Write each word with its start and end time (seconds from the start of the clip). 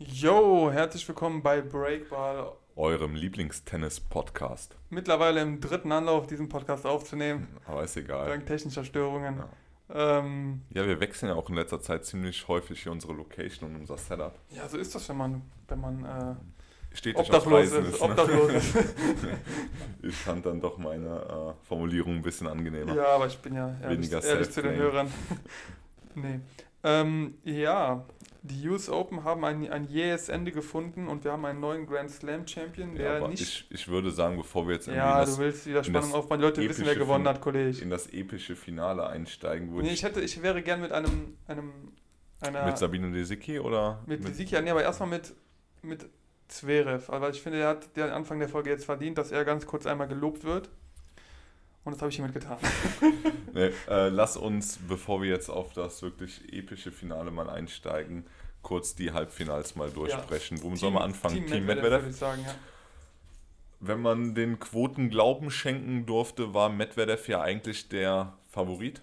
Yo, 0.00 0.70
herzlich 0.70 1.08
willkommen 1.08 1.42
bei 1.42 1.60
Breakball, 1.60 2.52
eurem 2.76 3.16
Lieblingstennis-Podcast. 3.16 4.76
Mittlerweile 4.90 5.40
im 5.40 5.60
dritten 5.60 5.90
Anlauf, 5.90 6.28
diesen 6.28 6.48
Podcast 6.48 6.86
aufzunehmen. 6.86 7.48
Aber 7.66 7.82
ist 7.82 7.96
egal. 7.96 8.28
Dank 8.28 8.46
technischer 8.46 8.84
Störungen. 8.84 9.42
Ja. 9.88 10.18
Ähm, 10.20 10.62
ja, 10.70 10.86
wir 10.86 11.00
wechseln 11.00 11.30
ja 11.30 11.34
auch 11.34 11.48
in 11.48 11.56
letzter 11.56 11.80
Zeit 11.80 12.04
ziemlich 12.04 12.46
häufig 12.46 12.80
hier 12.80 12.92
unsere 12.92 13.12
Location 13.12 13.70
und 13.70 13.80
unser 13.80 13.98
Setup. 13.98 14.38
Ja, 14.50 14.68
so 14.68 14.78
ist 14.78 14.94
das, 14.94 15.08
wenn 15.08 15.16
man, 15.16 15.42
wenn 15.66 15.80
man 15.80 16.04
äh, 16.04 16.96
Stetig 16.96 17.18
obdachlos 17.18 17.64
ist. 17.64 17.72
ist, 17.72 18.00
ne? 18.00 18.08
obdachlos 18.08 18.52
ist. 18.52 18.76
ich 20.02 20.14
fand 20.14 20.46
dann 20.46 20.60
doch 20.60 20.78
meine 20.78 21.56
äh, 21.58 21.66
Formulierung 21.66 22.14
ein 22.14 22.22
bisschen 22.22 22.46
angenehmer. 22.46 22.94
Ja, 22.94 23.16
aber 23.16 23.26
ich 23.26 23.38
bin 23.38 23.52
ja 23.52 23.76
ehrlich, 23.82 24.12
ehrlich 24.12 24.50
zu 24.52 24.62
den 24.62 24.76
Hörern. 24.76 25.12
nee. 26.14 26.38
Ähm, 26.84 27.34
ja, 27.44 28.06
die 28.42 28.68
US 28.68 28.88
Open 28.88 29.24
haben 29.24 29.44
ein, 29.44 29.68
ein 29.70 29.84
jähes 29.84 30.28
Ende 30.28 30.52
gefunden 30.52 31.08
und 31.08 31.24
wir 31.24 31.32
haben 31.32 31.44
einen 31.44 31.60
neuen 31.60 31.86
Grand 31.86 32.10
Slam 32.10 32.46
Champion, 32.46 32.94
der 32.94 33.20
ja, 33.20 33.28
nicht. 33.28 33.42
Ich, 33.42 33.66
ich 33.70 33.88
würde 33.88 34.10
sagen, 34.10 34.36
bevor 34.36 34.66
wir 34.66 34.74
jetzt 34.74 34.86
irgendwie. 34.86 34.98
Ja, 34.98 35.20
das, 35.20 35.36
du 35.36 35.42
willst 35.42 35.66
wieder 35.66 35.82
Spannung 35.82 36.14
aufbauen. 36.14 36.38
Die 36.38 36.46
Leute 36.46 36.68
wissen, 36.68 36.86
wer 36.86 36.94
gewonnen 36.94 37.26
hat, 37.26 37.40
Kollege. 37.40 37.80
In 37.82 37.90
das 37.90 38.06
epische 38.12 38.56
Finale 38.56 39.06
einsteigen 39.06 39.72
würde. 39.72 39.88
Nee, 39.88 39.94
ich, 39.94 40.02
hätte, 40.02 40.20
ich 40.20 40.40
wäre 40.42 40.62
gern 40.62 40.80
mit 40.80 40.92
einem. 40.92 41.36
einem 41.46 41.72
einer, 42.40 42.66
mit 42.66 42.78
Sabine 42.78 43.10
Desicki 43.10 43.58
oder? 43.58 44.00
Mit, 44.06 44.20
mit 44.20 44.30
Desicki, 44.30 44.60
nee, 44.62 44.70
aber 44.70 44.82
erstmal 44.82 45.08
mit, 45.08 45.34
mit 45.82 46.06
Zverev. 46.46 47.10
Aber 47.12 47.30
ich 47.30 47.42
finde, 47.42 47.58
er 47.58 47.68
hat 47.70 47.96
den 47.96 48.10
Anfang 48.10 48.38
der 48.38 48.48
Folge 48.48 48.70
jetzt 48.70 48.84
verdient, 48.84 49.18
dass 49.18 49.32
er 49.32 49.44
ganz 49.44 49.66
kurz 49.66 49.86
einmal 49.86 50.06
gelobt 50.06 50.44
wird. 50.44 50.70
Und 51.88 51.94
das 51.94 52.02
habe 52.02 52.10
ich 52.10 52.16
hiermit 52.16 52.34
getan. 52.34 52.58
nee, 53.54 53.70
äh, 53.88 54.08
lass 54.10 54.36
uns, 54.36 54.78
bevor 54.86 55.22
wir 55.22 55.30
jetzt 55.30 55.48
auf 55.48 55.72
das 55.72 56.02
wirklich 56.02 56.52
epische 56.52 56.92
Finale 56.92 57.30
mal 57.30 57.48
einsteigen, 57.48 58.26
kurz 58.60 58.94
die 58.94 59.12
Halbfinals 59.12 59.74
mal 59.74 59.88
durchsprechen. 59.88 60.58
Ja. 60.58 60.64
Womit 60.64 60.80
soll 60.80 60.90
man 60.90 61.04
anfangen? 61.04 61.36
Team, 61.36 61.46
Team 61.46 61.64
Medvedev, 61.64 62.02
Medvedev? 62.02 62.18
Sagen, 62.18 62.42
ja. 62.46 62.54
Wenn 63.80 64.02
man 64.02 64.34
den 64.34 64.58
Quoten 64.58 65.08
Glauben 65.08 65.50
schenken 65.50 66.04
durfte, 66.04 66.52
war 66.52 66.68
Medvedev 66.68 67.26
ja 67.26 67.40
eigentlich 67.40 67.88
der 67.88 68.34
Favorit. 68.50 69.00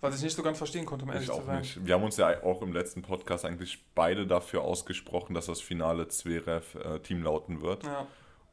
Was 0.00 0.14
ich 0.18 0.22
nicht 0.22 0.36
so 0.36 0.44
ganz 0.44 0.58
verstehen 0.58 0.86
konnte, 0.86 1.04
um 1.04 1.10
ehrlich 1.10 1.28
ich 1.28 1.34
zu 1.34 1.42
sein. 1.42 1.62
Nicht. 1.62 1.84
Wir 1.84 1.94
haben 1.94 2.04
uns 2.04 2.16
ja 2.16 2.44
auch 2.44 2.62
im 2.62 2.72
letzten 2.72 3.02
Podcast 3.02 3.44
eigentlich 3.44 3.84
beide 3.96 4.24
dafür 4.24 4.62
ausgesprochen, 4.62 5.34
dass 5.34 5.46
das 5.46 5.60
Finale 5.60 6.06
Zverev 6.06 6.78
äh, 6.78 7.00
Team 7.00 7.24
lauten 7.24 7.60
wird. 7.60 7.82
Ja. 7.82 8.06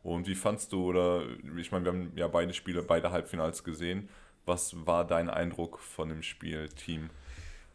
Und 0.05 0.27
wie 0.27 0.35
fandst 0.35 0.71
du, 0.71 0.85
oder 0.85 1.23
ich 1.59 1.71
meine, 1.71 1.83
wir 1.83 1.91
haben 1.91 2.11
ja 2.15 2.27
beide 2.27 2.53
Spiele, 2.53 2.83
beide 2.83 3.09
Halbfinals 3.09 3.63
gesehen. 3.63 4.07
Was 4.45 4.85
war 4.85 5.03
dein 5.03 5.31
Eindruck 5.31 5.79
von 5.79 6.09
dem 6.09 6.21
Spiel, 6.21 6.69
Team? 6.69 7.09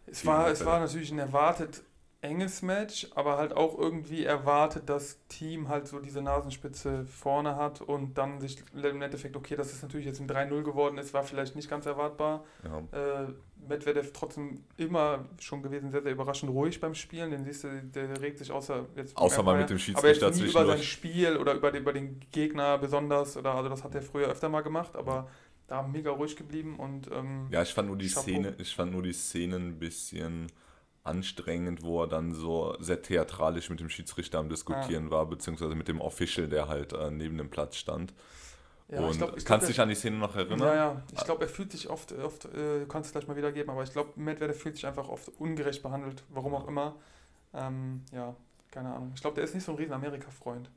Es 0.06 0.24
war, 0.24 0.48
es 0.48 0.64
war 0.64 0.78
natürlich 0.78 1.10
ein 1.10 1.18
erwartet 1.18 1.82
enges 2.22 2.60
Match, 2.60 3.08
aber 3.14 3.38
halt 3.38 3.54
auch 3.54 3.78
irgendwie 3.78 4.24
erwartet, 4.24 4.88
dass 4.88 5.26
Team 5.28 5.68
halt 5.68 5.88
so 5.88 6.00
diese 6.00 6.20
Nasenspitze 6.20 7.06
vorne 7.06 7.56
hat 7.56 7.80
und 7.80 8.18
dann 8.18 8.40
sich 8.40 8.62
im 8.74 9.00
Endeffekt, 9.00 9.36
okay, 9.36 9.56
dass 9.56 9.72
es 9.72 9.82
natürlich 9.82 10.06
jetzt 10.06 10.20
ein 10.20 10.28
3-0 10.28 10.62
geworden 10.62 10.98
ist, 10.98 11.14
war 11.14 11.22
vielleicht 11.22 11.56
nicht 11.56 11.70
ganz 11.70 11.86
erwartbar. 11.86 12.44
Ja. 12.62 13.22
Äh, 13.22 13.28
Medvedev 13.68 14.12
trotzdem 14.12 14.64
immer 14.76 15.26
schon 15.38 15.62
gewesen, 15.62 15.90
sehr, 15.90 16.02
sehr 16.02 16.12
überraschend 16.12 16.52
ruhig 16.52 16.80
beim 16.80 16.94
Spielen. 16.94 17.30
Den 17.30 17.44
siehst 17.44 17.64
du, 17.64 17.82
der 17.82 18.20
regt 18.20 18.38
sich 18.38 18.50
außer 18.50 18.86
jetzt. 18.96 19.16
Außer 19.16 19.42
mal 19.42 19.58
mit 19.58 19.70
dem 19.70 19.78
Schiedsrichter 19.78 20.26
aber 20.26 20.34
jetzt 20.34 20.42
nie 20.42 20.50
über 20.50 20.66
sein 20.66 20.82
Spiel 20.82 21.36
oder 21.36 21.54
über 21.54 21.70
den, 21.70 21.82
über 21.82 21.92
den 21.92 22.20
Gegner 22.32 22.78
besonders. 22.78 23.36
Oder, 23.36 23.54
also 23.54 23.68
das 23.68 23.84
hat 23.84 23.94
er 23.94 24.02
früher 24.02 24.28
öfter 24.28 24.48
mal 24.48 24.62
gemacht, 24.62 24.96
aber 24.96 25.28
da 25.68 25.82
mega 25.82 26.10
ruhig 26.10 26.36
geblieben 26.36 26.78
und. 26.78 27.10
Ähm, 27.12 27.48
ja, 27.50 27.62
ich 27.62 27.72
fand 27.72 27.88
nur 27.88 27.96
die 27.96 28.08
Szene, 28.08 28.54
ich 28.58 28.74
fand 28.74 28.92
nur 28.92 29.02
die 29.02 29.12
Szenen 29.12 29.68
ein 29.68 29.78
bisschen 29.78 30.50
anstrengend, 31.02 31.82
wo 31.82 32.02
er 32.02 32.08
dann 32.08 32.32
so 32.32 32.76
sehr 32.78 33.00
theatralisch 33.00 33.70
mit 33.70 33.80
dem 33.80 33.88
Schiedsrichter 33.88 34.38
am 34.38 34.48
Diskutieren 34.48 35.04
ja. 35.04 35.10
war, 35.10 35.26
beziehungsweise 35.26 35.74
mit 35.74 35.88
dem 35.88 36.00
Official, 36.00 36.48
der 36.48 36.68
halt 36.68 36.92
äh, 36.92 37.10
neben 37.10 37.38
dem 37.38 37.50
Platz 37.50 37.76
stand. 37.76 38.12
Ja, 38.88 39.00
und 39.00 39.16
glaub, 39.16 39.44
kannst 39.44 39.66
du 39.66 39.72
dich 39.72 39.80
an 39.80 39.88
die 39.88 39.94
Szene 39.94 40.16
noch 40.16 40.34
erinnern? 40.34 40.60
Ja, 40.60 40.74
ja. 40.74 41.02
Ich 41.12 41.24
glaube, 41.24 41.44
er 41.44 41.48
fühlt 41.48 41.70
sich 41.70 41.88
oft, 41.88 42.12
oft 42.12 42.46
äh, 42.46 42.86
kannst 42.88 43.10
du 43.10 43.12
gleich 43.12 43.28
mal 43.28 43.36
wiedergeben, 43.36 43.70
aber 43.70 43.84
ich 43.84 43.92
glaube, 43.92 44.10
Medvedev 44.16 44.60
fühlt 44.60 44.74
sich 44.74 44.86
einfach 44.86 45.08
oft 45.08 45.28
ungerecht 45.38 45.82
behandelt, 45.82 46.24
warum 46.28 46.54
auch 46.54 46.66
immer. 46.66 46.96
Ähm, 47.54 48.04
ja, 48.12 48.34
keine 48.70 48.92
Ahnung. 48.92 49.12
Ich 49.14 49.20
glaube, 49.20 49.36
der 49.36 49.44
ist 49.44 49.54
nicht 49.54 49.64
so 49.64 49.72
ein 49.72 49.78
riesen 49.78 49.92
Amerika-Freund. 49.92 50.70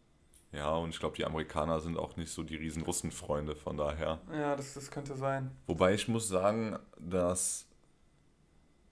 Ja, 0.52 0.76
und 0.76 0.92
ich 0.92 1.00
glaube, 1.00 1.16
die 1.16 1.26
Amerikaner 1.26 1.80
sind 1.80 1.98
auch 1.98 2.16
nicht 2.16 2.32
so 2.32 2.44
die 2.44 2.56
riesen 2.56 2.84
Russen-Freunde, 2.84 3.56
von 3.56 3.78
daher. 3.78 4.22
Ja, 4.32 4.56
das, 4.56 4.76
das 4.76 4.92
könnte 4.92 5.16
sein. 5.16 5.50
Wobei 5.66 5.96
ich 5.96 6.08
muss 6.08 6.28
sagen, 6.28 6.78
dass 7.00 7.66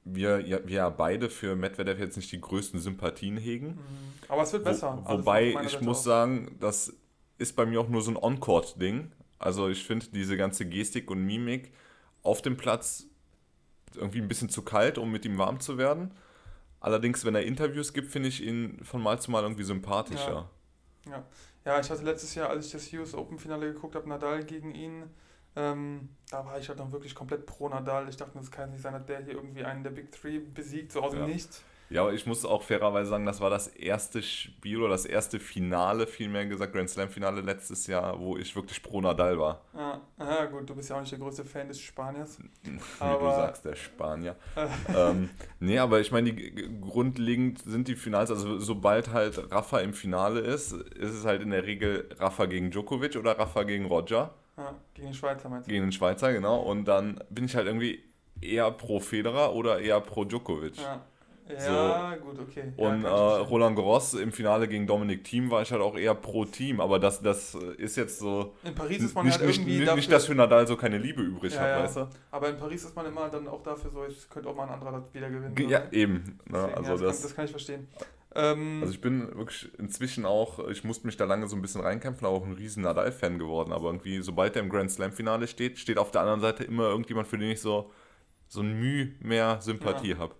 wir 0.03 0.39
ja, 0.39 0.59
wir 0.65 0.89
beide 0.91 1.29
für 1.29 1.55
Medvedev 1.55 1.99
jetzt 1.99 2.15
nicht 2.15 2.31
die 2.31 2.41
größten 2.41 2.79
Sympathien 2.79 3.37
hegen. 3.37 3.67
Mhm. 3.67 3.77
Aber 4.27 4.43
es 4.43 4.53
wird 4.53 4.63
besser. 4.63 5.01
Wo, 5.03 5.19
wobei 5.19 5.49
ich 5.49 5.71
Seite 5.71 5.83
muss 5.83 5.99
auch. 5.99 6.05
sagen, 6.05 6.55
das 6.59 6.93
ist 7.37 7.55
bei 7.55 7.65
mir 7.65 7.81
auch 7.81 7.89
nur 7.89 8.01
so 8.01 8.11
ein 8.11 8.17
On-Court-Ding. 8.17 9.11
Also 9.39 9.69
ich 9.69 9.83
finde 9.83 10.07
diese 10.13 10.37
ganze 10.37 10.65
Gestik 10.65 11.09
und 11.09 11.25
Mimik 11.25 11.71
auf 12.23 12.41
dem 12.41 12.57
Platz 12.57 13.05
irgendwie 13.95 14.21
ein 14.21 14.27
bisschen 14.27 14.49
zu 14.49 14.61
kalt, 14.61 14.97
um 14.97 15.11
mit 15.11 15.25
ihm 15.25 15.37
warm 15.37 15.59
zu 15.59 15.77
werden. 15.77 16.11
Allerdings, 16.79 17.25
wenn 17.25 17.35
er 17.35 17.43
Interviews 17.43 17.93
gibt, 17.93 18.11
finde 18.11 18.29
ich 18.29 18.43
ihn 18.43 18.79
von 18.83 19.01
Mal 19.01 19.19
zu 19.19 19.31
Mal 19.31 19.43
irgendwie 19.43 19.63
sympathischer. 19.63 20.49
Ja. 21.05 21.11
ja. 21.11 21.25
ja, 21.65 21.79
ich 21.79 21.89
hatte 21.89 22.03
letztes 22.03 22.33
Jahr, 22.35 22.49
als 22.49 22.67
ich 22.67 22.71
das 22.71 22.91
US 22.93 23.13
Open 23.13 23.37
Finale 23.37 23.73
geguckt 23.73 23.95
habe, 23.95 24.09
Nadal 24.09 24.43
gegen 24.43 24.73
ihn, 24.73 25.03
ähm, 25.55 26.09
da 26.29 26.45
war 26.45 26.57
ich 26.57 26.69
halt 26.69 26.79
dann 26.79 26.91
wirklich 26.91 27.13
komplett 27.13 27.45
pro 27.45 27.67
Nadal. 27.69 28.07
Ich 28.09 28.17
dachte, 28.17 28.37
das 28.37 28.51
kann 28.51 28.71
nicht 28.71 28.81
sein, 28.81 28.93
dass 28.93 29.05
der 29.05 29.23
hier 29.23 29.33
irgendwie 29.33 29.63
einen 29.63 29.83
der 29.83 29.91
Big 29.91 30.11
Three 30.11 30.39
besiegt, 30.39 30.91
so 30.91 31.01
aus 31.01 31.11
dem 31.11 31.21
ja. 31.21 31.27
Nichts. 31.27 31.63
Ja, 31.91 32.03
aber 32.03 32.13
ich 32.13 32.25
muss 32.25 32.45
auch 32.45 32.63
fairerweise 32.63 33.09
sagen, 33.09 33.25
das 33.25 33.41
war 33.41 33.49
das 33.49 33.67
erste 33.67 34.23
Spiel 34.23 34.77
oder 34.77 34.91
das 34.91 35.05
erste 35.05 35.41
Finale, 35.41 36.07
vielmehr 36.07 36.45
gesagt, 36.45 36.71
Grand 36.71 36.89
Slam 36.89 37.09
Finale 37.09 37.41
letztes 37.41 37.85
Jahr, 37.85 38.17
wo 38.17 38.37
ich 38.37 38.55
wirklich 38.55 38.81
pro 38.81 39.01
Nadal 39.01 39.37
war. 39.37 39.65
Ah, 39.73 39.99
ah 40.17 40.45
gut, 40.45 40.69
du 40.69 40.75
bist 40.75 40.89
ja 40.89 40.95
auch 40.95 41.01
nicht 41.01 41.11
der 41.11 41.19
größte 41.19 41.43
Fan 41.43 41.67
des 41.67 41.81
Spaniers. 41.81 42.39
Aber 42.99 43.19
du 43.19 43.35
sagst, 43.35 43.65
der 43.65 43.75
Spanier. 43.75 44.37
ähm, 44.95 45.29
nee, 45.59 45.79
aber 45.79 45.99
ich 45.99 46.13
meine, 46.13 46.33
grundlegend 46.33 47.59
sind 47.59 47.89
die 47.89 47.95
Finals, 47.95 48.31
also 48.31 48.57
sobald 48.57 49.11
halt 49.11 49.51
Rafa 49.51 49.79
im 49.79 49.93
Finale 49.93 50.39
ist, 50.39 50.71
ist 50.71 51.13
es 51.13 51.25
halt 51.25 51.41
in 51.41 51.49
der 51.49 51.65
Regel 51.65 52.07
Rafa 52.17 52.45
gegen 52.45 52.71
Djokovic 52.71 53.17
oder 53.17 53.37
Rafa 53.37 53.63
gegen 53.63 53.85
Roger. 53.85 54.33
Ja, 54.57 54.75
gegen 54.93 55.07
den 55.07 55.13
Schweizer 55.13 55.49
meinst 55.49 55.67
du? 55.67 55.71
Gegen 55.71 55.85
den 55.85 55.91
Schweizer, 55.91 56.33
genau. 56.33 56.61
Und 56.61 56.85
dann 56.85 57.23
bin 57.29 57.45
ich 57.45 57.55
halt 57.55 57.67
irgendwie 57.67 58.03
eher 58.41 58.71
pro 58.71 58.99
Federer 58.99 59.53
oder 59.53 59.79
eher 59.79 59.99
pro 60.01 60.25
Djokovic. 60.25 60.77
Ja. 60.77 61.01
Ja, 61.59 62.15
so. 62.17 62.25
gut, 62.25 62.39
okay. 62.39 62.71
Und 62.77 63.03
ja, 63.03 63.37
äh, 63.37 63.39
Roland 63.41 63.75
Garros 63.75 64.13
im 64.13 64.31
Finale 64.31 64.67
gegen 64.67 64.87
Dominik 64.87 65.23
Thiem 65.23 65.51
war 65.51 65.61
ich 65.61 65.71
halt 65.71 65.81
auch 65.81 65.97
eher 65.97 66.15
pro 66.15 66.45
Team, 66.45 66.79
aber 66.79 66.99
das, 66.99 67.21
das 67.21 67.55
ist 67.77 67.97
jetzt 67.97 68.19
so. 68.19 68.55
In 68.63 68.75
Paris 68.75 69.03
ist 69.03 69.15
man 69.15 69.25
nicht, 69.25 69.39
halt 69.39 69.49
irgendwie. 69.49 69.77
Nicht, 69.77 69.81
dafür, 69.87 69.95
nicht, 69.95 70.11
dass 70.11 70.25
für 70.25 70.35
Nadal 70.35 70.67
so 70.67 70.77
keine 70.77 70.97
Liebe 70.97 71.21
übrig 71.21 71.53
ja, 71.53 71.61
hat, 71.61 71.69
ja. 71.69 71.83
weißt 71.83 71.97
du? 71.97 72.07
Aber 72.31 72.49
in 72.49 72.57
Paris 72.57 72.83
ist 72.85 72.95
man 72.95 73.05
immer 73.05 73.29
dann 73.29 73.47
auch 73.47 73.63
dafür 73.63 73.91
so, 73.91 74.03
es 74.03 74.29
könnte 74.29 74.49
auch 74.49 74.55
mal 74.55 74.63
ein 74.63 74.69
anderer 74.69 75.03
wieder 75.11 75.29
gewinnen. 75.29 75.55
Ja, 75.69 75.79
oder? 75.79 75.93
eben. 75.93 76.13
Ne? 76.13 76.33
Deswegen, 76.53 76.73
also 76.75 76.91
das, 76.91 76.99
das, 76.99 77.05
kann, 77.05 77.23
das 77.23 77.35
kann 77.35 77.45
ich 77.45 77.51
verstehen. 77.51 77.87
Ähm, 78.33 78.79
also 78.81 78.93
ich 78.93 79.01
bin 79.01 79.35
wirklich 79.35 79.69
inzwischen 79.77 80.25
auch, 80.25 80.67
ich 80.69 80.83
musste 80.83 81.05
mich 81.05 81.17
da 81.17 81.25
lange 81.25 81.47
so 81.47 81.55
ein 81.55 81.61
bisschen 81.61 81.81
reinkämpfen, 81.81 82.27
auch 82.27 82.45
ein 82.45 82.53
riesen 82.53 82.83
Nadal-Fan 82.83 83.39
geworden. 83.39 83.73
Aber 83.73 83.87
irgendwie, 83.87 84.21
sobald 84.21 84.55
er 84.55 84.61
im 84.61 84.69
Grand 84.69 84.91
Slam-Finale 84.91 85.47
steht, 85.47 85.79
steht 85.79 85.97
auf 85.97 86.11
der 86.11 86.21
anderen 86.21 86.41
Seite 86.41 86.63
immer 86.63 86.83
irgendjemand, 86.89 87.27
für 87.27 87.37
den 87.37 87.51
ich 87.51 87.61
so, 87.61 87.91
so 88.47 88.61
ein 88.61 88.79
Mühe 88.79 89.11
mehr 89.19 89.61
Sympathie 89.61 90.11
ja. 90.11 90.17
habe. 90.17 90.35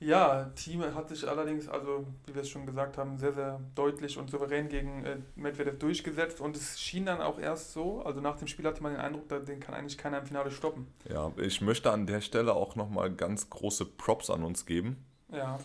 Ja, 0.00 0.50
Team 0.56 0.82
hat 0.82 1.08
sich 1.08 1.28
allerdings, 1.28 1.68
also 1.68 2.04
wie 2.26 2.34
wir 2.34 2.42
es 2.42 2.48
schon 2.48 2.66
gesagt 2.66 2.98
haben, 2.98 3.18
sehr, 3.18 3.32
sehr 3.32 3.60
deutlich 3.76 4.18
und 4.18 4.30
souverän 4.30 4.68
gegen 4.68 5.04
äh, 5.04 5.18
Medvedev 5.36 5.78
durchgesetzt 5.78 6.40
und 6.40 6.56
es 6.56 6.80
schien 6.80 7.06
dann 7.06 7.20
auch 7.20 7.38
erst 7.38 7.72
so, 7.72 8.02
also 8.02 8.20
nach 8.20 8.36
dem 8.36 8.48
Spiel 8.48 8.66
hatte 8.66 8.82
man 8.82 8.92
den 8.92 9.00
Eindruck, 9.00 9.28
den 9.28 9.60
kann 9.60 9.76
eigentlich 9.76 9.96
keiner 9.96 10.18
im 10.18 10.26
Finale 10.26 10.50
stoppen. 10.50 10.88
Ja, 11.08 11.30
ich 11.36 11.60
möchte 11.60 11.92
an 11.92 12.08
der 12.08 12.20
Stelle 12.20 12.54
auch 12.54 12.74
nochmal 12.74 13.12
ganz 13.12 13.48
große 13.48 13.84
Props 13.84 14.28
an 14.28 14.42
uns 14.42 14.66
geben. 14.66 14.96
Ja. 15.30 15.60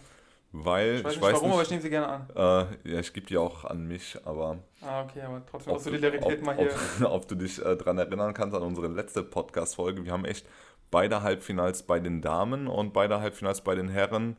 Weil, 0.52 0.96
ich 0.96 1.04
weiß 1.04 1.14
nicht 1.14 1.22
weiß 1.22 1.34
warum, 1.34 1.48
nicht, 1.48 1.54
aber 1.54 1.64
ich 1.64 1.70
nehme 1.70 1.82
sie 1.82 1.90
gerne 1.90 2.08
an. 2.08 2.28
Äh, 2.36 2.94
ja, 2.94 3.00
ich 3.00 3.14
gebe 3.14 3.28
die 3.28 3.38
auch 3.38 3.66
an 3.66 3.86
mich, 3.88 4.18
aber. 4.26 4.60
Ah, 4.82 5.04
okay, 5.04 5.22
aber 5.22 5.46
trotzdem 5.46 5.74
auch 5.74 5.80
Solidarität 5.80 6.40
ob, 6.40 6.46
mal 6.46 6.56
hier. 6.56 6.72
Ob, 7.02 7.12
ob 7.12 7.28
du 7.28 7.36
dich 7.36 7.60
äh, 7.60 7.76
daran 7.76 7.98
erinnern 7.98 8.34
kannst 8.34 8.56
an 8.56 8.64
unsere 8.64 8.88
letzte 8.88 9.24
Podcast-Folge. 9.24 10.06
Wir 10.06 10.14
haben 10.14 10.26
echt 10.26 10.48
beide 10.90 11.22
Halbfinals 11.22 11.84
bei 11.84 12.00
den 12.00 12.22
Damen 12.22 12.68
und 12.68 12.94
beide 12.94 13.20
Halbfinals 13.20 13.62
bei 13.62 13.76
den 13.76 13.90
Herren 13.90 14.38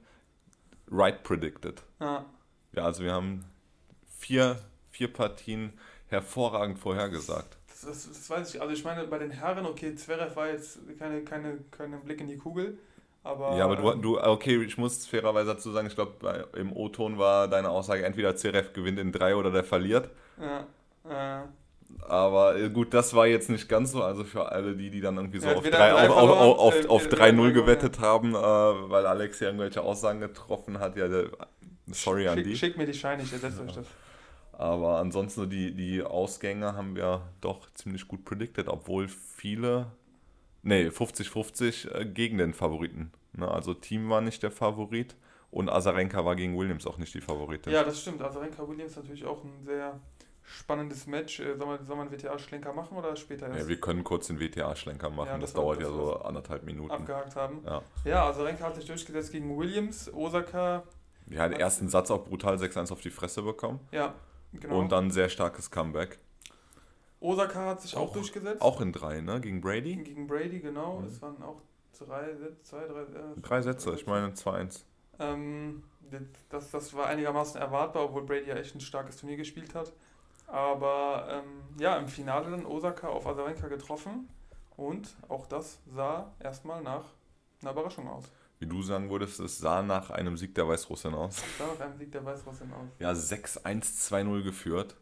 right 0.90 1.22
predicted. 1.22 1.82
Ja. 2.00 2.24
Ja, 2.72 2.84
also 2.84 3.04
wir 3.04 3.12
haben 3.12 3.44
vier, 4.16 4.58
vier 4.90 5.12
Partien 5.12 5.72
hervorragend 6.08 6.78
vorhergesagt. 6.78 7.58
Das, 7.68 7.82
das, 7.82 8.08
das 8.08 8.30
weiß 8.30 8.54
ich. 8.54 8.60
Also 8.60 8.72
ich 8.72 8.84
meine, 8.84 9.06
bei 9.06 9.18
den 9.18 9.30
Herren, 9.30 9.66
okay, 9.66 9.94
Zverev 9.94 10.34
war 10.36 10.48
jetzt 10.48 10.80
keine, 10.98 11.22
keine, 11.22 11.58
keine 11.70 11.98
Blick 11.98 12.20
in 12.20 12.28
die 12.28 12.38
Kugel. 12.38 12.78
Aber, 13.22 13.56
ja, 13.56 13.64
aber 13.64 13.76
du, 13.76 13.94
du, 13.94 14.20
okay, 14.20 14.62
ich 14.62 14.78
muss 14.78 15.06
fairerweise 15.06 15.54
dazu 15.54 15.70
sagen, 15.70 15.86
ich 15.86 15.94
glaube, 15.94 16.48
im 16.56 16.72
O-Ton 16.72 17.18
war 17.18 17.48
deine 17.48 17.68
Aussage, 17.68 18.04
entweder 18.04 18.36
Zverev 18.36 18.72
gewinnt 18.72 18.98
in 18.98 19.12
drei 19.12 19.36
oder 19.36 19.50
der 19.50 19.64
verliert. 19.64 20.10
Ja, 20.40 20.66
ja. 21.08 21.48
Aber 22.06 22.56
äh, 22.56 22.70
gut, 22.70 22.94
das 22.94 23.14
war 23.14 23.26
jetzt 23.26 23.50
nicht 23.50 23.68
ganz 23.68 23.92
so. 23.92 24.02
Also 24.02 24.24
für 24.24 24.52
alle, 24.52 24.76
die, 24.76 24.90
die 24.90 25.00
dann 25.00 25.16
irgendwie 25.16 25.40
so 25.40 25.48
ja, 25.48 25.56
auf 25.56 25.64
3-0 25.64 26.08
auf, 26.08 26.10
auf, 26.10 26.58
auf, 26.58 26.58
auf, 26.58 26.90
auf 26.90 27.08
gewettet 27.08 27.96
ja. 27.96 28.02
haben, 28.02 28.34
äh, 28.34 28.38
weil 28.38 29.06
Alex 29.06 29.40
ja 29.40 29.48
irgendwelche 29.48 29.82
Aussagen 29.82 30.20
getroffen 30.20 30.78
hat, 30.78 30.96
ja, 30.96 31.08
der, 31.08 31.30
Sorry 31.92 32.28
an 32.28 32.38
Schick, 32.38 32.44
die. 32.44 32.56
schick 32.56 32.76
mir 32.76 32.86
die 32.86 32.94
Scheine, 32.94 33.22
ich 33.22 33.32
ersetze 33.32 33.62
euch 33.62 33.72
das. 33.72 33.86
Aber 34.52 34.98
ansonsten 34.98 35.40
so 35.42 35.46
die, 35.46 35.72
die 35.72 36.02
Ausgänge 36.02 36.74
haben 36.74 36.96
wir 36.96 37.22
doch 37.40 37.72
ziemlich 37.74 38.06
gut 38.08 38.24
predicted, 38.24 38.68
obwohl 38.68 39.08
viele, 39.08 39.86
nee, 40.62 40.88
50-50 40.88 41.90
äh, 41.94 42.04
gegen 42.06 42.38
den 42.38 42.52
Favoriten. 42.54 43.12
Ne? 43.32 43.48
Also 43.50 43.74
Team 43.74 44.08
war 44.10 44.20
nicht 44.20 44.42
der 44.42 44.50
Favorit 44.50 45.16
und 45.50 45.68
Azarenka 45.70 46.24
war 46.24 46.36
gegen 46.36 46.58
Williams 46.58 46.86
auch 46.86 46.98
nicht 46.98 47.14
die 47.14 47.20
Favoritin. 47.20 47.72
Ja, 47.72 47.84
das 47.84 48.00
stimmt. 48.00 48.20
Also 48.22 48.40
Renka 48.40 48.66
Williams 48.68 48.96
natürlich 48.96 49.24
auch 49.24 49.42
ein 49.44 49.62
sehr 49.64 49.98
spannendes 50.42 51.06
Match. 51.06 51.40
Äh, 51.40 51.56
Soll 51.56 51.66
man, 51.66 51.84
soll 51.86 51.96
man 51.96 52.08
einen 52.08 52.16
WTA-Schlenker 52.18 52.72
machen 52.72 52.96
oder 52.96 53.14
später 53.16 53.48
erst 53.48 53.60
Ja, 53.60 53.68
wir 53.68 53.80
können 53.80 54.04
kurz 54.04 54.26
den 54.26 54.40
WTA-Schlenker 54.40 55.10
machen, 55.10 55.28
Ja, 55.28 55.34
das, 55.38 55.52
das 55.52 55.54
dauert 55.54 55.80
das 55.80 55.88
ja 55.88 55.94
so 55.94 56.16
anderthalb 56.16 56.64
Minuten. 56.64 56.90
abgehakt 56.90 57.36
haben? 57.36 57.62
Ja. 57.64 57.82
Ja, 58.04 58.26
also 58.26 58.42
Renka 58.44 58.64
hat 58.64 58.74
sich 58.76 58.86
durchgesetzt 58.86 59.32
gegen 59.32 59.56
Williams, 59.58 60.12
Osaka, 60.12 60.82
Ja, 61.30 61.48
den 61.48 61.60
ersten 61.60 61.88
Satz 61.88 62.10
auch 62.10 62.24
brutal 62.24 62.56
6-1 62.56 62.92
auf 62.92 63.00
die 63.00 63.10
Fresse 63.10 63.42
bekommen 63.42 63.80
ja, 63.92 64.14
genau. 64.52 64.78
und 64.78 64.90
dann 64.92 65.10
sehr 65.10 65.28
starkes 65.28 65.70
Comeback. 65.70 66.18
Osaka 67.20 67.66
hat 67.66 67.82
sich 67.82 67.96
auch, 67.96 68.08
Auch- 68.08 68.12
durchgesetzt. 68.12 68.62
Auch 68.62 68.80
in 68.80 68.92
drei, 68.92 69.20
ne? 69.20 69.40
Gegen 69.40 69.60
Brady? 69.60 69.96
Gegen 69.96 70.26
Brady, 70.26 70.60
genau. 70.60 71.00
Mhm. 71.00 71.06
Es 71.08 71.20
waren 71.20 71.42
auch 71.42 71.60
drei, 71.98 72.34
Sätze, 72.36 72.62
zwei, 72.62 72.86
drei, 72.86 73.02
äh, 73.02 73.40
Drei 73.42 73.62
Sätze, 73.62 73.92
ich 73.94 74.06
meine 74.06 74.28
2-1. 74.34 74.84
Ähm, 75.18 75.82
das, 76.48 76.70
das 76.70 76.94
war 76.94 77.06
einigermaßen 77.06 77.60
erwartbar, 77.60 78.04
obwohl 78.04 78.22
Brady 78.22 78.48
ja 78.48 78.54
echt 78.56 78.74
ein 78.74 78.80
starkes 78.80 79.16
Turnier 79.16 79.36
gespielt 79.36 79.74
hat. 79.74 79.92
Aber 80.46 81.26
ähm, 81.30 81.80
ja, 81.80 81.96
im 81.96 82.08
Finale 82.08 82.50
dann 82.50 82.64
Osaka 82.64 83.08
auf 83.08 83.26
Azarenka 83.26 83.68
getroffen 83.68 84.28
und 84.76 85.14
auch 85.28 85.46
das 85.46 85.78
sah 85.92 86.32
erstmal 86.40 86.82
nach 86.82 87.04
einer 87.60 87.72
Überraschung 87.72 88.08
aus. 88.08 88.24
Wie 88.60 88.66
du 88.66 88.82
sagen 88.82 89.10
würdest, 89.10 89.40
es 89.40 89.58
sah 89.58 89.82
nach 89.82 90.10
einem 90.10 90.36
Sieg 90.36 90.54
der 90.54 90.66
Weißrussin 90.66 91.14
aus. 91.14 91.36
Es 91.36 91.58
sah 91.58 91.66
nach 91.66 91.80
einem 91.80 91.98
Sieg 91.98 92.10
der 92.12 92.24
Weißrussin 92.24 92.72
aus. 92.72 92.88
Ja, 92.98 93.10
6-1-2-0 93.12 94.42
geführt. 94.42 94.96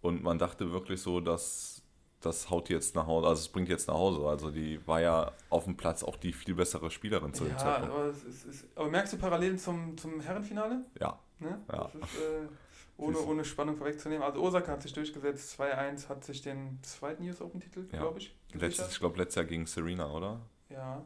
Und 0.00 0.22
man 0.22 0.38
dachte 0.38 0.70
wirklich 0.72 1.00
so, 1.02 1.20
dass 1.20 1.82
das 2.20 2.50
haut 2.50 2.68
jetzt 2.68 2.94
nach 2.96 3.06
Hause, 3.06 3.28
also 3.28 3.40
es 3.40 3.48
bringt 3.48 3.68
jetzt 3.68 3.86
nach 3.88 3.94
Hause. 3.94 4.26
Also 4.28 4.50
die 4.50 4.84
war 4.86 5.00
ja 5.00 5.32
auf 5.50 5.64
dem 5.64 5.76
Platz 5.76 6.02
auch 6.02 6.16
die 6.16 6.32
viel 6.32 6.54
bessere 6.54 6.90
Spielerin 6.90 7.32
zu 7.32 7.44
dem 7.44 7.52
Ja, 7.52 7.58
Zeitpunkt. 7.58 7.94
aber, 7.94 8.04
es 8.06 8.24
ist, 8.24 8.44
es, 8.46 8.64
aber 8.74 8.88
merkst 8.88 9.12
du 9.12 9.18
Parallelen 9.18 9.58
zum, 9.58 9.96
zum 9.96 10.20
Herrenfinale? 10.20 10.84
Ja, 11.00 11.18
Ne? 11.40 11.60
Ja. 11.70 11.84
Das 11.84 11.94
ist, 11.94 12.02
äh, 12.02 12.48
ohne, 12.96 13.16
ohne 13.20 13.44
Spannung 13.44 13.76
vorwegzunehmen. 13.76 14.24
Also 14.24 14.40
Osaka 14.42 14.72
hat 14.72 14.82
sich 14.82 14.92
durchgesetzt, 14.92 15.60
2-1, 15.60 16.08
hat 16.08 16.24
sich 16.24 16.42
den 16.42 16.80
zweiten 16.82 17.22
US 17.28 17.40
Open-Titel, 17.40 17.86
Ja. 17.92 18.00
glaube 18.00 18.18
ich, 18.18 18.34
letztes, 18.54 18.90
ich 18.90 18.98
glaube 18.98 19.16
letztes 19.18 19.36
Jahr 19.36 19.44
gegen 19.44 19.66
Serena, 19.66 20.10
oder? 20.10 20.40
Ja. 20.68 21.04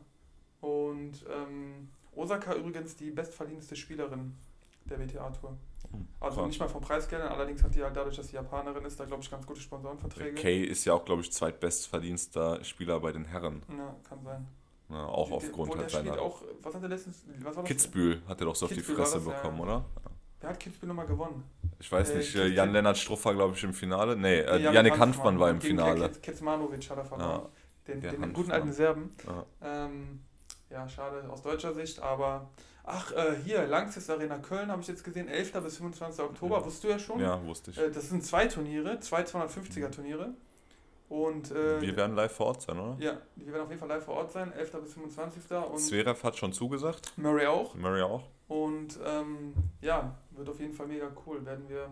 Und 0.62 1.24
ähm, 1.30 1.90
Osaka 2.16 2.54
übrigens 2.54 2.96
die 2.96 3.10
bestverdienste 3.10 3.76
Spielerin 3.76 4.34
der 4.88 4.98
WTA-Tour. 5.00 5.56
Also 6.20 6.46
nicht 6.46 6.58
mal 6.58 6.68
vom 6.68 6.80
Preisgeldern, 6.80 7.28
allerdings 7.32 7.62
hat 7.62 7.74
die 7.74 7.82
halt 7.82 7.94
dadurch, 7.94 8.16
dass 8.16 8.28
sie 8.28 8.36
Japanerin 8.36 8.84
ist, 8.84 8.98
da 8.98 9.04
glaube 9.04 9.22
ich 9.22 9.30
ganz 9.30 9.46
gute 9.46 9.60
Sponsorenverträge. 9.60 10.34
Kay 10.34 10.62
ist 10.64 10.84
ja 10.86 10.94
auch, 10.94 11.04
glaube 11.04 11.20
ich, 11.22 11.30
zweitbestverdienster 11.32 12.62
Spieler 12.64 13.00
bei 13.00 13.12
den 13.12 13.24
Herren. 13.24 13.62
Ja, 13.76 13.94
kann 14.08 14.22
sein. 14.22 14.46
Ja, 14.88 15.06
auch 15.06 15.28
Die- 15.28 15.34
aufgrund 15.34 15.76
halt 15.76 15.90
seiner. 15.90 16.20
auch, 16.20 16.42
was 16.62 16.74
hat 16.74 16.82
er 16.82 16.88
letztens, 16.88 17.24
was 17.40 17.56
war 17.56 17.62
das? 17.62 17.68
Kitzbühel 17.68 18.22
hat 18.28 18.40
er 18.40 18.46
doch 18.46 18.54
so 18.54 18.66
auf 18.66 18.70
die 18.70 18.76
Kitzbühel 18.76 18.96
Fresse 18.98 19.16
das, 19.18 19.26
ja. 19.26 19.32
bekommen, 19.32 19.60
oder? 19.60 19.84
Wer 20.40 20.50
hat 20.50 20.60
Kitzbühel 20.60 20.88
nochmal 20.88 21.06
gewonnen? 21.06 21.44
Ich 21.78 21.90
weiß 21.90 22.10
Äh, 22.10 22.16
nicht, 22.18 22.34
äh, 22.36 22.46
Jan-Lennart 22.48 22.96
Struff 22.98 23.24
war, 23.24 23.34
glaube 23.34 23.54
ich, 23.54 23.62
im 23.64 23.72
Finale. 23.74 24.16
Nee, 24.16 24.40
äh, 24.40 24.58
Nee, 24.58 24.64
Janik 24.74 24.98
Hanfmann 24.98 25.38
war 25.38 25.50
im 25.50 25.60
Finale. 25.60 26.10
Kecmanovic 26.22 26.88
hat 26.90 26.98
er 26.98 27.04
verloren. 27.04 27.42
den 27.86 28.00
den 28.00 28.32
guten 28.32 28.52
alten 28.52 28.72
Serben. 28.72 29.14
Ja. 29.26 29.44
Ähm, 29.86 30.20
ja, 30.70 30.88
schade 30.88 31.28
aus 31.28 31.42
deutscher 31.42 31.74
Sicht, 31.74 32.00
aber 32.00 32.48
ach, 32.84 33.12
äh, 33.12 33.36
hier, 33.44 33.66
Langsys 33.66 34.08
Arena 34.10 34.38
Köln 34.38 34.70
habe 34.70 34.82
ich 34.82 34.88
jetzt 34.88 35.04
gesehen, 35.04 35.28
11. 35.28 35.52
bis 35.62 35.76
25. 35.78 36.24
Oktober, 36.24 36.58
Ja. 36.58 36.64
wusstest 36.64 36.84
du 36.84 36.88
ja 36.88 36.98
schon. 36.98 37.20
ja, 37.20 37.44
wusste 37.46 37.70
ich. 37.70 37.78
Äh, 37.78 37.90
das 37.90 38.08
sind 38.08 38.24
zwei 38.24 38.46
Turniere, 38.46 38.98
zwei 39.00 39.22
250er 39.24 39.90
Turniere. 39.90 40.30
Und 41.08 41.50
äh, 41.50 41.80
Wir 41.82 41.94
werden 41.96 42.16
live 42.16 42.32
vor 42.32 42.46
Ort 42.46 42.62
sein, 42.62 42.78
oder? 42.78 42.96
ja, 42.98 43.18
die 43.36 43.46
werden 43.46 43.62
auf 43.64 43.68
jeden 43.68 43.80
Fall 43.80 43.88
live 43.90 44.04
vor 44.04 44.14
Ort 44.14 44.32
sein, 44.32 44.50
11. 44.52 44.72
bis 44.82 44.94
25. 44.94 45.42
Und 45.70 45.78
Zverev 45.78 46.22
hat 46.24 46.36
schon 46.38 46.52
zugesagt, 46.54 47.12
Murray 47.18 47.46
auch. 47.46 47.74
Murray 47.74 48.00
auch. 48.02 48.24
Und 48.48 48.98
ähm, 49.04 49.52
ja, 49.82 50.14
wird 50.30 50.48
auf 50.48 50.58
jeden 50.58 50.72
Fall 50.72 50.86
mega 50.86 51.08
cool. 51.26 51.44
Werden 51.44 51.68
wir 51.68 51.88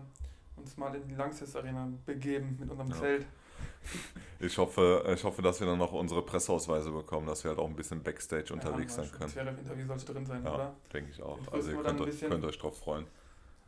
uns 0.55 0.75
mal 0.77 0.93
in 0.95 1.07
die 1.07 1.13
Langsys 1.15 1.55
Arena 1.55 1.87
begeben 2.05 2.57
mit 2.59 2.69
unserem 2.69 2.89
Ja. 2.89 2.95
Zelt. 2.97 3.25
Ich 4.43 4.57
hoffe, 4.57 5.05
ich 5.15 5.23
hoffe, 5.23 5.43
dass 5.43 5.59
wir 5.59 5.67
dann 5.67 5.77
noch 5.77 5.91
unsere 5.91 6.23
Presseausweise 6.23 6.89
bekommen, 6.89 7.27
dass 7.27 7.43
wir 7.43 7.49
halt 7.49 7.59
auch 7.59 7.67
ein 7.67 7.75
bisschen 7.75 8.01
Backstage 8.01 8.51
unterwegs 8.51 8.97
ja, 8.97 9.03
sein 9.03 9.11
können. 9.11 9.31
Das 9.35 9.59
Interview 9.59 9.85
sollte 9.85 10.13
drin 10.13 10.25
sein, 10.25 10.43
Ja, 10.43 10.55
oder? 10.55 10.73
denke 10.91 11.11
ich 11.11 11.21
auch. 11.21 11.37
Jetzt 11.37 11.53
Also 11.53 11.71
ihr 11.71 11.77
könnt 11.83 12.01
euch, 12.01 12.19
könnt 12.21 12.43
euch 12.45 12.57
drauf 12.57 12.75
freuen. 12.79 13.05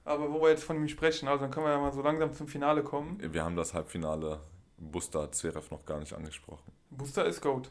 Aber 0.03 0.33
wo 0.33 0.41
wir 0.41 0.49
jetzt 0.49 0.63
von 0.63 0.75
ihm 0.77 0.87
sprechen, 0.87 1.27
also 1.27 1.41
dann 1.43 1.51
können 1.51 1.67
wir 1.67 1.73
ja 1.73 1.79
mal 1.79 1.93
so 1.93 2.01
langsam 2.01 2.33
zum 2.33 2.47
Finale 2.47 2.81
kommen. 2.81 3.17
Wir 3.21 3.43
haben 3.43 3.55
das 3.55 3.75
Halbfinale 3.75 4.39
Busta 4.77 5.31
Zverev 5.31 5.69
noch 5.69 5.85
gar 5.85 5.99
nicht 5.99 6.13
angesprochen. 6.13 6.71
Booster 6.89 7.25
ist 7.25 7.39
Goat. 7.41 7.69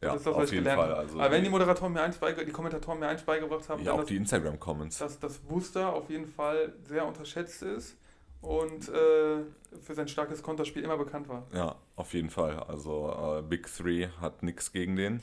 Das 0.00 0.08
Ja, 0.10 0.14
ist 0.16 0.26
das, 0.26 0.34
auf 0.34 0.52
jeden 0.52 0.66
Fall. 0.66 0.92
Also 0.92 1.20
Aber 1.20 1.30
wenn 1.30 1.44
die 1.44 1.50
Moderatoren 1.50 1.92
mir 1.92 2.02
eins 2.02 2.18
beige 2.18 2.44
die 2.44 2.50
Kommentatoren 2.52 2.98
mir 2.98 3.06
eins 3.08 3.22
beigebracht 3.22 3.68
haben, 3.68 3.82
ja, 3.84 3.92
auch 3.92 3.98
dass, 3.98 4.06
die 4.06 4.16
Instagram-Comments. 4.16 4.98
dass 4.98 5.20
das 5.20 5.38
Booster 5.38 5.92
auf 5.94 6.10
jeden 6.10 6.26
Fall 6.26 6.74
sehr 6.86 7.06
unterschätzt 7.06 7.62
ist 7.62 7.96
und 8.44 8.88
äh, 8.88 9.42
für 9.82 9.94
sein 9.94 10.08
starkes 10.08 10.42
Konterspiel 10.42 10.82
immer 10.82 10.98
bekannt 10.98 11.28
war. 11.28 11.46
Ja, 11.52 11.76
auf 11.96 12.12
jeden 12.12 12.30
Fall. 12.30 12.58
Also 12.60 13.38
äh, 13.38 13.42
Big 13.42 13.66
Three 13.74 14.08
hat 14.20 14.42
nichts 14.42 14.72
gegen 14.72 14.96
den. 14.96 15.22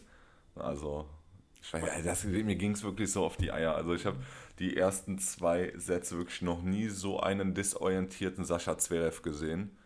Also, 0.56 1.06
ich 1.62 1.72
weiß, 1.74 2.04
das, 2.04 2.24
mir 2.24 2.56
ging 2.56 2.72
es 2.72 2.84
wirklich 2.84 3.12
so 3.12 3.24
auf 3.24 3.38
die 3.38 3.52
Eier. 3.52 3.76
Also 3.76 3.94
ich 3.94 4.06
habe 4.06 4.18
die 4.60 4.76
ersten 4.76 5.20
zwei 5.20 5.72
Sätze 5.78 6.18
wirklich 6.18 6.42
noch 6.42 6.62
nie 6.62 6.90
so 6.90 7.20
einen 7.20 7.54
disorientierten 7.54 8.44
Sascha 8.44 8.78
Zverev 8.78 9.22
gesehen. 9.22 9.78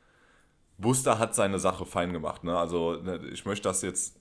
Buster 0.78 1.20
hat 1.20 1.36
seine 1.36 1.60
Sache 1.60 1.86
fein 1.86 2.14
gemacht. 2.14 2.44
Ne? 2.44 2.58
Also 2.58 2.96
ne, 3.02 3.20
ich 3.32 3.46
möchte 3.46 3.68
das 3.68 3.82
jetzt 3.82 4.20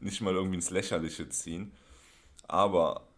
nicht 0.00 0.20
mal 0.20 0.34
irgendwie 0.34 0.56
ins 0.56 0.70
Lächerliche 0.70 1.28
ziehen. 1.28 1.72
Aber 2.48 3.08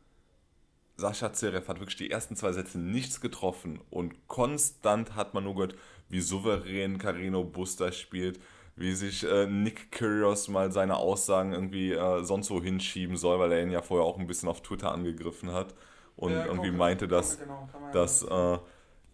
Sascha 0.99 1.33
Zverev 1.33 1.69
hat 1.69 1.79
wirklich 1.79 1.97
die 1.97 2.11
ersten 2.11 2.35
zwei 2.37 2.53
Sätze 2.53 2.79
nichts 2.79 3.21
getroffen 3.21 3.81
und 3.89 4.27
konstant 4.27 5.15
hat 5.15 5.33
man 5.33 5.45
nur 5.45 5.55
gehört, 5.55 5.77
wie 6.09 6.21
souverän 6.21 6.99
Carino 6.99 7.45
Buster 7.45 7.93
spielt, 7.93 8.41
wie 8.75 8.93
sich 8.95 9.25
äh, 9.25 9.47
Nick 9.47 9.93
Kyrgios 9.93 10.49
mal 10.49 10.73
seine 10.73 10.97
Aussagen 10.97 11.53
irgendwie 11.53 11.93
äh, 11.93 12.25
sonst 12.25 12.51
wo 12.51 12.61
hinschieben 12.61 13.17
soll, 13.17 13.39
weil 13.39 13.53
er 13.53 13.63
ihn 13.63 13.71
ja 13.71 13.81
vorher 13.81 14.07
auch 14.07 14.19
ein 14.19 14.27
bisschen 14.27 14.49
auf 14.49 14.61
Twitter 14.63 14.93
angegriffen 14.93 15.53
hat 15.53 15.75
und 16.17 16.33
Ja, 16.33 16.47
irgendwie 16.47 16.71
komm, 16.71 16.79
meinte, 16.79 17.07
komm, 17.07 17.11
dass, 17.11 17.39
genau, 17.39 17.69
dass 17.93 18.23
äh, 18.25 18.59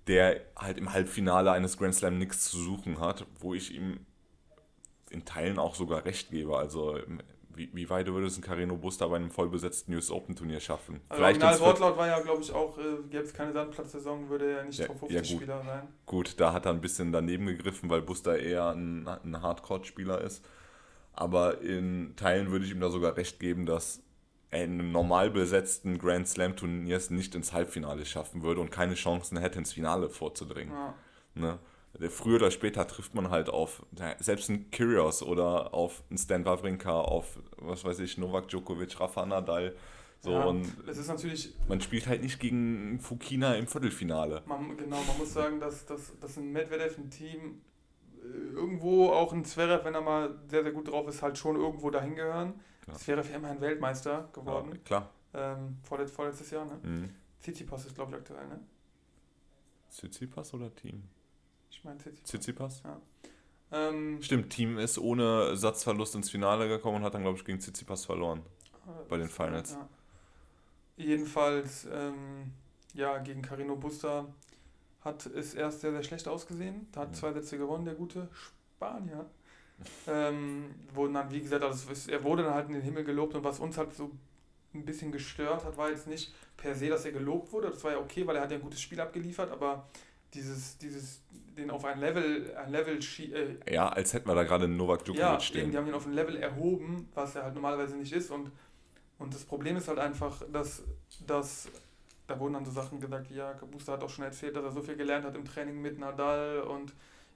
der 0.07 0.41
halt 0.57 0.79
im 0.79 0.93
Halbfinale 0.93 1.53
eines 1.53 1.77
Grand 1.79 1.95
Slam 1.95 2.19
nichts 2.19 2.51
zu 2.51 2.59
suchen 2.59 2.99
hat, 3.01 3.27
wo 3.41 3.55
ich 3.55 3.75
ihm 3.75 4.07
in 5.11 5.25
Teilen 5.25 5.59
auch 5.59 5.75
sogar 5.75 6.05
recht 6.05 6.31
gebe. 6.31 6.57
Also 6.57 6.99
wie, 7.57 7.71
wie 7.73 7.89
weit 7.91 8.07
würde 8.07 8.27
es 8.27 8.37
ein 8.37 8.43
Carino 8.43 8.77
Buster 8.77 9.09
bei 9.09 9.17
einem 9.17 9.31
vollbesetzten 9.31 9.95
US 9.95 10.11
Open 10.11 10.37
Turnier 10.37 10.61
schaffen? 10.61 11.01
Also 11.09 11.23
Vielleicht 11.23 11.43
original 11.43 11.69
Wortlaut 11.69 11.97
war 11.97 12.07
ja, 12.07 12.21
glaube 12.21 12.43
ich, 12.43 12.53
auch, 12.53 12.79
äh, 12.79 13.03
gäbe 13.11 13.25
es 13.25 13.33
keine 13.33 13.53
Sandplatzsaison, 13.53 14.29
würde 14.29 14.51
er 14.53 14.65
nicht 14.65 14.79
Ja, 14.79 14.87
Top 14.87 15.03
ja, 15.03 15.19
50 15.19 15.31
gut. 15.31 15.43
Spieler 15.43 15.63
sein. 15.65 15.89
Gut, 16.07 16.41
da 16.41 16.53
hat 16.53 16.67
er 16.67 16.73
ein 16.73 16.81
bisschen 16.81 17.13
daneben 17.13 17.47
gegriffen, 17.47 17.91
weil 17.91 18.03
Buster 18.03 18.39
eher 18.39 18.71
ein, 18.71 19.07
ein 19.07 19.43
Hardcore-Spieler 19.43 20.21
ist. 20.21 20.45
Aber 21.13 21.61
in 21.61 22.15
Teilen 22.17 22.51
würde 22.51 22.65
ich 22.65 22.73
ihm 22.73 22.81
da 22.81 22.91
sogar 22.91 23.17
recht 23.17 23.39
geben, 23.39 23.67
dass 23.67 24.03
er 24.51 24.65
in 24.65 24.81
einem 24.81 24.93
normal 24.93 25.31
besetzten 25.31 25.99
Grand 25.99 26.29
Slam-Turniers 26.29 27.11
nicht 27.11 27.35
ins 27.35 27.53
Halbfinale 27.53 28.05
schaffen 28.05 28.43
würde 28.43 28.61
und 28.61 28.71
keine 28.71 28.95
Chancen 28.95 29.39
hätte, 29.39 29.59
ins 29.59 29.73
Finale 29.73 30.09
vorzudringen. 30.09 30.73
Ja. 30.73 30.95
Ne? 31.35 31.59
Früher 32.11 32.37
oder 32.37 32.51
später 32.51 32.87
trifft 32.89 33.15
man 33.15 33.31
halt 33.31 33.49
auf 33.49 33.85
ja, 33.99 34.17
selbst 34.19 34.51
einen 34.51 34.71
Kyrgios 34.71 35.23
oder 35.23 35.73
auf 35.73 36.03
einen 36.11 36.19
Stan 36.19 36.45
Wawrinka, 36.45 37.01
auf, 37.01 37.39
was 37.59 37.85
weiß 37.85 38.01
ich, 38.01 38.19
Novak 38.19 38.49
Djokovic, 38.49 38.99
Rafa 38.99 39.25
Nadal. 39.25 39.77
So, 40.21 40.33
ja, 40.33 40.45
und 40.45 40.67
es 40.89 40.97
ist 40.99 41.09
natürlich, 41.09 41.55
man 41.69 41.81
spielt 41.81 42.07
halt 42.07 42.23
nicht 42.23 42.41
gegen 42.41 42.99
Fukina 42.99 43.55
im 43.55 43.67
Viertelfinale. 43.67 44.43
man, 44.47 44.77
genau, 44.77 44.97
man 45.07 45.19
muss 45.19 45.35
sagen, 45.35 45.61
dass, 45.61 45.85
dass, 45.87 46.19
dass 46.19 46.37
ein 46.39 46.51
Medvedev, 46.51 46.97
ein 46.99 47.11
Team, 47.11 47.61
äh, 48.23 48.27
irgendwo 48.55 49.11
auch 49.11 49.33
ein 49.33 49.45
Zverev, 49.45 49.85
wenn 49.85 49.95
er 49.95 50.01
mal 50.01 50.35
sehr, 50.49 50.63
sehr 50.63 50.73
gut 50.73 50.89
drauf 50.89 51.07
ist, 51.09 51.23
halt 51.23 51.37
schon 51.39 51.57
irgendwo 51.57 51.91
dahin 51.91 52.15
gehören. 52.17 52.55
Ja. 52.87 52.95
Zverev 52.95 53.29
ja 53.31 53.37
immerhin 53.37 53.61
Weltmeister 53.61 54.11
Ja, 54.13 54.29
geworden, 54.33 54.83
klar. 54.85 55.11
ähm, 55.35 55.77
vorletz, 55.83 56.11
vorletztes 56.11 56.51
Jahr, 56.51 56.65
ne? 56.65 56.79
Mhm. 56.83 57.11
Tsitsipas 57.41 57.85
ist, 57.87 57.95
glaube 57.95 58.13
ich, 58.13 58.17
aktuell, 58.17 58.49
ne? 58.49 58.61
Tsitsipas 59.91 60.55
oder 60.55 60.75
Team? 60.75 61.03
Ich 61.71 61.85
meine 61.85 61.99
Tsitsipas. 61.99 62.25
Tsitsipas? 62.29 62.83
Ähm, 63.73 64.23
Stimmt, 64.23 64.51
Team 64.51 64.79
ist 64.79 64.99
ohne 64.99 65.57
Satzverlust 65.57 66.15
ins 66.15 66.31
Finale 66.31 66.69
gekommen 66.69 66.99
und 66.99 67.03
hat 67.03 67.15
dann, 67.15 67.23
glaube 67.23 67.39
ich, 67.39 67.45
gegen 67.45 67.59
Tsitsipas 67.61 68.05
verloren. 68.05 68.43
Bei 69.09 69.17
den 69.17 69.29
Finals. 69.29 69.73
Ja. 69.73 69.89
Jedenfalls, 70.97 71.87
ähm, 71.93 72.53
ja, 72.95 73.19
gegen 73.19 73.43
Carino 73.43 73.77
Busta 73.77 74.27
hat 75.01 75.27
es 75.27 75.55
erst 75.55 75.81
sehr, 75.81 75.91
sehr 75.93 76.03
schlecht 76.03 76.29
ausgesehen. 76.29 76.87
Da 76.93 77.01
hat 77.01 77.11
Mhm. 77.11 77.15
zwei 77.15 77.33
Sätze 77.33 77.59
gewonnen, 77.59 77.85
der 77.85 77.95
gute 77.95 78.29
Spanier. 78.33 79.27
ähm, 80.07 80.73
wurden 80.95 81.15
dann, 81.15 81.33
wie 81.33 81.41
gesagt, 81.41 81.65
also 81.65 81.91
es 81.91 82.07
er 82.07 82.23
wurde 82.23 82.45
dann 82.45 82.55
halt 82.55 82.69
in 82.69 82.75
den 82.75 82.83
Himmel 82.83 83.03
gelobt 83.03 83.35
und 83.35 83.43
was 83.43 83.59
uns 83.59 83.77
halt 83.77 83.93
so 83.93 84.13
ein 84.73 84.85
bisschen 84.85 85.11
gestört 85.11 85.65
hat, 85.65 85.77
war 85.77 85.91
jetzt 85.91 86.07
nicht 86.07 86.33
per 86.57 86.77
se, 86.77 86.89
dass 86.89 87.05
er 87.05 87.11
gelobt 87.11 87.51
wurde. 87.53 87.71
Das 87.71 87.83
war 87.83 87.91
ja 87.91 87.99
okay, 87.99 88.25
weil 88.25 88.37
er 88.37 88.43
hat 88.43 88.53
ja 88.53 88.57
ein 88.59 88.63
gutes 88.63 88.81
Spiel 88.81 89.01
abgeliefert, 89.01 89.51
aber 89.51 89.89
dieses, 90.35 90.79
dieses, 90.79 91.23
den 91.57 91.71
auf 91.71 91.85
ein 91.85 92.01
Level, 92.01 92.55
ein 92.57 92.71
Level 92.71 92.99
äh, 92.99 93.73
Ja, 93.73 93.89
als 93.89 94.13
hätten 94.13 94.29
wir 94.29 94.35
da 94.35 94.45
gerade 94.45 94.69
Novak 94.69 95.05
Djokovic 95.05 95.21
ja, 95.21 95.41
stehen. 95.41 95.71
Die 95.71 95.77
haben 95.77 95.87
ihn 95.87 95.95
auf 95.95 96.07
ein 96.07 96.13
Level 96.13 96.37
erhoben, 96.37 97.09
was 97.15 97.37
er 97.37 97.45
halt 97.45 97.55
normalerweise 97.55 97.97
nicht 97.97 98.13
ist. 98.13 98.31
Und, 98.31 98.51
und 99.19 99.35
das 99.35 99.45
Problem 99.45 99.77
ist 99.77 99.89
halt 99.89 99.99
einfach, 99.99 100.43
dass, 100.53 100.83
dass 101.27 101.69
da 102.27 102.39
wurden 102.41 102.55
dann 102.55 102.65
so 102.65 102.71
Sachen 102.71 103.01
gesagt, 103.01 103.31
ja, 103.31 103.53
Kabusta 103.55 103.93
hat 103.93 104.03
auch 104.03 104.11
schon 104.11 104.25
erzählt, 104.25 104.57
dass 104.57 104.65
er 104.65 104.73
so 104.73 104.83
viel 104.83 104.97
gelernt 104.97 105.25
hat 105.25 105.37
im 105.37 105.45
Training 105.45 105.81
mit 105.81 105.99
Nadal 105.99 106.63
und 106.63 106.93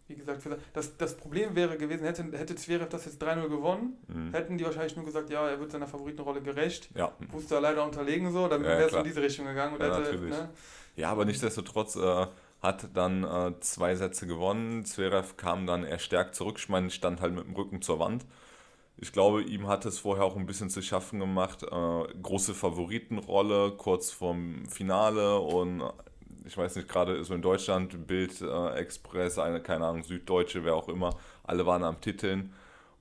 wie 0.09 0.17
gesagt, 0.17 0.43
das, 0.73 0.97
das 0.97 1.17
Problem 1.19 1.55
wäre 1.55 1.77
gewesen, 1.77 2.05
hätte, 2.05 2.25
hätte 2.33 2.55
Zverev 2.57 2.89
das 2.89 3.05
jetzt 3.05 3.23
3-0 3.23 3.49
gewonnen, 3.49 3.99
mhm. 4.09 4.33
hätten 4.33 4.57
die 4.57 4.65
wahrscheinlich 4.65 4.97
nur 4.97 5.05
gesagt, 5.05 5.29
ja, 5.29 5.47
er 5.47 5.61
wird 5.61 5.71
seiner 5.71 5.87
Favoritenrolle 5.87 6.41
gerecht. 6.41 6.89
Ja. 6.95 7.13
Buster 7.31 7.61
leider 7.61 7.85
unterlegen 7.85 8.33
so, 8.33 8.49
dann 8.49 8.63
ja, 8.63 8.71
wäre 8.71 8.89
es 8.89 8.95
in 8.95 9.05
diese 9.05 9.21
Richtung 9.21 9.45
gegangen. 9.45 9.75
Und 9.75 9.83
ja, 9.83 9.99
hätte, 9.99 10.17
ne? 10.17 10.49
ja, 10.97 11.11
aber 11.11 11.27
nichtsdestotrotz 11.27 11.97
äh, 11.97 12.27
hat 12.61 12.97
dann 12.97 13.25
äh, 13.25 13.59
zwei 13.61 13.95
Sätze 13.95 14.27
gewonnen. 14.27 14.85
Zverev 14.85 15.37
kam 15.37 15.67
dann 15.67 15.85
erstärkt 15.85 16.35
zurück. 16.35 16.57
Ich 16.59 16.69
meine, 16.69 16.91
stand 16.91 17.21
halt 17.21 17.35
mit 17.35 17.45
dem 17.45 17.55
Rücken 17.55 17.83
zur 17.83 17.99
Wand. 17.99 18.27
Ich 18.97 19.13
glaube, 19.13 19.43
ihm 19.43 19.69
hat 19.69 19.87
es 19.87 20.01
vorher 20.01 20.25
auch 20.25 20.37
ein 20.37 20.47
bisschen 20.47 20.71
zu 20.71 20.83
schaffen 20.83 21.21
gemacht. 21.21 21.63
Äh, 21.63 21.67
große 22.23 22.55
Favoritenrolle 22.55 23.73
kurz 23.77 24.11
vorm 24.11 24.67
Finale 24.67 25.39
und 25.39 25.83
ich 26.49 26.57
weiß 26.57 26.77
nicht, 26.77 26.89
gerade 26.89 27.23
so 27.25 27.35
in 27.35 27.43
Deutschland, 27.43 28.07
Bild 28.07 28.41
äh, 28.41 28.71
Express, 28.75 29.39
eine, 29.39 29.61
keine 29.61 29.87
Ahnung, 29.87 30.03
Süddeutsche, 30.03 30.65
wer 30.65 30.75
auch 30.75 30.89
immer, 30.89 31.11
alle 31.45 31.67
waren 31.67 31.85
am 31.85 32.01
Titeln. 32.01 32.53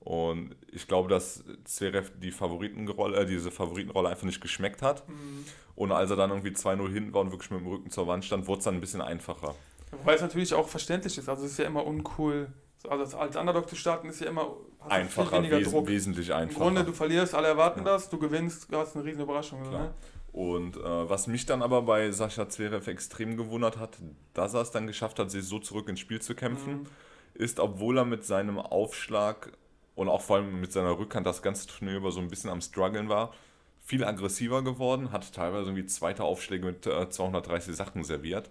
Und 0.08 0.56
ich 0.72 0.88
glaube, 0.88 1.10
dass 1.10 1.44
Zverev 1.64 2.10
die 2.18 2.30
Favoritenrolle, 2.30 3.18
äh, 3.18 3.26
diese 3.26 3.50
Favoritenrolle 3.50 4.08
einfach 4.08 4.24
nicht 4.24 4.40
geschmeckt 4.40 4.80
hat. 4.80 5.06
Mhm. 5.06 5.44
Und 5.74 5.92
als 5.92 6.08
er 6.08 6.16
dann 6.16 6.30
irgendwie 6.30 6.48
2-0 6.48 6.90
hinten 6.90 7.12
war 7.12 7.20
und 7.20 7.30
wirklich 7.30 7.50
mit 7.50 7.60
dem 7.60 7.66
Rücken 7.66 7.90
zur 7.90 8.06
Wand 8.06 8.24
stand, 8.24 8.46
wurde 8.46 8.60
es 8.60 8.64
dann 8.64 8.76
ein 8.76 8.80
bisschen 8.80 9.02
einfacher. 9.02 9.54
Wobei 9.90 10.14
es 10.14 10.22
natürlich 10.22 10.54
auch 10.54 10.66
verständlich 10.66 11.18
ist. 11.18 11.28
Also 11.28 11.44
es 11.44 11.52
ist 11.52 11.58
ja 11.58 11.66
immer 11.66 11.84
uncool. 11.86 12.50
Also 12.88 13.18
als 13.18 13.36
Underdog 13.36 13.68
zu 13.68 13.76
starten 13.76 14.08
ist 14.08 14.22
ja 14.22 14.28
immer 14.28 14.56
einfacher, 14.88 15.42
wes 15.42 15.70
Druck. 15.70 15.86
wesentlich 15.88 16.32
einfacher. 16.32 16.56
Im 16.56 16.62
Grunde, 16.62 16.84
du 16.84 16.94
verlierst, 16.94 17.34
alle 17.34 17.48
erwarten 17.48 17.80
ja. 17.80 17.92
das, 17.92 18.08
du 18.08 18.18
gewinnst, 18.18 18.72
du 18.72 18.78
hast 18.78 18.96
eine 18.96 19.04
riesen 19.04 19.20
Überraschung. 19.20 19.60
Ne? 19.60 19.92
Und 20.32 20.78
äh, 20.78 20.80
was 21.10 21.26
mich 21.26 21.44
dann 21.44 21.60
aber 21.60 21.82
bei 21.82 22.10
Sascha 22.12 22.48
Zverev 22.48 22.90
extrem 22.90 23.36
gewundert 23.36 23.76
hat, 23.76 23.98
dass 24.32 24.54
er 24.54 24.62
es 24.62 24.70
dann 24.70 24.86
geschafft 24.86 25.18
hat, 25.18 25.30
sich 25.30 25.44
so 25.44 25.58
zurück 25.58 25.86
ins 25.90 26.00
Spiel 26.00 26.22
zu 26.22 26.34
kämpfen, 26.34 26.72
mhm. 26.72 26.86
ist, 27.34 27.60
obwohl 27.60 27.98
er 27.98 28.06
mit 28.06 28.24
seinem 28.24 28.58
Aufschlag 28.58 29.52
und 29.98 30.08
auch 30.08 30.20
vor 30.20 30.36
allem 30.36 30.60
mit 30.60 30.72
seiner 30.72 30.96
Rückhand 30.96 31.26
das 31.26 31.42
ganze 31.42 31.66
Turnier 31.66 31.96
über 31.96 32.12
so 32.12 32.20
ein 32.20 32.28
bisschen 32.28 32.50
am 32.50 32.60
struggeln 32.60 33.08
war, 33.08 33.34
viel 33.82 34.04
aggressiver 34.04 34.62
geworden, 34.62 35.10
hat 35.10 35.32
teilweise 35.32 35.70
irgendwie 35.70 35.86
zweite 35.86 36.22
Aufschläge 36.22 36.66
mit 36.66 36.86
äh, 36.86 37.10
230 37.10 37.74
Sachen 37.74 38.04
serviert. 38.04 38.48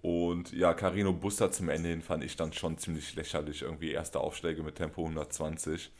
Und 0.00 0.52
ja, 0.52 0.72
Carino 0.72 1.12
Buster 1.12 1.52
zum 1.52 1.68
Ende 1.68 1.90
hin 1.90 2.00
fand 2.00 2.24
ich 2.24 2.34
dann 2.36 2.54
schon 2.54 2.78
ziemlich 2.78 3.14
lächerlich. 3.14 3.60
Irgendwie 3.60 3.90
erste 3.90 4.20
Aufschläge 4.20 4.62
mit 4.62 4.76
Tempo 4.76 5.02
120. 5.02 5.92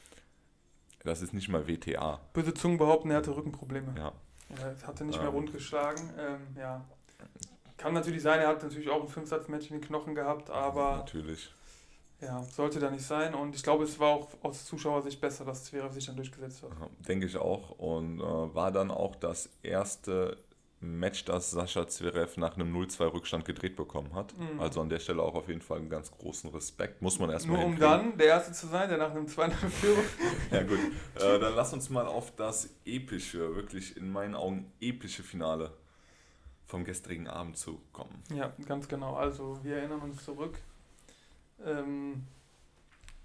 Das 1.05 1.21
ist 1.21 1.35
nicht 1.35 1.51
mal 1.51 1.69
WTA. 1.69 2.19
Böse 2.33 2.55
Zungen 2.55 2.79
behaupten, 2.79 3.11
er 3.11 3.19
hatte 3.19 3.37
Rückenprobleme. 3.37 3.95
Ja. 3.99 4.13
Er 4.57 4.87
hatte 4.87 5.05
nicht 5.05 5.19
mehr 5.19 5.29
ähm. 5.29 5.35
rund 5.35 5.53
geschlagen. 5.53 6.09
Ähm, 6.19 6.41
ja. 6.57 6.87
Kann 7.77 7.93
natürlich 7.93 8.23
sein, 8.23 8.41
er 8.41 8.49
hat 8.49 8.63
natürlich 8.63 8.89
auch 8.89 9.03
ein 9.03 9.09
Fünfsatzmatch 9.09 9.71
in 9.71 9.77
den 9.77 9.83
Knochen 9.83 10.15
gehabt, 10.15 10.49
aber. 10.49 10.97
Natürlich. 10.97 11.51
Ja, 12.21 12.43
sollte 12.43 12.81
da 12.81 12.91
nicht 12.91 13.05
sein. 13.05 13.35
Und 13.35 13.55
ich 13.55 13.63
glaube, 13.63 13.85
es 13.85 13.99
war 14.01 14.09
auch 14.09 14.29
aus 14.43 14.65
Zuschauersicht 14.65 15.21
besser, 15.21 15.45
dass 15.45 15.65
Zverev 15.65 15.93
sich 15.93 16.07
dann 16.07 16.17
durchgesetzt 16.17 16.63
hat. 16.63 16.71
Denke 17.07 17.27
ich 17.27 17.37
auch. 17.37 17.71
Und 17.79 18.21
äh, 18.21 18.23
war 18.23 18.73
dann 18.73 18.91
auch 18.91 19.15
das 19.15 19.51
erste 19.63 20.37
Match, 20.81 21.25
das 21.25 21.51
Sascha 21.51 21.87
Zverev 21.89 22.39
nach 22.39 22.55
einem 22.55 22.75
0-2-Rückstand 22.75 23.45
gedreht 23.45 23.77
bekommen 23.77 24.15
hat. 24.15 24.35
Mhm. 24.39 24.61
Also 24.61 24.81
an 24.81 24.89
der 24.89 25.01
Stelle 25.01 25.23
auch 25.23 25.35
auf 25.35 25.49
jeden 25.49 25.61
Fall 25.61 25.79
einen 25.79 25.91
ganz 25.91 26.11
großen 26.11 26.51
Respekt. 26.51 27.03
Muss 27.03 27.19
man 27.19 27.31
erstmal 27.31 27.59
Nur 27.59 27.67
um 27.67 27.79
dann 27.79 28.17
der 28.17 28.27
Erste 28.27 28.53
zu 28.53 28.67
sein, 28.69 28.89
der 28.89 28.99
nach 28.99 29.11
einem 29.11 29.27
2-0-Führung... 29.27 30.05
ja 30.51 30.63
gut, 30.63 30.79
äh, 31.17 31.39
dann 31.39 31.55
lass 31.55 31.73
uns 31.73 31.91
mal 31.91 32.07
auf 32.07 32.35
das 32.37 32.71
epische, 32.85 33.57
wirklich 33.57 33.97
in 33.97 34.11
meinen 34.11 34.35
Augen 34.35 34.73
epische 34.81 35.23
Finale 35.23 35.73
vom 36.67 36.85
gestrigen 36.85 37.27
Abend 37.27 37.57
zu 37.57 37.81
kommen. 37.93 38.23
Ja, 38.33 38.53
ganz 38.67 38.87
genau. 38.87 39.15
Also 39.15 39.59
wir 39.63 39.79
erinnern 39.79 40.01
uns 40.01 40.25
zurück. 40.25 40.59
Ähm, 41.65 42.25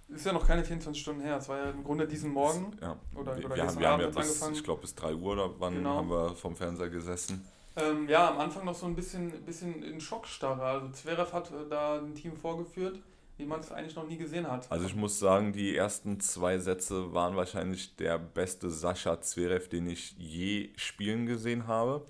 ist 0.10 0.26
ja 0.26 0.34
noch 0.34 0.46
keine 0.46 0.64
24 0.64 1.02
Stunden 1.02 1.22
her. 1.22 1.38
Es 1.38 1.50
war 1.50 1.58
ja 1.58 1.70
im 1.70 1.84
Grunde 1.84 2.08
diesen 2.08 2.32
Morgen. 2.32 2.78
Ja. 2.82 2.98
Oder, 3.16 3.38
oder 3.38 3.56
wir, 3.56 3.68
haben, 3.68 3.80
wir 3.80 3.90
haben 3.90 4.02
ja 4.02 4.08
bis, 4.08 4.18
angefangen. 4.18 4.56
ich 4.56 4.64
glaube, 4.64 4.82
bis 4.82 4.96
3 4.96 5.16
Uhr 5.16 5.34
oder 5.34 5.50
wann 5.60 5.76
genau. 5.76 5.96
haben 5.96 6.10
wir 6.10 6.36
vom 6.36 6.56
Fernseher 6.56 6.90
gesessen. 6.90 7.46
Ähm, 7.76 8.08
ja, 8.08 8.30
am 8.30 8.40
Anfang 8.40 8.66
noch 8.66 8.76
so 8.76 8.86
ein 8.86 8.96
bisschen, 8.96 9.32
bisschen 9.46 9.82
in 9.82 10.00
Schockstarre. 10.00 10.64
Also 10.64 10.90
Zverev 10.90 11.34
hat 11.34 11.50
äh, 11.50 11.68
da 11.70 11.98
ein 11.98 12.14
Team 12.14 12.38
vorgeführt, 12.38 13.00
wie 13.38 13.46
man 13.46 13.62
es 13.62 13.72
eigentlich 13.72 13.96
noch 13.96 14.08
nie 14.08 14.18
gesehen 14.18 14.50
hat. 14.50 14.72
Also 14.72 14.86
ich 14.86 14.96
muss 14.96 15.18
sagen, 15.18 15.54
die 15.54 15.76
ersten 15.76 16.20
zwei 16.20 16.60
Sätze 16.60 17.14
waren 17.14 17.36
wahrscheinlich 17.36 17.96
der 17.96 18.20
beste 18.20 18.70
Sascha 18.70 19.22
Zverev, 19.22 19.70
den 19.70 19.88
ich 19.88 20.16
je 20.20 20.70
spielen 20.76 21.26
gesehen 21.26 21.66
habe. 21.66 22.06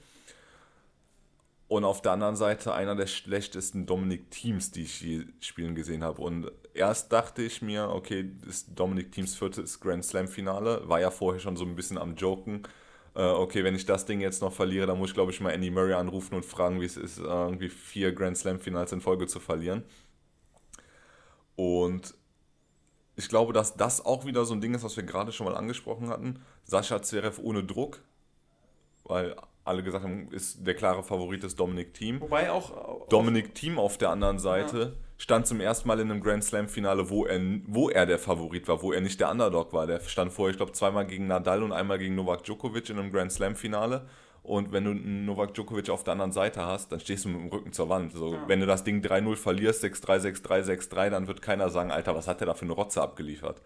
Und 1.73 1.85
auf 1.85 2.03
der 2.03 2.11
anderen 2.11 2.35
Seite 2.35 2.75
einer 2.75 2.95
der 2.95 3.07
schlechtesten 3.07 3.87
Dominik 3.87 4.29
Teams, 4.29 4.69
die 4.69 4.83
ich 4.83 5.01
je 5.01 5.25
spielen 5.39 5.73
gesehen 5.73 6.03
habe. 6.03 6.21
Und 6.21 6.51
erst 6.75 7.11
dachte 7.11 7.41
ich 7.41 7.63
mir, 7.63 7.89
okay, 7.89 8.31
das 8.45 8.75
Dominik 8.75 9.11
Teams 9.11 9.35
viertes 9.35 9.79
Grand 9.79 10.05
Slam 10.05 10.27
Finale, 10.27 10.87
war 10.87 10.99
ja 10.99 11.09
vorher 11.09 11.39
schon 11.39 11.57
so 11.57 11.65
ein 11.65 11.75
bisschen 11.75 11.97
am 11.97 12.15
Joken. 12.15 12.61
Äh, 13.15 13.23
okay, 13.23 13.63
wenn 13.63 13.73
ich 13.73 13.87
das 13.87 14.05
Ding 14.05 14.21
jetzt 14.21 14.43
noch 14.43 14.53
verliere, 14.53 14.85
dann 14.85 14.99
muss 14.99 15.09
ich 15.09 15.13
glaube 15.15 15.31
ich 15.31 15.41
mal 15.41 15.49
Andy 15.49 15.71
Murray 15.71 15.93
anrufen 15.93 16.35
und 16.35 16.45
fragen, 16.45 16.79
wie 16.79 16.85
es 16.85 16.95
ist, 16.95 17.17
irgendwie 17.17 17.69
vier 17.69 18.13
Grand 18.13 18.37
Slam 18.37 18.59
Finals 18.59 18.91
in 18.91 19.01
Folge 19.01 19.25
zu 19.25 19.39
verlieren. 19.39 19.83
Und 21.55 22.13
ich 23.15 23.29
glaube, 23.29 23.51
dass 23.51 23.75
das 23.75 24.05
auch 24.05 24.27
wieder 24.27 24.45
so 24.45 24.53
ein 24.53 24.61
Ding 24.61 24.75
ist, 24.75 24.83
was 24.83 24.95
wir 24.95 25.05
gerade 25.05 25.31
schon 25.31 25.47
mal 25.47 25.55
angesprochen 25.55 26.09
hatten. 26.09 26.39
Sascha 26.65 27.01
Zverev 27.01 27.41
ohne 27.41 27.63
Druck, 27.63 27.99
weil 29.05 29.35
alle 29.65 29.83
gesagt 29.83 30.03
haben, 30.03 30.29
ist 30.31 30.65
der 30.65 30.73
klare 30.73 31.03
Favorit 31.03 31.43
des 31.43 31.55
Dominic 31.55 31.93
Team. 31.93 32.19
Wobei 32.21 32.51
auch. 32.51 33.07
Dominic 33.07 33.55
Team 33.55 33.79
auf 33.79 33.97
der 33.97 34.09
anderen 34.09 34.39
Seite 34.39 34.77
ja. 34.77 34.91
stand 35.17 35.47
zum 35.47 35.61
ersten 35.61 35.87
Mal 35.87 35.99
in 35.99 36.11
einem 36.11 36.21
Grand 36.21 36.43
Slam-Finale, 36.43 37.09
wo 37.09 37.25
er, 37.25 37.39
wo 37.67 37.89
er 37.89 38.05
der 38.05 38.19
Favorit 38.19 38.67
war, 38.67 38.81
wo 38.81 38.91
er 38.91 39.01
nicht 39.01 39.19
der 39.19 39.31
Underdog 39.31 39.71
war. 39.71 39.87
Der 39.87 39.99
stand 40.01 40.33
vorher, 40.33 40.51
ich 40.51 40.57
glaube, 40.57 40.73
zweimal 40.73 41.05
gegen 41.05 41.27
Nadal 41.27 41.63
und 41.63 41.71
einmal 41.71 41.97
gegen 41.97 42.15
Novak 42.15 42.43
Djokovic 42.43 42.89
in 42.89 42.99
einem 42.99 43.11
Grand 43.11 43.31
Slam-Finale. 43.31 44.05
Und 44.43 44.73
wenn 44.73 44.83
du 44.83 44.91
einen 44.91 45.25
Novak 45.25 45.53
Djokovic 45.53 45.89
auf 45.89 46.03
der 46.03 46.11
anderen 46.11 46.33
Seite 46.33 46.65
hast, 46.65 46.91
dann 46.91 46.99
stehst 46.99 47.23
du 47.23 47.29
mit 47.29 47.39
dem 47.39 47.47
Rücken 47.47 47.71
zur 47.71 47.87
Wand. 47.87 48.11
So, 48.11 48.33
ja. 48.33 48.43
Wenn 48.47 48.59
du 48.59 48.65
das 48.65 48.83
Ding 48.83 49.01
3-0 49.01 49.37
verlierst, 49.37 49.85
6-3, 49.85 50.43
6-3, 50.43 50.89
6-3, 50.89 51.09
dann 51.09 51.27
wird 51.27 51.41
keiner 51.41 51.69
sagen, 51.69 51.91
Alter, 51.91 52.13
was 52.13 52.27
hat 52.27 52.41
der 52.41 52.47
da 52.47 52.53
für 52.53 52.65
eine 52.65 52.73
Rotze 52.73 53.01
abgeliefert? 53.01 53.61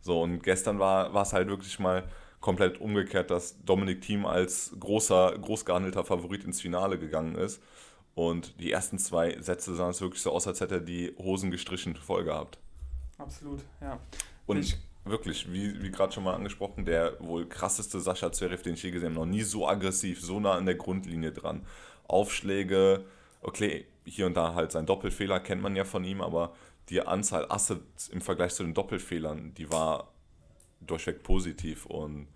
So, 0.00 0.22
und 0.22 0.44
gestern 0.44 0.78
war 0.78 1.12
es 1.14 1.32
halt 1.32 1.48
wirklich 1.48 1.80
mal 1.80 2.04
komplett 2.42 2.80
umgekehrt, 2.80 3.30
dass 3.30 3.64
Dominik 3.64 4.02
Thiem 4.02 4.26
als 4.26 4.74
großer, 4.78 5.38
großgehandelter 5.38 6.04
Favorit 6.04 6.44
ins 6.44 6.60
Finale 6.60 6.98
gegangen 6.98 7.36
ist. 7.36 7.62
Und 8.14 8.60
die 8.60 8.70
ersten 8.70 8.98
zwei 8.98 9.40
Sätze 9.40 9.74
sahen 9.74 9.90
es 9.90 10.02
wirklich 10.02 10.20
so 10.20 10.32
aus, 10.32 10.46
als 10.46 10.60
hätte 10.60 10.74
er 10.74 10.80
die 10.80 11.14
Hosen 11.16 11.50
gestrichen 11.50 11.96
voll 11.96 12.24
gehabt. 12.24 12.58
Absolut, 13.16 13.60
ja. 13.80 13.98
Und 14.44 14.58
ich, 14.58 14.76
wirklich, 15.04 15.50
wie, 15.50 15.82
wie 15.82 15.90
gerade 15.90 16.12
schon 16.12 16.24
mal 16.24 16.34
angesprochen, 16.34 16.84
der 16.84 17.16
wohl 17.20 17.48
krasseste 17.48 18.00
Sascha 18.00 18.30
Zverev, 18.32 18.62
den 18.62 18.74
ich 18.74 18.82
je 18.82 18.90
gesehen 18.90 19.14
habe. 19.14 19.26
Noch 19.26 19.32
nie 19.32 19.42
so 19.42 19.66
aggressiv, 19.66 20.20
so 20.20 20.40
nah 20.40 20.52
an 20.52 20.66
der 20.66 20.74
Grundlinie 20.74 21.32
dran. 21.32 21.64
Aufschläge, 22.06 23.04
okay, 23.40 23.86
hier 24.04 24.26
und 24.26 24.36
da 24.36 24.54
halt 24.54 24.72
sein 24.72 24.84
Doppelfehler 24.84 25.40
kennt 25.40 25.62
man 25.62 25.76
ja 25.76 25.84
von 25.84 26.04
ihm, 26.04 26.20
aber 26.20 26.54
die 26.88 27.00
Anzahl 27.00 27.46
Assets 27.48 28.08
im 28.08 28.20
Vergleich 28.20 28.52
zu 28.54 28.64
den 28.64 28.74
Doppelfehlern, 28.74 29.54
die 29.54 29.70
war 29.70 30.11
durchweg 30.86 31.22
positiv 31.22 31.86
und 31.86 32.28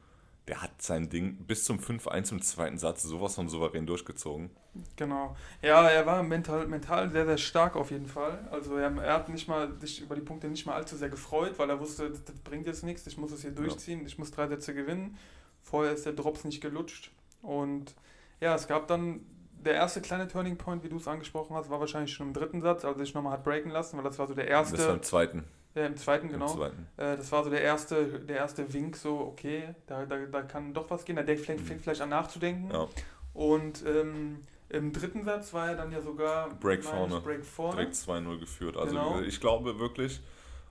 der 0.48 0.62
hat 0.62 0.80
sein 0.80 1.08
Ding 1.08 1.36
bis 1.46 1.64
zum 1.64 1.78
5-1 1.78 2.32
im 2.32 2.42
zweiten 2.42 2.78
Satz 2.78 3.02
sowas 3.02 3.34
von 3.34 3.48
souverän 3.48 3.86
durchgezogen. 3.86 4.50
Genau. 4.94 5.34
Ja, 5.60 5.88
er 5.88 6.06
war 6.06 6.22
mental, 6.22 6.68
mental 6.68 7.10
sehr, 7.10 7.26
sehr 7.26 7.38
stark 7.38 7.74
auf 7.74 7.90
jeden 7.90 8.06
Fall. 8.06 8.46
Also 8.50 8.76
er, 8.76 8.94
er, 9.02 9.14
hat 9.14 9.28
nicht 9.28 9.48
mal, 9.48 9.72
sich 9.80 10.02
über 10.02 10.14
die 10.14 10.20
Punkte 10.20 10.48
nicht 10.48 10.64
mal 10.66 10.74
allzu 10.74 10.96
sehr 10.96 11.08
gefreut, 11.08 11.58
weil 11.58 11.68
er 11.68 11.80
wusste, 11.80 12.10
das, 12.10 12.24
das 12.24 12.36
bringt 12.36 12.66
jetzt 12.66 12.84
nichts, 12.84 13.06
ich 13.06 13.18
muss 13.18 13.32
es 13.32 13.42
hier 13.42 13.50
durchziehen, 13.50 14.00
ja. 14.00 14.06
ich 14.06 14.18
muss 14.18 14.30
drei 14.30 14.46
Sätze 14.46 14.74
gewinnen. 14.74 15.16
Vorher 15.62 15.92
ist 15.92 16.06
der 16.06 16.12
Drops 16.12 16.44
nicht 16.44 16.60
gelutscht. 16.60 17.10
Und 17.42 17.94
ja, 18.40 18.54
es 18.54 18.68
gab 18.68 18.86
dann 18.86 19.26
der 19.52 19.74
erste 19.74 20.00
kleine 20.00 20.28
Turning 20.28 20.56
Point, 20.56 20.84
wie 20.84 20.88
du 20.88 20.96
es 20.96 21.08
angesprochen 21.08 21.56
hast, 21.56 21.70
war 21.70 21.80
wahrscheinlich 21.80 22.12
schon 22.12 22.28
im 22.28 22.32
dritten 22.32 22.60
Satz, 22.60 22.84
als 22.84 22.98
er 22.98 23.04
sich 23.04 23.14
nochmal 23.14 23.32
hat 23.32 23.42
breaken 23.42 23.72
lassen, 23.72 23.96
weil 23.96 24.04
das 24.04 24.18
war 24.18 24.28
so 24.28 24.34
der 24.34 24.46
erste. 24.46 24.76
Das 24.76 24.86
war 24.86 24.94
im 24.94 25.02
zweiten. 25.02 25.44
Ja, 25.76 25.84
im 25.84 25.96
zweiten, 25.96 26.28
genau. 26.30 26.46
Im 26.46 26.56
zweiten. 26.56 26.86
Äh, 26.96 27.16
das 27.18 27.30
war 27.30 27.44
so 27.44 27.50
der 27.50 27.60
erste, 27.60 28.06
der 28.20 28.36
erste 28.36 28.72
Wink, 28.72 28.96
so, 28.96 29.18
okay, 29.20 29.74
da, 29.86 30.06
da, 30.06 30.16
da 30.16 30.42
kann 30.42 30.72
doch 30.72 30.88
was 30.88 31.04
gehen. 31.04 31.16
Da 31.16 31.22
fängt, 31.22 31.44
fängt 31.44 31.60
mhm. 31.60 31.80
vielleicht 31.80 32.00
an 32.00 32.08
nachzudenken. 32.08 32.70
Ja. 32.72 32.88
Und 33.34 33.84
ähm, 33.86 34.46
im 34.70 34.92
dritten 34.92 35.24
Satz 35.24 35.52
war 35.52 35.68
er 35.68 35.76
dann 35.76 35.92
ja 35.92 36.00
sogar 36.00 36.48
Break 36.54 36.82
vorne. 36.82 37.20
Break 37.20 37.44
vorne. 37.44 37.76
Direkt 37.76 37.94
2-0 37.94 38.40
geführt. 38.40 38.76
Also 38.78 38.94
genau. 38.94 39.20
ich 39.20 39.38
glaube 39.38 39.78
wirklich, 39.78 40.22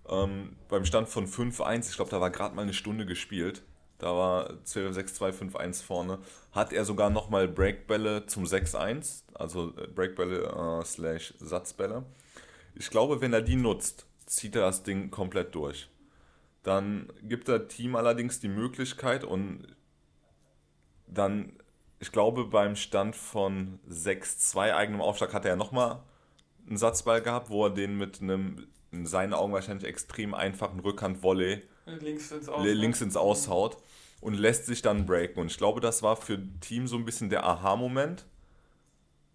ähm, 0.10 0.56
beim 0.70 0.86
Stand 0.86 1.08
von 1.08 1.28
5-1, 1.28 1.90
ich 1.90 1.96
glaube, 1.96 2.10
da 2.10 2.20
war 2.20 2.32
gerade 2.32 2.56
mal 2.56 2.64
eine 2.64 2.74
Stunde 2.74 3.06
gespielt. 3.06 3.62
Da 4.00 4.08
war 4.08 4.64
Zverev 4.64 4.98
6-2-5-1 4.98 5.84
vorne. 5.84 6.20
Hat 6.52 6.74
er 6.74 6.84
sogar 6.84 7.12
nochmal 7.12 7.48
Breakbälle 7.48 8.26
zum 8.26 8.44
6-1, 8.44 9.22
also 9.36 9.74
äh, 9.78 9.88
Breakbälle 9.88 10.82
äh, 10.82 10.84
slash 10.84 11.36
Satzbälle. 11.40 12.04
Ich 12.74 12.90
glaube, 12.90 13.22
wenn 13.22 13.32
er 13.32 13.42
die 13.42 13.56
nutzt, 13.56 14.06
zieht 14.25 14.55
er 14.55 14.62
das 14.62 14.84
Ding 14.84 15.12
komplett 15.12 15.55
durch. 15.55 15.89
Dann 16.63 17.12
gibt 17.22 17.48
er 17.48 17.67
Team 17.67 17.96
allerdings 17.96 18.39
die 18.39 18.48
Möglichkeit 18.48 19.24
und 19.24 19.67
dann, 21.08 21.53
ich 22.00 22.12
glaube, 22.12 22.46
beim 22.46 22.75
Stand 22.75 23.15
von 23.15 23.79
6-2 23.89 24.74
eigenem 24.74 25.01
Aufschlag 25.01 25.34
hat 25.34 25.46
er 25.46 25.51
ja 25.51 25.55
nochmal 25.55 26.01
einen 26.67 26.77
Satzball 26.77 27.22
gehabt, 27.22 27.50
wo 27.50 27.65
er 27.65 27.70
den 27.70 27.98
mit 27.98 28.22
einem, 28.22 28.67
in 28.91 29.05
seinen 29.05 29.34
Augen 29.34 29.53
wahrscheinlich 29.53 29.88
extrem 29.88 30.34
einfachen 30.34 30.79
Rückhand-Volley 30.79 31.62
links 31.86 32.32
ins 32.32 32.50
Aus, 32.50 32.65
links 32.65 33.01
ins 33.01 33.17
Aushaut 33.17 33.77
und 34.22 34.34
lässt 34.34 34.65
sich 34.65 34.82
dann 34.82 35.05
breaken. 35.05 35.41
Und 35.41 35.51
ich 35.51 35.58
glaube, 35.58 35.82
das 35.82 36.01
war 36.01 36.15
für 36.15 36.39
Team 36.62 36.88
so 36.88 36.96
ein 36.96 37.05
bisschen 37.05 37.29
der 37.29 37.46
Aha-Moment, 37.46 38.25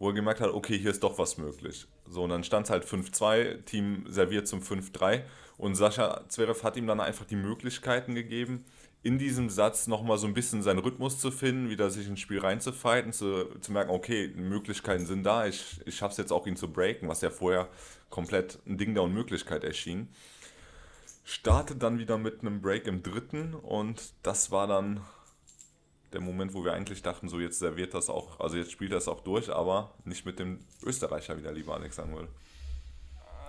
wo 0.00 0.08
er 0.08 0.14
gemerkt 0.14 0.40
hat, 0.40 0.50
okay, 0.50 0.76
hier 0.78 0.90
ist 0.90 1.04
doch 1.04 1.18
was 1.18 1.36
möglich. 1.36 1.86
So, 2.08 2.24
und 2.24 2.30
dann 2.30 2.42
stand 2.42 2.66
es 2.66 2.70
halt 2.70 2.84
5-2, 2.84 3.64
Team 3.64 4.04
serviert 4.08 4.48
zum 4.48 4.60
5-3 4.60 5.22
und 5.58 5.74
Sascha 5.76 6.24
Zverev 6.28 6.64
hat 6.64 6.76
ihm 6.78 6.86
dann 6.86 7.00
einfach 7.00 7.26
die 7.26 7.36
Möglichkeiten 7.36 8.14
gegeben, 8.14 8.64
in 9.02 9.18
diesem 9.18 9.50
Satz 9.50 9.86
nochmal 9.86 10.16
so 10.16 10.26
ein 10.26 10.32
bisschen 10.32 10.62
seinen 10.62 10.78
Rhythmus 10.78 11.20
zu 11.20 11.30
finden, 11.30 11.68
wieder 11.68 11.90
sich 11.90 12.08
ins 12.08 12.20
Spiel 12.20 12.40
reinzufighten, 12.40 13.12
zu, 13.12 13.44
zu 13.60 13.72
merken, 13.72 13.90
okay, 13.90 14.32
Möglichkeiten 14.34 15.04
sind 15.04 15.22
da, 15.22 15.46
ich, 15.46 15.80
ich 15.84 15.96
schaffe 15.96 16.12
es 16.12 16.18
jetzt 16.18 16.32
auch, 16.32 16.46
ihn 16.46 16.56
zu 16.56 16.72
breaken, 16.72 17.08
was 17.08 17.20
ja 17.20 17.28
vorher 17.28 17.68
komplett 18.08 18.58
ein 18.66 18.78
Ding 18.78 18.94
der 18.94 19.02
Unmöglichkeit 19.02 19.64
erschien. 19.64 20.08
Startet 21.24 21.82
dann 21.82 21.98
wieder 21.98 22.16
mit 22.16 22.40
einem 22.40 22.62
Break 22.62 22.86
im 22.86 23.02
dritten 23.02 23.54
und 23.54 24.14
das 24.22 24.50
war 24.50 24.66
dann 24.66 25.02
der 26.12 26.20
Moment, 26.20 26.54
wo 26.54 26.64
wir 26.64 26.72
eigentlich 26.72 27.02
dachten, 27.02 27.28
so 27.28 27.38
jetzt 27.40 27.58
serviert 27.58 27.94
das 27.94 28.10
auch, 28.10 28.40
also 28.40 28.56
jetzt 28.56 28.72
spielt 28.72 28.92
das 28.92 29.08
auch 29.08 29.20
durch, 29.20 29.50
aber 29.50 29.92
nicht 30.04 30.26
mit 30.26 30.38
dem 30.38 30.60
Österreicher 30.82 31.38
wieder, 31.38 31.52
lieber 31.52 31.74
Alex 31.74 31.96
Samuel. 31.96 32.28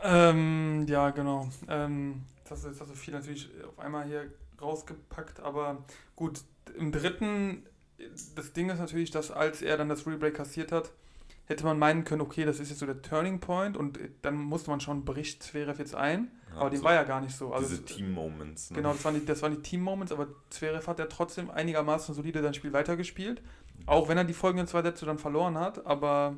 Ähm, 0.04 0.86
ja, 0.88 1.10
genau. 1.12 1.50
Ähm, 1.68 2.24
das 2.48 2.64
ist 2.64 2.82
also 2.82 2.94
viel 2.94 3.14
natürlich 3.14 3.50
auf 3.68 3.80
einmal 3.80 4.06
hier 4.06 4.32
rausgepackt, 4.62 5.40
aber 5.40 5.84
gut, 6.16 6.42
im 6.78 6.92
dritten, 6.92 7.66
das 8.36 8.54
Ding 8.54 8.70
ist 8.70 8.80
natürlich, 8.80 9.12
dass 9.12 9.32
als 9.32 9.62
er 9.62 9.78
dann 9.78 9.90
das 9.90 10.06
Rebreak 10.06 10.36
kassiert 10.36 10.72
hat, 10.72 10.92
hätte 11.52 11.66
man 11.66 11.78
meinen 11.78 12.04
können, 12.04 12.22
okay, 12.22 12.46
das 12.46 12.60
ist 12.60 12.70
jetzt 12.70 12.80
so 12.80 12.86
der 12.86 13.02
Turning 13.02 13.40
Point 13.40 13.78
und 13.78 14.00
dann 14.22 14.36
musste 14.36 14.70
man 14.70 14.80
schon, 14.80 15.06
bricht 15.06 15.44
Zverev 15.44 15.78
jetzt 15.80 15.96
ein, 15.96 16.32
ja, 16.50 16.62
aber 16.62 16.70
dem 16.70 16.80
so 16.80 16.86
war 16.86 16.94
ja 16.94 17.04
gar 17.04 17.22
nicht 17.22 17.36
so. 17.36 17.54
Also 17.54 17.70
diese 17.70 17.86
Team-Moments. 17.86 18.72
Ne? 18.72 18.78
Genau, 18.78 18.94
das 18.94 19.06
waren 19.06 19.16
die, 19.16 19.26
das 19.26 19.42
waren 19.42 19.56
die 19.56 19.62
Team-Moments, 19.62 20.12
aber 20.12 20.28
Zverev 20.50 20.88
hat 20.88 21.00
ja 21.00 21.06
trotzdem 21.06 21.52
einigermaßen 21.52 22.16
solide 22.16 22.42
sein 22.42 22.54
Spiel 22.54 22.74
weitergespielt, 22.74 23.42
auch 23.86 24.10
wenn 24.10 24.18
er 24.18 24.24
die 24.24 24.34
folgenden 24.34 24.68
zwei 24.68 24.82
Sätze 24.82 25.06
dann 25.06 25.20
verloren 25.20 25.58
hat, 25.58 25.86
aber 25.86 26.36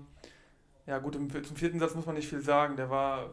ja 0.86 1.00
gut, 1.00 1.15
im, 1.15 1.29
zum 1.29 1.55
vierten 1.55 1.79
Satz 1.79 1.96
muss 1.96 2.05
man 2.05 2.15
nicht 2.15 2.27
viel 2.27 2.41
sagen, 2.41 2.75
der 2.75 2.89
war 2.89 3.29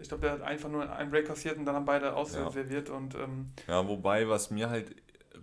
ich 0.00 0.08
glaube, 0.08 0.22
der 0.22 0.32
hat 0.32 0.42
einfach 0.42 0.70
nur 0.70 0.90
einen 0.90 1.10
Break 1.10 1.26
kassiert 1.26 1.58
und 1.58 1.66
dann 1.66 1.74
haben 1.74 1.84
beide 1.84 2.14
ausserviert. 2.14 2.88
Ja. 2.88 2.94
Und, 2.94 3.14
ähm, 3.16 3.52
ja, 3.68 3.86
wobei, 3.86 4.26
was 4.28 4.50
mir 4.50 4.70
halt 4.70 4.96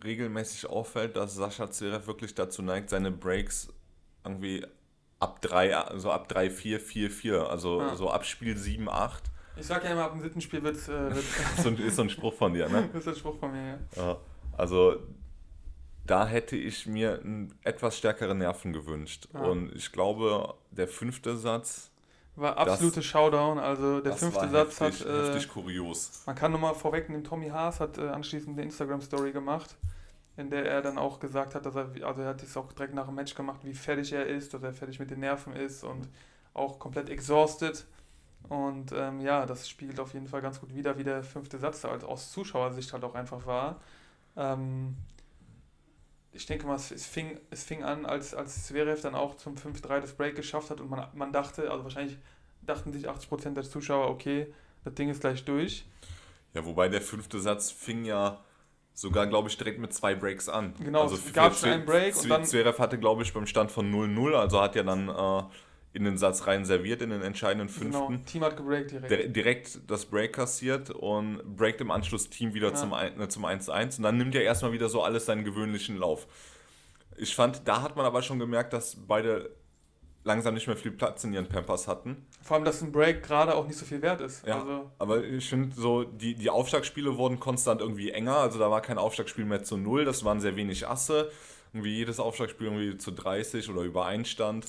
regelmäßig 0.04 0.68
auffällt, 0.68 1.16
dass 1.16 1.36
Sascha 1.36 1.70
Zverev 1.70 2.08
wirklich 2.08 2.36
dazu 2.36 2.62
neigt, 2.62 2.90
seine 2.90 3.12
Breaks 3.12 3.70
irgendwie 4.24 4.66
ab 5.20 5.42
3, 5.42 5.76
also 5.76 6.12
ab 6.12 6.28
3, 6.30 6.50
4, 6.50 6.80
4, 6.80 7.12
4, 7.12 7.50
also 7.50 7.82
ja. 7.82 7.96
so 7.96 8.10
ab 8.10 8.26
Spiel 8.26 8.58
7, 8.58 8.90
8. 8.90 9.24
Ich 9.56 9.66
sag 9.66 9.84
ja 9.84 9.92
immer, 9.92 10.04
ab 10.04 10.12
dem 10.12 10.22
siebten 10.22 10.42
Spiel 10.42 10.64
wird 10.64 10.76
es. 10.76 10.88
Äh, 10.88 11.12
so 11.62 11.70
ist 11.70 11.96
so 11.96 12.04
ein 12.04 12.10
Spruch 12.10 12.34
von 12.34 12.54
dir, 12.54 12.70
ne? 12.70 12.90
ist 12.94 13.08
ein 13.08 13.16
Spruch 13.16 13.40
von 13.40 13.52
mir, 13.52 13.80
ja. 13.96 14.18
Also 14.56 14.98
da 16.06 16.26
hätte 16.26 16.56
ich 16.56 16.88
mir 16.88 17.22
etwas 17.64 17.98
stärkere 17.98 18.34
Nerven 18.34 18.74
gewünscht. 18.74 19.28
Ja. 19.34 19.42
Und 19.42 19.76
ich 19.76 19.92
glaube, 19.92 20.56
der 20.72 20.88
fünfte 20.88 21.38
Satz 21.38 21.92
war 22.36 22.58
absolute 22.58 22.98
das, 22.98 23.06
Showdown. 23.06 23.60
Also 23.60 24.00
der 24.00 24.14
fünfte 24.14 24.48
Satz 24.50 24.80
heftig, 24.80 25.06
hat. 25.06 25.14
Äh, 25.14 25.28
heftig 25.28 25.50
kurios. 25.50 26.24
Man 26.26 26.36
kann 26.36 26.52
nochmal 26.52 26.76
vorwegnehmen, 26.76 27.24
Tommy 27.24 27.50
Haas 27.50 27.80
hat 27.80 27.98
äh, 27.98 28.08
anschließend 28.08 28.58
eine 28.58 28.64
Instagram-Story 28.64 29.32
gemacht, 29.32 29.76
in 30.38 30.52
der 30.52 30.66
er 30.66 30.82
dann 30.82 30.98
auch 30.98 31.20
gesagt 31.20 31.56
hat, 31.56 31.66
dass 31.66 31.76
er, 31.76 31.90
also 32.04 32.22
er 32.22 32.30
hat 32.30 32.44
es 32.44 32.56
auch 32.56 32.72
direkt 32.72 32.94
nach 32.94 33.08
dem 33.08 33.16
Match 33.16 33.34
gemacht, 33.34 33.62
wie 33.64 33.74
fertig 33.74 34.14
er 34.14 34.26
ist, 34.28 34.54
dass 34.54 34.64
er 34.64 34.72
fertig 34.72 35.00
mit 35.00 35.10
den 35.10 35.20
Nerven 35.20 35.54
ist 35.54 35.84
und 35.84 36.08
auch 36.54 36.78
komplett 36.80 37.10
exhausted. 37.10 37.86
Und 38.48 38.92
ähm, 38.94 39.20
ja, 39.20 39.46
das 39.46 39.68
spiegelt 39.68 40.00
auf 40.00 40.14
jeden 40.14 40.28
Fall 40.28 40.42
ganz 40.42 40.60
gut 40.62 40.74
wieder, 40.74 40.98
wie 40.98 41.04
der 41.04 41.24
fünfte 41.24 41.58
Satz 41.58 41.82
da 41.82 41.90
aus 41.90 42.32
Zuschauersicht 42.32 42.94
halt 42.94 43.04
auch 43.04 43.16
einfach 43.16 43.46
war. 43.48 43.82
Ähm, 44.36 44.96
ich 46.32 46.46
denke 46.46 46.68
mal, 46.68 46.76
es, 46.76 46.92
es, 46.92 47.08
fing, 47.08 47.40
es 47.50 47.64
fing 47.64 47.84
an, 47.84 48.06
als, 48.06 48.36
als 48.36 48.68
Zverev 48.68 49.02
dann 49.02 49.16
auch 49.16 49.36
zum 49.38 49.56
5-3 49.56 50.02
das 50.02 50.14
Break 50.14 50.36
geschafft 50.36 50.70
hat 50.70 50.80
und 50.80 50.90
man, 50.90 51.08
man 51.14 51.34
dachte, 51.34 51.72
also 51.72 51.84
wahrscheinlich 51.84 52.18
dachten 52.62 52.94
sich 52.94 53.10
80% 53.10 53.56
der 53.56 53.64
Zuschauer, 53.64 54.10
okay, 54.10 54.54
das 54.84 54.94
Ding 54.94 55.10
ist 55.10 55.22
gleich 55.22 55.44
durch. 55.46 55.86
Ja, 56.54 56.64
wobei 56.64 56.90
der 56.90 57.02
fünfte 57.02 57.40
Satz 57.40 57.72
fing 57.72 58.06
ja 58.06 58.40
sogar, 58.98 59.28
glaube 59.28 59.48
ich, 59.48 59.58
direkt 59.58 59.80
mit 59.80 59.94
zwei 59.94 60.16
Breaks 60.16 60.50
an. 60.50 60.74
Genau, 60.84 61.04
also 61.04 61.16
es 61.16 61.32
gab 61.32 61.56
schon 61.56 61.70
einen 61.70 61.86
Break 61.86 62.16
und 62.18 62.30
dann... 62.30 62.44
Zverev 62.44 62.80
hatte, 62.80 62.98
glaube 62.98 63.22
ich, 63.22 63.32
beim 63.32 63.46
Stand 63.46 63.72
von 63.72 63.94
0-0, 63.94 64.34
also 64.34 64.62
hat 64.62 64.76
ja 64.76 64.84
dann... 64.84 65.10
Äh, 65.10 65.44
in 65.94 66.04
den 66.04 66.18
Satz 66.18 66.46
rein 66.46 66.64
serviert, 66.64 67.02
in 67.02 67.10
den 67.10 67.24
entscheidenden 67.24 67.68
genau, 67.70 67.80
fünften. 67.80 68.14
Genau, 68.14 68.26
Team 68.30 68.44
hat 68.44 68.58
gebreakt 68.58 68.92
direkt. 68.92 69.36
direkt 69.36 69.80
das 69.88 70.06
Break 70.06 70.34
kassiert 70.34 70.92
und 70.92 71.42
breakt 71.58 71.82
im 71.82 71.90
Anschluss 71.90 72.30
Team 72.30 72.54
wieder 72.54 72.68
ja. 72.68 72.76
zum, 72.76 72.94
äh, 72.94 73.28
zum 73.30 73.46
1-1 73.46 73.98
und 73.98 74.04
dann 74.04 74.18
nimmt 74.18 74.36
ja 74.36 74.42
erstmal 74.42 74.74
wieder 74.74 74.90
so 74.90 75.02
alles 75.02 75.26
seinen 75.26 75.44
gewöhnlichen 75.44 75.98
Lauf. 75.98 76.28
Ich 77.18 77.34
fand, 77.34 77.68
da 77.68 77.82
hat 77.82 77.96
man 77.96 78.06
aber 78.06 78.22
schon 78.22 78.38
gemerkt, 78.38 78.74
dass 78.74 78.96
beide 79.08 79.50
langsam 80.28 80.54
nicht 80.54 80.68
mehr 80.68 80.76
viel 80.76 80.92
Platz 80.92 81.24
in 81.24 81.34
ihren 81.34 81.48
Pampers 81.48 81.88
hatten. 81.88 82.28
Vor 82.44 82.56
allem, 82.56 82.66
dass 82.66 82.82
ein 82.82 82.92
Break 82.92 83.24
gerade 83.24 83.56
auch 83.56 83.66
nicht 83.66 83.78
so 83.78 83.86
viel 83.86 84.02
wert 84.02 84.22
ist. 84.22 84.46
Ja, 84.46 84.60
also 84.60 84.92
aber 85.00 85.24
ich 85.24 85.50
finde 85.50 85.74
so, 85.76 86.04
die, 86.04 86.36
die 86.36 86.50
Aufschlagspiele 86.50 87.18
wurden 87.18 87.40
konstant 87.40 87.82
irgendwie 87.82 88.12
enger, 88.12 88.36
also 88.36 88.60
da 88.60 88.70
war 88.70 88.82
kein 88.82 88.98
Aufschlagspiel 88.98 89.46
mehr 89.46 89.64
zu 89.64 89.78
null, 89.78 90.06
das 90.06 90.24
waren 90.26 90.42
sehr 90.42 90.56
wenig 90.56 90.88
Asse, 90.88 91.32
irgendwie 91.74 91.96
jedes 91.96 92.20
Aufschlagspiel 92.20 92.68
irgendwie 92.68 92.98
zu 92.98 93.12
30 93.12 93.70
oder 93.70 93.82
über 93.82 94.06
Einstand. 94.06 94.66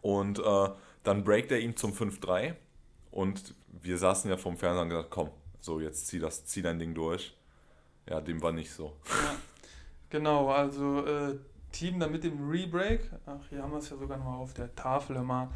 Und 0.00 0.38
äh, 0.38 0.68
dann 1.02 1.24
breakt 1.24 1.52
er 1.52 1.60
ihm 1.60 1.76
zum 1.76 1.92
5-3. 1.92 2.54
Und 3.10 3.54
wir 3.68 3.98
saßen 3.98 4.30
ja 4.30 4.36
vom 4.36 4.56
Fernseher 4.56 4.82
und 4.82 4.88
gesagt, 4.88 5.10
komm, 5.10 5.30
so 5.60 5.80
jetzt 5.80 6.06
zieh 6.08 6.18
das, 6.18 6.46
zieh 6.46 6.62
dein 6.62 6.78
Ding 6.78 6.94
durch. 6.94 7.36
Ja, 8.08 8.20
dem 8.20 8.42
war 8.42 8.52
nicht 8.52 8.72
so. 8.72 8.96
Ja, 9.08 9.36
genau, 10.10 10.50
also 10.50 11.06
äh, 11.06 11.38
Team 11.74 12.00
dann 12.00 12.12
mit 12.12 12.24
dem 12.24 12.48
Rebreak. 12.48 13.10
Ach, 13.26 13.40
hier 13.50 13.62
haben 13.62 13.72
wir 13.72 13.78
es 13.78 13.90
ja 13.90 13.96
sogar 13.96 14.16
noch 14.16 14.38
auf 14.38 14.54
der 14.54 14.74
Tafel 14.74 15.16
immer. 15.16 15.50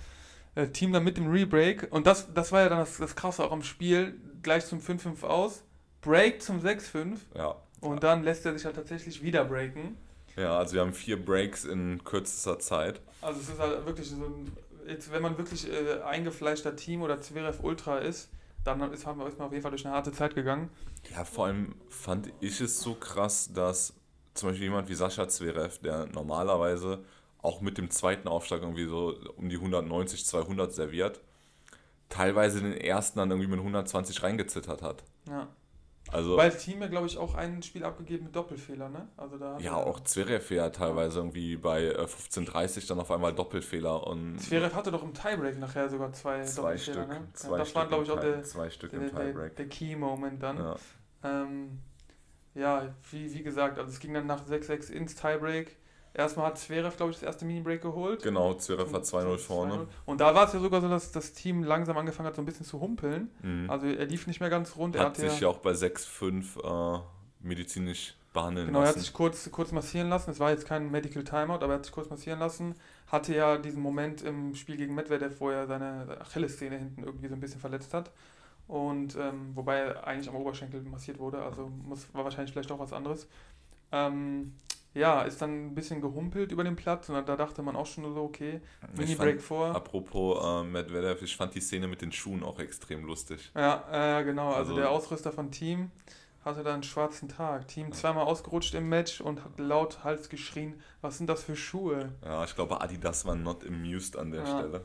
Äh, 0.55 0.69
Team 0.69 0.93
dann 0.93 1.05
mit 1.05 1.17
dem 1.17 1.31
Rebreak. 1.31 1.89
Und 1.91 2.07
das, 2.07 2.33
das 2.35 2.53
war 2.53 2.63
ja 2.63 2.69
dann 2.69 2.79
das, 2.79 2.99
das 2.99 3.15
Krasse 3.15 3.45
auch 3.45 3.53
im 3.53 3.63
Spiel. 3.63 4.21
Gleich 4.43 4.67
zum 4.67 4.81
5-5 4.81 5.23
aus. 5.23 5.63
Break 6.01 6.43
zum 6.43 6.61
6-5. 6.61 7.19
Ja. 7.37 7.57
Und 7.81 8.03
dann 8.03 8.25
lässt 8.25 8.45
er 8.45 8.53
sich 8.53 8.65
halt 8.65 8.77
tatsächlich 8.77 9.23
wieder 9.23 9.45
breaken. 9.45 9.97
Ja, 10.37 10.59
also 10.59 10.75
wir 10.75 10.81
haben 10.83 10.93
vier 10.93 11.25
Breaks 11.25 11.65
in 11.65 12.03
kürzester 12.05 12.59
Zeit. 12.59 13.01
Also 13.21 13.41
es 13.41 13.49
ist 13.49 13.59
halt 13.59 13.87
wirklich 13.87 14.09
so 14.09 14.17
ein, 14.17 14.53
jetzt, 14.87 15.13
wenn 15.13 15.23
man 15.23 15.39
wirklich 15.39 15.69
äh, 15.69 16.01
eingefleischter 16.03 16.75
Team 16.77 17.03
oder 17.03 17.21
Zverev 17.21 17.63
Ultra 17.63 17.99
ist, 17.99 18.29
dann 18.65 18.81
ist, 18.93 19.07
haben 19.07 19.21
wir, 19.21 19.27
ist 19.27 19.39
man 19.39 19.47
auf 19.47 19.53
jeden 19.53 19.63
Fall 19.63 19.71
durch 19.71 19.87
eine 19.87 19.95
harte 19.95 20.13
Zeit 20.13 20.35
gegangen. 20.35 20.71
Ja, 21.15 21.25
vor 21.25 21.47
allem 21.47 21.75
fand 21.89 22.33
ich 22.41 22.61
es 22.61 22.81
so 22.81 22.95
krass, 22.95 23.53
dass 23.53 23.95
zum 24.39 24.51
Beispiel 24.51 24.69
jemand 24.69 24.89
wie 24.89 24.95
Sascha 24.95 25.29
Zverev, 25.29 25.79
der 25.83 26.07
normalerweise 26.07 27.05
auch 27.43 27.61
mit 27.61 27.79
dem 27.79 27.91
zweiten 27.91 28.29
Aufschlag 28.29 28.63
irgendwie 28.63 28.87
so 28.87 29.17
um 29.37 29.49
die 29.49 29.57
190, 29.57 30.27
200 30.27 30.73
serviert, 30.73 31.21
teilweise 32.09 32.61
den 32.61 32.73
ersten 32.73 33.19
dann 33.19 33.31
irgendwie 33.31 33.49
mit 33.49 33.59
120 33.59 34.23
reingezittert 34.23 34.83
hat. 34.83 35.05
Ja. 35.29 35.49
Also, 36.11 36.39
Weil 36.39 36.51
das 36.51 36.65
Team 36.65 36.81
ja, 36.81 36.89
glaube 36.89 37.07
ich, 37.07 37.19
auch 37.19 37.35
ein 37.35 37.63
Spiel 37.63 37.85
abgegeben 37.85 38.25
mit 38.25 38.37
Doppelfehler, 38.37 38.89
ne? 38.89 39.09
Also 39.19 39.37
da 39.37 39.59
ja, 39.59 39.75
auch 39.75 40.01
Zverev 40.01 40.55
ja 40.55 40.71
teilweise 40.71 41.19
irgendwie 41.19 41.57
bei 41.57 41.95
15.30 41.95 42.79
äh, 42.79 42.87
dann 42.87 43.01
auf 43.01 43.11
einmal 43.11 43.35
Doppelfehler. 43.35 44.07
und 44.07 44.39
Zverev 44.41 44.75
hatte 44.75 44.91
doch 44.91 45.03
im 45.03 45.13
Tiebreak 45.13 45.59
nachher 45.59 45.89
sogar 45.91 46.13
zwei, 46.15 46.43
zwei 46.45 46.63
Doppelfehler, 46.63 47.03
Stück, 47.03 47.09
ne? 47.09 47.29
Zwei 47.35 47.51
ja, 47.51 47.59
das 47.59 47.75
waren, 47.75 47.89
glaube 47.89 48.05
ich, 48.05 48.11
auch 48.11 48.71
Stück 48.71 48.91
der, 48.91 49.01
der, 49.01 49.33
der, 49.33 49.49
der 49.51 49.69
Key-Moment 49.69 50.43
dann. 50.43 50.57
Ja, 50.57 50.77
ähm, 51.25 51.79
ja 52.59 52.95
wie, 53.11 53.33
wie 53.33 53.43
gesagt, 53.43 53.79
also 53.79 53.91
es 53.91 54.01
ging 54.01 54.15
dann 54.15 54.27
nach 54.27 54.45
6-6 54.47 54.91
ins 54.91 55.15
Tiebreak. 55.15 55.77
Erstmal 56.15 56.47
hat 56.47 56.59
Zverev, 56.59 56.97
glaube 56.97 57.13
ich, 57.13 57.19
das 57.19 57.27
erste 57.27 57.45
Mini-Break 57.45 57.81
geholt. 57.81 58.23
Genau, 58.23 58.55
Zverev 58.55 58.93
hat 58.93 59.05
2-0 59.05 59.39
vorne. 59.39 59.87
Und 60.05 60.21
da 60.21 60.35
war 60.35 60.47
es 60.47 60.53
ja 60.53 60.59
sogar 60.59 60.81
so, 60.81 60.89
dass 60.89 61.13
das 61.13 61.33
Team 61.33 61.63
langsam 61.63 61.97
angefangen 61.97 62.27
hat, 62.27 62.35
so 62.35 62.43
ein 62.43 62.47
bisschen 62.47 62.67
zu 62.67 62.81
humpeln. 62.81 63.31
Mhm. 63.43 63.71
Also 63.71 63.87
er 63.87 64.07
lief 64.07 64.27
nicht 64.27 64.41
mehr 64.41 64.51
ganz 64.51 64.75
rund. 64.77 64.99
Hat, 64.99 65.07
hat 65.07 65.17
sich 65.17 65.41
ja 65.41 65.49
auch 65.49 65.59
bei 65.59 65.73
6-5 65.73 66.97
äh, 66.97 67.01
medizinisch 67.41 68.15
behandeln 68.33 68.67
genau, 68.67 68.81
lassen. 68.81 68.85
Genau, 68.85 68.85
er 68.85 68.89
hat 68.89 68.99
sich 68.99 69.13
kurz, 69.13 69.51
kurz 69.53 69.73
massieren 69.73 70.09
lassen. 70.09 70.31
Es 70.31 70.41
war 70.41 70.51
jetzt 70.51 70.67
kein 70.67 70.91
Medical 70.91 71.25
Timeout, 71.25 71.63
aber 71.63 71.69
er 71.69 71.75
hat 71.75 71.85
sich 71.85 71.95
kurz 71.95 72.11
massieren 72.11 72.41
lassen. 72.41 72.75
Hatte 73.07 73.35
ja 73.35 73.57
diesen 73.57 73.83
Moment 73.83 74.23
im 74.23 74.55
Spiel 74.55 74.77
gegen 74.77 74.95
Medvedev, 74.95 75.41
wo 75.41 75.51
er 75.51 75.67
seine 75.67 76.19
Achillessehne 76.21 76.79
hinten 76.79 77.05
irgendwie 77.05 77.29
so 77.29 77.35
ein 77.35 77.41
bisschen 77.41 77.61
verletzt 77.61 77.95
hat. 77.95 78.11
Und 78.69 79.17
ähm, 79.17 79.53
wobei 79.55 79.79
er 79.79 80.07
eigentlich 80.07 80.29
am 80.29 80.37
Oberschenkel 80.37 80.83
massiert 80.83 81.19
wurde, 81.19 81.43
also 81.43 81.71
muss, 81.85 82.13
war 82.15 82.25
wahrscheinlich 82.25 82.53
vielleicht 82.53 82.71
auch 82.71 82.79
was 82.79 82.93
anderes. 82.93 83.27
Ähm, 83.91 84.53
ja, 84.95 85.23
ist 85.23 85.41
dann 85.41 85.69
ein 85.69 85.75
bisschen 85.75 86.01
gehumpelt 86.01 86.53
über 86.53 86.65
den 86.65 86.77
Platz 86.77 87.09
und 87.09 87.15
da 87.29 87.37
dachte 87.37 87.63
man 87.63 87.77
auch 87.77 87.87
schon 87.87 88.13
so, 88.13 88.23
okay, 88.23 88.61
Mini-Break 88.95 89.41
vor. 89.41 89.75
Apropos 89.75 90.45
äh, 90.45 90.65
Medvedev, 90.65 91.23
ich 91.23 91.37
fand 91.37 91.55
die 91.55 91.61
Szene 91.61 91.89
mit 91.89 92.03
den 92.03 92.13
Schuhen 92.13 92.43
auch 92.43 92.59
extrem 92.59 93.05
lustig. 93.05 93.51
Ja, 93.55 94.19
äh, 94.21 94.25
genau. 94.25 94.49
Also, 94.49 94.59
also, 94.59 94.77
der 94.77 94.91
Ausrüster 94.91 95.33
von 95.33 95.51
Team 95.51 95.91
hatte 96.45 96.63
da 96.63 96.75
einen 96.75 96.83
schwarzen 96.83 97.29
Tag. 97.29 97.69
Team 97.69 97.93
zweimal 97.93 98.25
ausgerutscht 98.25 98.75
im 98.75 98.89
Match 98.89 99.21
und 99.21 99.45
hat 99.45 99.59
laut 99.59 100.05
Hals 100.05 100.29
geschrien, 100.29 100.81
was 101.01 101.19
sind 101.19 101.29
das 101.29 101.45
für 101.45 101.57
Schuhe? 101.57 102.13
Ja, 102.25 102.45
ich 102.45 102.55
glaube 102.55 102.81
Adidas 102.81 103.25
war 103.25 103.35
not 103.35 103.67
amused 103.67 104.17
an 104.17 104.31
der 104.31 104.45
ja. 104.45 104.47
Stelle. 104.47 104.85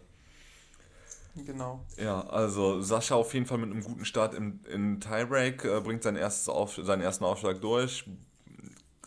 Genau. 1.35 1.83
Ja, 1.97 2.21
also 2.27 2.81
Sascha 2.81 3.15
auf 3.15 3.33
jeden 3.33 3.45
Fall 3.45 3.57
mit 3.57 3.71
einem 3.71 3.83
guten 3.83 4.05
Start 4.05 4.35
im, 4.35 4.59
in 4.71 4.99
Tiebreak, 4.99 5.65
äh, 5.65 5.81
bringt 5.81 6.03
sein 6.03 6.15
erstes 6.15 6.47
auf, 6.47 6.79
seinen 6.81 7.01
ersten 7.01 7.23
Aufschlag 7.23 7.59
durch, 7.59 8.05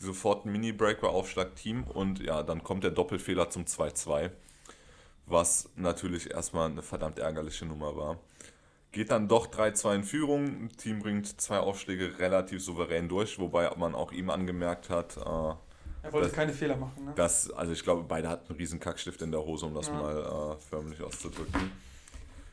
sofort 0.00 0.44
ein 0.44 0.52
Mini-Break 0.52 1.00
bei 1.00 1.08
Aufschlag 1.08 1.54
Team 1.54 1.84
und 1.84 2.18
ja, 2.20 2.42
dann 2.42 2.64
kommt 2.64 2.82
der 2.82 2.90
Doppelfehler 2.90 3.50
zum 3.50 3.64
2-2, 3.64 4.30
was 5.26 5.70
natürlich 5.76 6.30
erstmal 6.30 6.70
eine 6.70 6.82
verdammt 6.82 7.18
ärgerliche 7.20 7.64
Nummer 7.64 7.96
war. 7.96 8.18
Geht 8.90 9.10
dann 9.10 9.28
doch 9.28 9.48
3-2 9.48 9.94
in 9.94 10.04
Führung. 10.04 10.68
Team 10.70 11.00
bringt 11.00 11.40
zwei 11.40 11.58
Aufschläge 11.58 12.18
relativ 12.18 12.64
souverän 12.64 13.08
durch, 13.08 13.38
wobei 13.38 13.70
man 13.76 13.94
auch 13.94 14.10
ihm 14.10 14.30
angemerkt 14.30 14.90
hat, 14.90 15.16
äh, 15.16 15.20
er 16.06 16.12
wollte 16.12 16.28
dass, 16.28 16.36
keine 16.36 16.52
Fehler 16.52 16.76
machen. 16.76 17.04
Ne? 17.04 17.12
Dass, 17.16 17.50
also 17.50 17.72
ich 17.72 17.82
glaube, 17.82 18.04
beide 18.04 18.28
hatten 18.28 18.48
einen 18.48 18.58
riesen 18.58 18.78
Kackstift 18.78 19.22
in 19.22 19.32
der 19.32 19.44
Hose, 19.44 19.66
um 19.66 19.74
das 19.74 19.88
ja. 19.88 19.94
mal 19.94 20.56
äh, 20.56 20.56
förmlich 20.68 21.02
auszudrücken. 21.02 21.72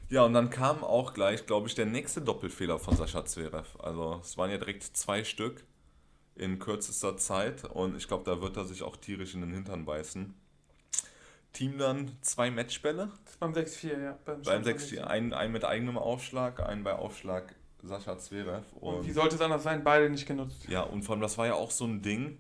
Ja, 0.10 0.24
und 0.24 0.34
dann 0.34 0.50
kam 0.50 0.84
auch 0.84 1.14
gleich, 1.14 1.46
glaube 1.46 1.68
ich, 1.68 1.76
der 1.76 1.86
nächste 1.86 2.22
Doppelfehler 2.22 2.80
von 2.80 2.96
Sascha 2.96 3.26
Zverev. 3.26 3.78
Also 3.80 4.20
es 4.22 4.38
waren 4.38 4.52
ja 4.52 4.58
direkt 4.58 4.84
zwei 4.84 5.24
Stück 5.24 5.64
in 6.36 6.60
kürzester 6.60 7.18
Zeit 7.18 7.66
und 7.66 7.96
ich 7.96 8.08
glaube, 8.08 8.24
da 8.24 8.42
wird 8.42 8.58
er 8.58 8.66
sich 8.66 8.84
auch 8.84 8.98
tierisch 8.98 9.34
in 9.34 9.42
den 9.42 9.54
Hintern 9.54 9.86
beißen. 9.86 10.34
Team 11.54 11.78
dann 11.78 12.12
zwei 12.22 12.50
Matchbälle. 12.50 13.12
Beim 13.40 13.54
6-4, 13.54 14.04
ja. 14.04 14.18
Beim, 14.26 14.42
beim 14.42 14.64
6-4. 14.64 15.02
Ein, 15.02 15.34
ein 15.34 15.52
mit 15.52 15.64
eigenem 15.64 15.98
Aufschlag, 15.98 16.60
ein 16.62 16.84
bei 16.84 16.94
Aufschlag 16.94 17.56
Sascha 17.84 18.18
Zverev. 18.18 18.66
Und, 18.80 18.96
und 18.96 19.06
wie 19.06 19.12
sollte 19.12 19.36
es 19.36 19.42
anders 19.42 19.64
sein? 19.64 19.84
Beide 19.84 20.10
nicht 20.10 20.26
genutzt. 20.26 20.68
Ja, 20.68 20.82
und 20.82 21.04
vor 21.04 21.14
allem, 21.14 21.22
das 21.22 21.38
war 21.38 21.46
ja 21.46 21.54
auch 21.54 21.72
so 21.72 21.86
ein 21.86 22.02
Ding, 22.02 22.40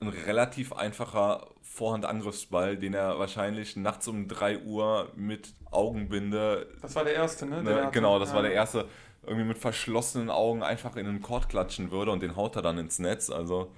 ein 0.00 0.08
relativ 0.08 0.72
einfacher 0.72 1.46
Vorhandangriffsball, 1.62 2.76
den 2.76 2.94
er 2.94 3.18
wahrscheinlich 3.18 3.76
nachts 3.76 4.08
um 4.08 4.28
3 4.28 4.60
Uhr 4.60 5.10
mit 5.14 5.52
Augenbinde. 5.70 6.66
Das 6.80 6.94
war 6.94 7.04
der 7.04 7.14
erste, 7.14 7.46
ne? 7.46 7.62
ne 7.62 7.88
genau, 7.92 8.18
das 8.18 8.30
ja. 8.30 8.36
war 8.36 8.42
der 8.42 8.52
erste. 8.52 8.86
Irgendwie 9.22 9.44
mit 9.44 9.58
verschlossenen 9.58 10.30
Augen 10.30 10.62
einfach 10.62 10.96
in 10.96 11.04
den 11.04 11.20
Court 11.20 11.50
klatschen 11.50 11.90
würde 11.90 12.10
und 12.10 12.22
den 12.22 12.36
haut 12.36 12.56
er 12.56 12.62
dann 12.62 12.78
ins 12.78 12.98
Netz. 12.98 13.28
Also 13.28 13.70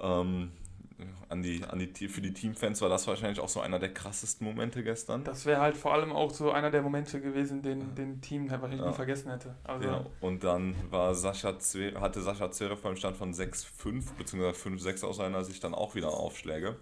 ähm, 0.00 0.50
an 1.28 1.42
die, 1.42 1.62
an 1.64 1.78
die, 1.78 2.08
für 2.08 2.20
die 2.20 2.32
Teamfans 2.32 2.80
war 2.80 2.88
das 2.88 3.06
wahrscheinlich 3.06 3.38
auch 3.40 3.48
so 3.48 3.60
einer 3.60 3.78
der 3.78 3.92
krassesten 3.92 4.46
Momente 4.46 4.82
gestern. 4.82 5.22
Das 5.24 5.46
wäre 5.46 5.60
halt 5.60 5.76
vor 5.76 5.92
allem 5.92 6.12
auch 6.12 6.30
so 6.30 6.50
einer 6.50 6.70
der 6.70 6.82
Momente 6.82 7.20
gewesen, 7.20 7.62
den 7.62 7.94
den 7.94 8.20
Team 8.20 8.50
halt 8.50 8.62
wahrscheinlich 8.62 8.84
ja. 8.84 8.90
nie 8.90 8.96
vergessen 8.96 9.30
hätte. 9.30 9.54
Also 9.62 9.88
ja, 9.88 10.06
und 10.20 10.42
dann 10.42 10.74
war 10.90 11.14
Sascha 11.14 11.58
Zverev, 11.58 12.00
hatte 12.00 12.20
Sascha 12.20 12.50
Zverev 12.50 12.82
beim 12.82 12.96
Stand 12.96 13.16
von 13.16 13.32
6-5 13.32 14.14
bzw. 14.18 14.50
5-6 14.50 15.04
aus 15.04 15.18
seiner 15.18 15.44
Sicht 15.44 15.62
dann 15.62 15.74
auch 15.74 15.94
wieder 15.94 16.08
Aufschläge. 16.08 16.76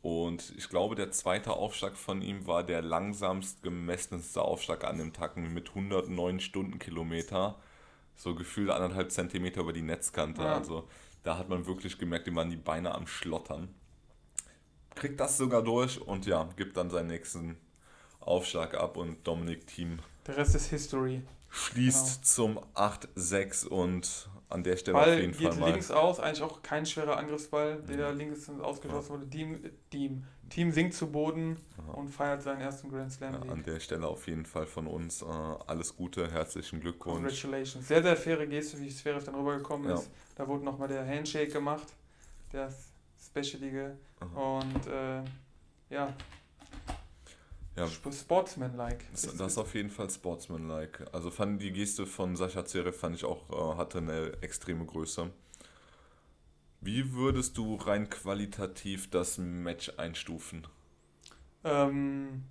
Und 0.00 0.54
ich 0.56 0.68
glaube, 0.68 0.94
der 0.94 1.10
zweite 1.10 1.52
Aufschlag 1.52 1.96
von 1.96 2.22
ihm 2.22 2.46
war 2.46 2.62
der 2.62 2.80
langsamst 2.80 3.62
gemessenste 3.62 4.40
Aufschlag 4.40 4.84
an 4.84 4.98
dem 4.98 5.12
Tag 5.12 5.36
mit 5.36 5.70
109 5.70 6.38
Stundenkilometer. 6.38 7.56
So 8.14 8.34
gefühlt 8.34 8.70
anderthalb 8.70 9.10
Zentimeter 9.10 9.62
über 9.62 9.72
die 9.72 9.82
Netzkante. 9.82 10.42
Ja. 10.42 10.54
Also 10.54 10.88
da 11.26 11.38
hat 11.38 11.48
man 11.48 11.66
wirklich 11.66 11.98
gemerkt, 11.98 12.28
die 12.28 12.34
waren 12.36 12.50
die 12.50 12.56
Beine 12.56 12.94
am 12.94 13.06
Schlottern. 13.08 13.68
Kriegt 14.94 15.18
das 15.18 15.36
sogar 15.36 15.62
durch 15.62 16.00
und 16.00 16.24
ja, 16.24 16.48
gibt 16.56 16.76
dann 16.76 16.88
seinen 16.88 17.08
nächsten 17.08 17.56
Aufschlag 18.20 18.74
ab 18.74 18.96
und 18.96 19.26
Dominik 19.26 19.66
Team. 19.66 19.98
Der 20.26 20.36
Rest 20.36 20.54
ist 20.54 20.66
History. 20.66 21.22
Schließt 21.50 22.22
genau. 22.22 22.24
zum 22.24 22.58
8-6 22.74 23.66
und 23.66 24.28
an 24.48 24.62
der 24.62 24.76
Stelle 24.76 24.96
Ball 24.96 25.14
auf 25.14 25.18
jeden 25.18 25.36
geht 25.36 25.48
Fall 25.48 25.58
mal. 25.58 25.70
links 25.72 25.90
aus, 25.90 26.20
eigentlich 26.20 26.42
auch 26.42 26.62
kein 26.62 26.86
schwerer 26.86 27.16
Angriffsball, 27.16 27.82
der 27.82 27.96
da 27.96 28.10
links 28.10 28.48
ausgeschossen 28.48 29.10
wurde. 29.10 29.28
Team, 29.28 29.70
Team, 29.90 30.24
Team 30.48 30.70
sinkt 30.72 30.94
zu 30.94 31.10
Boden 31.10 31.56
ja. 31.78 31.94
und 31.94 32.08
feiert 32.08 32.42
seinen 32.42 32.60
ersten 32.60 32.90
Grand 32.90 33.12
Slam. 33.12 33.34
Ja, 33.34 33.52
an 33.52 33.62
der 33.62 33.80
Stelle 33.80 34.06
auf 34.06 34.26
jeden 34.26 34.46
Fall 34.46 34.66
von 34.66 34.86
uns 34.86 35.22
äh, 35.22 35.24
alles 35.24 35.96
Gute, 35.96 36.30
herzlichen 36.30 36.80
Glückwunsch. 36.80 37.42
Congratulations. 37.42 37.86
Sehr, 37.86 38.02
sehr 38.02 38.16
faire 38.16 38.46
Geste, 38.46 38.80
wie 38.80 38.88
Zverev 38.88 39.24
dann 39.24 39.34
rübergekommen 39.34 39.88
ja. 39.88 39.96
ist. 39.96 40.10
Da 40.36 40.46
wurde 40.46 40.64
nochmal 40.64 40.88
der 40.88 41.06
Handshake 41.06 41.50
gemacht, 41.50 41.88
der 42.52 42.72
Specialige. 43.18 43.96
Und 44.34 44.86
äh, 44.86 45.22
ja, 45.90 46.14
ja. 47.76 47.86
Sportsman-like. 47.88 49.04
Das, 49.12 49.36
das 49.36 49.52
ist 49.52 49.58
auf 49.58 49.74
jeden 49.74 49.90
Fall 49.90 50.08
Sportsman-like. 50.08 51.06
Also 51.12 51.30
fand 51.30 51.60
die 51.60 51.72
Geste 51.72 52.06
von 52.06 52.34
Sascha 52.34 52.64
Zverev 52.64 52.96
fand 52.98 53.16
ich 53.16 53.24
auch, 53.24 53.50
äh, 53.50 53.76
hatte 53.76 53.98
eine 53.98 54.32
extreme 54.40 54.86
Größe. 54.86 55.30
Wie 56.86 57.12
würdest 57.14 57.58
du 57.58 57.74
rein 57.74 58.08
qualitativ 58.08 59.10
das 59.10 59.38
Match 59.38 59.92
einstufen? 59.96 60.66
Ähm, 61.64 62.44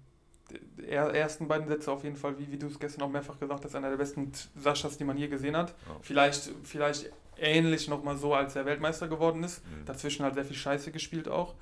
die 0.77 0.89
ersten 0.89 1.47
beiden 1.47 1.69
Sätze 1.69 1.89
auf 1.89 2.03
jeden 2.03 2.17
Fall, 2.17 2.37
wie, 2.37 2.51
wie 2.51 2.57
du 2.57 2.67
es 2.67 2.77
gestern 2.77 3.03
auch 3.03 3.09
mehrfach 3.09 3.39
gesagt 3.39 3.63
hast, 3.63 3.75
einer 3.75 3.89
der 3.89 3.95
besten 3.97 4.33
Saschas, 4.57 4.97
die 4.97 5.05
man 5.05 5.17
je 5.17 5.29
gesehen 5.29 5.55
hat. 5.55 5.69
Ja. 5.69 5.95
Vielleicht, 6.01 6.51
vielleicht 6.63 7.11
ähnlich 7.37 7.87
nochmal 7.87 8.17
so, 8.17 8.33
als 8.33 8.57
er 8.57 8.65
Weltmeister 8.65 9.07
geworden 9.07 9.41
ist. 9.41 9.65
Mhm. 9.65 9.85
Dazwischen 9.85 10.25
hat 10.25 10.33
sehr 10.33 10.45
viel 10.45 10.57
Scheiße 10.57 10.91
gespielt 10.91 11.29
auch. 11.29 11.55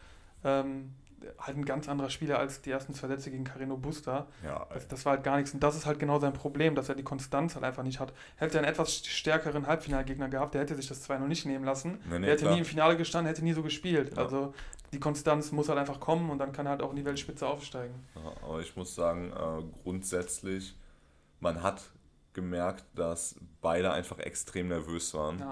Ähm, 0.43 0.95
halt 1.39 1.57
ein 1.57 1.65
ganz 1.65 1.89
anderer 1.89 2.09
Spieler 2.09 2.39
als 2.39 2.61
die 2.61 2.71
ersten 2.71 2.93
zwei 2.93 3.07
Sätze 3.07 3.31
gegen 3.31 3.43
Carino 3.43 3.77
Busta. 3.77 4.27
Ja, 4.43 4.67
das, 4.73 4.87
das, 4.87 5.05
war 5.05 5.13
halt 5.13 5.23
gar 5.23 5.37
nichts. 5.37 5.53
Und 5.53 5.61
das 5.61 5.75
ist 5.75 5.85
halt 5.85 5.99
genau 5.99 6.19
sein 6.19 6.33
Problem, 6.33 6.75
dass 6.75 6.89
er 6.89 6.95
die 6.95 7.03
Konstanz 7.03 7.55
halt 7.55 7.63
einfach 7.63 7.83
nicht 7.83 7.99
hat. 7.99 8.13
Hätte 8.35 8.57
er 8.57 8.63
einen 8.63 8.71
etwas 8.71 9.05
stärkeren 9.05 9.67
Halbfinalgegner 9.67 10.29
gehabt, 10.29 10.53
der 10.53 10.61
hätte 10.61 10.75
sich 10.75 10.87
das 10.87 11.01
2 11.03 11.19
noch 11.19 11.27
nicht 11.27 11.45
nehmen 11.45 11.65
lassen. 11.65 11.99
Nee, 12.05 12.19
nee, 12.19 12.25
der 12.25 12.31
hätte 12.33 12.43
klar. 12.43 12.53
nie 12.53 12.59
im 12.59 12.65
Finale 12.65 12.97
gestanden, 12.97 13.27
hätte 13.27 13.43
nie 13.43 13.53
so 13.53 13.63
gespielt. 13.63 14.15
Ja. 14.15 14.23
Also 14.23 14.53
die 14.91 14.99
Konstanz 14.99 15.51
muss 15.51 15.69
halt 15.69 15.79
einfach 15.79 15.99
kommen 15.99 16.29
und 16.29 16.37
dann 16.37 16.51
kann 16.51 16.67
er 16.67 16.71
halt 16.71 16.81
auch 16.81 16.91
in 16.91 16.97
die 16.97 17.05
Weltspitze 17.05 17.47
aufsteigen. 17.47 17.95
Ja, 18.15 18.33
aber 18.43 18.59
ich 18.61 18.75
muss 18.75 18.95
sagen, 18.95 19.31
äh, 19.31 19.63
grundsätzlich, 19.83 20.77
man 21.39 21.63
hat 21.63 21.81
gemerkt, 22.33 22.85
dass 22.95 23.35
beide 23.61 23.91
einfach 23.91 24.19
extrem 24.19 24.67
nervös 24.67 25.13
waren. 25.13 25.43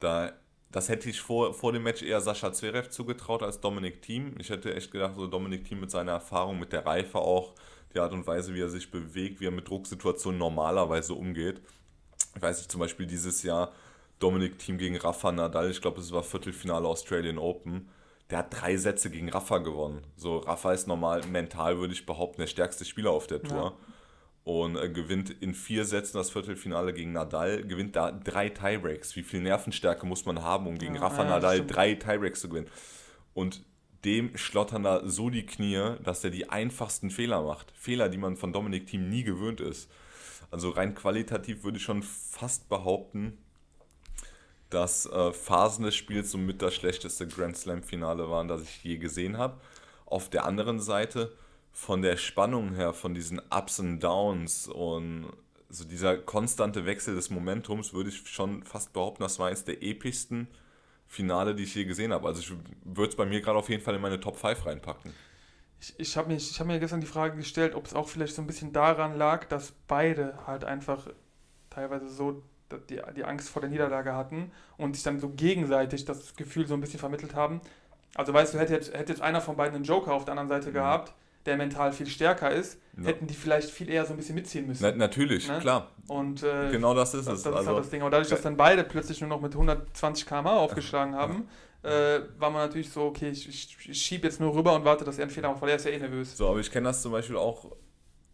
Da 0.00 0.32
das 0.70 0.88
hätte 0.88 1.08
ich 1.08 1.20
vor, 1.20 1.54
vor 1.54 1.72
dem 1.72 1.82
Match 1.82 2.02
eher 2.02 2.20
Sascha 2.20 2.52
Zverev 2.52 2.90
zugetraut 2.90 3.42
als 3.42 3.60
Dominik 3.60 4.02
Thiem. 4.02 4.34
Ich 4.38 4.50
hätte 4.50 4.74
echt 4.74 4.90
gedacht, 4.90 5.14
so 5.16 5.26
Dominik 5.26 5.64
Thiem 5.64 5.80
mit 5.80 5.90
seiner 5.90 6.12
Erfahrung, 6.12 6.58
mit 6.58 6.72
der 6.72 6.84
Reife 6.84 7.18
auch, 7.18 7.54
die 7.94 8.00
Art 8.00 8.12
und 8.12 8.26
Weise, 8.26 8.54
wie 8.54 8.60
er 8.60 8.68
sich 8.68 8.90
bewegt, 8.90 9.40
wie 9.40 9.46
er 9.46 9.50
mit 9.50 9.68
Drucksituationen 9.68 10.38
normalerweise 10.38 11.14
umgeht. 11.14 11.62
Ich 12.36 12.42
weiß 12.42 12.58
nicht, 12.58 12.70
zum 12.70 12.80
Beispiel 12.80 13.06
dieses 13.06 13.42
Jahr 13.42 13.72
Dominik 14.18 14.58
Thiem 14.58 14.76
gegen 14.76 14.96
Rafa 14.96 15.32
Nadal, 15.32 15.70
ich 15.70 15.80
glaube, 15.80 16.00
es 16.00 16.12
war 16.12 16.22
Viertelfinale 16.22 16.86
Australian 16.86 17.38
Open. 17.38 17.88
Der 18.30 18.38
hat 18.38 18.60
drei 18.60 18.76
Sätze 18.76 19.08
gegen 19.08 19.30
Rafa 19.30 19.58
gewonnen. 19.58 20.02
So, 20.16 20.38
Rafa 20.38 20.72
ist 20.72 20.86
normal, 20.86 21.22
mental 21.28 21.78
würde 21.78 21.94
ich 21.94 22.04
behaupten, 22.04 22.42
der 22.42 22.46
stärkste 22.46 22.84
Spieler 22.84 23.10
auf 23.10 23.26
der 23.26 23.42
Tour. 23.42 23.74
Ja 23.78 23.87
und 24.48 24.76
äh, 24.76 24.88
gewinnt 24.88 25.28
in 25.28 25.52
vier 25.52 25.84
Sätzen 25.84 26.16
das 26.16 26.30
Viertelfinale 26.30 26.94
gegen 26.94 27.12
Nadal, 27.12 27.64
gewinnt 27.64 27.96
da 27.96 28.10
drei 28.10 28.48
Tiebreaks. 28.48 29.14
Wie 29.14 29.22
viel 29.22 29.42
Nervenstärke 29.42 30.06
muss 30.06 30.24
man 30.24 30.42
haben, 30.42 30.66
um 30.66 30.78
gegen 30.78 30.94
ja, 30.94 31.02
Rafa 31.02 31.24
ja, 31.24 31.28
Nadal 31.28 31.66
drei 31.66 31.92
Tiebreaks 31.96 32.40
zu 32.40 32.48
gewinnen? 32.48 32.70
Und 33.34 33.62
dem 34.06 34.34
schlottern 34.38 34.84
da 34.84 35.06
so 35.06 35.28
die 35.28 35.44
Knie, 35.44 35.96
dass 36.02 36.24
er 36.24 36.30
die 36.30 36.48
einfachsten 36.48 37.10
Fehler 37.10 37.42
macht. 37.42 37.74
Fehler, 37.76 38.08
die 38.08 38.16
man 38.16 38.38
von 38.38 38.54
Dominik 38.54 38.86
Thiem 38.86 39.10
nie 39.10 39.22
gewöhnt 39.22 39.60
ist. 39.60 39.90
Also 40.50 40.70
rein 40.70 40.94
qualitativ 40.94 41.62
würde 41.62 41.76
ich 41.76 41.84
schon 41.84 42.02
fast 42.02 42.70
behaupten, 42.70 43.36
dass 44.70 45.04
äh, 45.04 45.30
Phasen 45.30 45.84
des 45.84 45.94
Spiels 45.94 46.30
somit 46.30 46.62
das 46.62 46.74
schlechteste 46.74 47.28
Grand 47.28 47.58
Slam-Finale 47.58 48.30
waren, 48.30 48.48
das 48.48 48.62
ich 48.62 48.82
je 48.82 48.96
gesehen 48.96 49.36
habe. 49.36 49.60
Auf 50.06 50.30
der 50.30 50.46
anderen 50.46 50.80
Seite 50.80 51.32
von 51.78 52.02
der 52.02 52.16
Spannung 52.16 52.74
her, 52.74 52.92
von 52.92 53.14
diesen 53.14 53.40
Ups 53.50 53.78
und 53.78 54.00
Downs 54.00 54.66
und 54.66 55.26
so 55.68 55.84
dieser 55.84 56.18
konstante 56.18 56.86
Wechsel 56.86 57.14
des 57.14 57.30
Momentums, 57.30 57.94
würde 57.94 58.10
ich 58.10 58.28
schon 58.28 58.64
fast 58.64 58.92
behaupten, 58.92 59.22
das 59.22 59.38
war 59.38 59.46
eines 59.46 59.64
der 59.64 59.80
epischsten 59.80 60.48
Finale, 61.06 61.54
die 61.54 61.62
ich 61.62 61.74
je 61.76 61.84
gesehen 61.84 62.12
habe. 62.12 62.26
Also 62.26 62.40
ich 62.40 62.52
würde 62.84 63.10
es 63.10 63.16
bei 63.16 63.26
mir 63.26 63.40
gerade 63.40 63.56
auf 63.56 63.68
jeden 63.68 63.82
Fall 63.82 63.94
in 63.94 64.00
meine 64.00 64.18
Top 64.18 64.36
5 64.36 64.66
reinpacken. 64.66 65.14
Ich, 65.80 65.94
ich 65.98 66.16
habe 66.16 66.28
mir, 66.28 66.38
hab 66.38 66.66
mir 66.66 66.80
gestern 66.80 67.00
die 67.00 67.06
Frage 67.06 67.36
gestellt, 67.36 67.76
ob 67.76 67.86
es 67.86 67.94
auch 67.94 68.08
vielleicht 68.08 68.34
so 68.34 68.42
ein 68.42 68.48
bisschen 68.48 68.72
daran 68.72 69.16
lag, 69.16 69.44
dass 69.44 69.72
beide 69.86 70.36
halt 70.48 70.64
einfach 70.64 71.06
teilweise 71.70 72.08
so 72.08 72.42
die, 72.90 73.00
die 73.14 73.24
Angst 73.24 73.50
vor 73.50 73.62
der 73.62 73.70
Niederlage 73.70 74.14
hatten 74.14 74.50
und 74.78 74.96
sich 74.96 75.04
dann 75.04 75.20
so 75.20 75.28
gegenseitig 75.28 76.04
das 76.04 76.34
Gefühl 76.34 76.66
so 76.66 76.74
ein 76.74 76.80
bisschen 76.80 76.98
vermittelt 76.98 77.36
haben. 77.36 77.60
Also 78.16 78.34
weißt 78.34 78.52
du, 78.52 78.58
hätte 78.58 78.74
jetzt, 78.74 78.92
hätte 78.92 79.12
jetzt 79.12 79.22
einer 79.22 79.40
von 79.40 79.56
beiden 79.56 79.76
einen 79.76 79.84
Joker 79.84 80.12
auf 80.12 80.24
der 80.24 80.32
anderen 80.32 80.48
Seite 80.48 80.70
mhm. 80.70 80.74
gehabt, 80.74 81.14
der 81.48 81.56
mental 81.56 81.92
viel 81.92 82.06
stärker 82.06 82.50
ist, 82.52 82.78
Ja. 82.96 83.04
hätten 83.06 83.26
die 83.26 83.34
vielleicht 83.34 83.70
viel 83.70 83.88
eher 83.90 84.04
so 84.06 84.12
ein 84.12 84.16
bisschen 84.16 84.34
mitziehen 84.36 84.66
müssen. 84.66 84.82
Na, 84.82 84.92
natürlich, 84.92 85.48
Ne? 85.48 85.58
klar. 85.60 85.90
Und 86.06 86.42
äh, 86.44 86.70
Genau 86.70 86.94
das 86.94 87.14
ist 87.14 87.26
das, 87.26 87.38
es. 87.38 87.42
das 87.42 87.52
ist 87.52 87.58
also, 87.58 87.70
halt 87.70 87.80
das 87.80 87.90
Ding. 87.90 88.02
Und 88.02 88.10
dadurch, 88.12 88.28
dass 88.28 88.42
dann 88.42 88.56
beide 88.56 88.84
plötzlich 88.84 89.20
nur 89.20 89.28
noch 89.30 89.40
mit 89.40 89.52
120 89.54 90.26
km/h 90.26 90.56
aufgeschlagen 90.58 91.14
haben, 91.16 91.48
äh, 91.82 92.20
war 92.38 92.50
man 92.50 92.62
natürlich 92.66 92.90
so, 92.90 93.02
okay, 93.02 93.30
ich, 93.30 93.48
ich, 93.88 94.02
schiebe 94.02 94.26
jetzt 94.26 94.40
nur 94.40 94.54
rüber 94.54 94.74
und 94.74 94.84
warte, 94.84 95.04
dass 95.04 95.16
er 95.18 95.22
einen 95.22 95.30
Fehler 95.30 95.50
macht, 95.50 95.62
weil 95.62 95.70
er 95.70 95.76
ist 95.76 95.84
ja 95.84 95.90
eh 95.92 95.98
nervös. 95.98 96.36
So, 96.36 96.48
aber 96.48 96.60
ich 96.60 96.70
kenne 96.70 96.88
das 96.88 97.02
zum 97.02 97.12
Beispiel 97.12 97.36
auch 97.36 97.72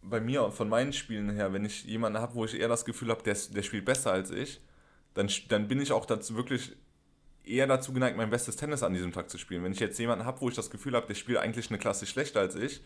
bei 0.01 0.19
mir, 0.19 0.51
von 0.51 0.67
meinen 0.69 0.93
Spielen 0.93 1.29
her, 1.31 1.51
wenn 1.53 1.65
ich 1.65 1.83
jemanden 1.85 2.19
habe, 2.19 2.33
wo 2.35 2.45
ich 2.45 2.59
eher 2.59 2.67
das 2.67 2.85
Gefühl 2.85 3.09
habe, 3.09 3.23
der, 3.23 3.33
ist- 3.33 3.55
der 3.55 3.63
spielt 3.63 3.85
besser 3.85 4.11
als 4.11 4.29
ich, 4.31 4.61
dann, 5.13 5.29
dann 5.49 5.67
bin 5.67 5.79
ich 5.81 5.91
auch 5.91 6.05
dazu 6.05 6.35
wirklich 6.35 6.75
eher 7.43 7.67
dazu 7.67 7.93
geneigt, 7.93 8.17
mein 8.17 8.31
bestes 8.31 8.55
Tennis 8.55 8.81
an 8.83 8.93
diesem 8.93 9.11
Tag 9.13 9.29
zu 9.29 9.37
spielen. 9.37 9.63
Wenn 9.63 9.71
ich 9.71 9.79
jetzt 9.79 9.99
jemanden 9.99 10.25
habe, 10.25 10.41
wo 10.41 10.49
ich 10.49 10.55
das 10.55 10.71
Gefühl 10.71 10.95
habe, 10.95 11.05
der 11.07 11.13
spielt 11.13 11.37
eigentlich 11.37 11.69
eine 11.69 11.77
Klasse 11.77 12.05
schlechter 12.07 12.39
als 12.39 12.55
ich, 12.55 12.81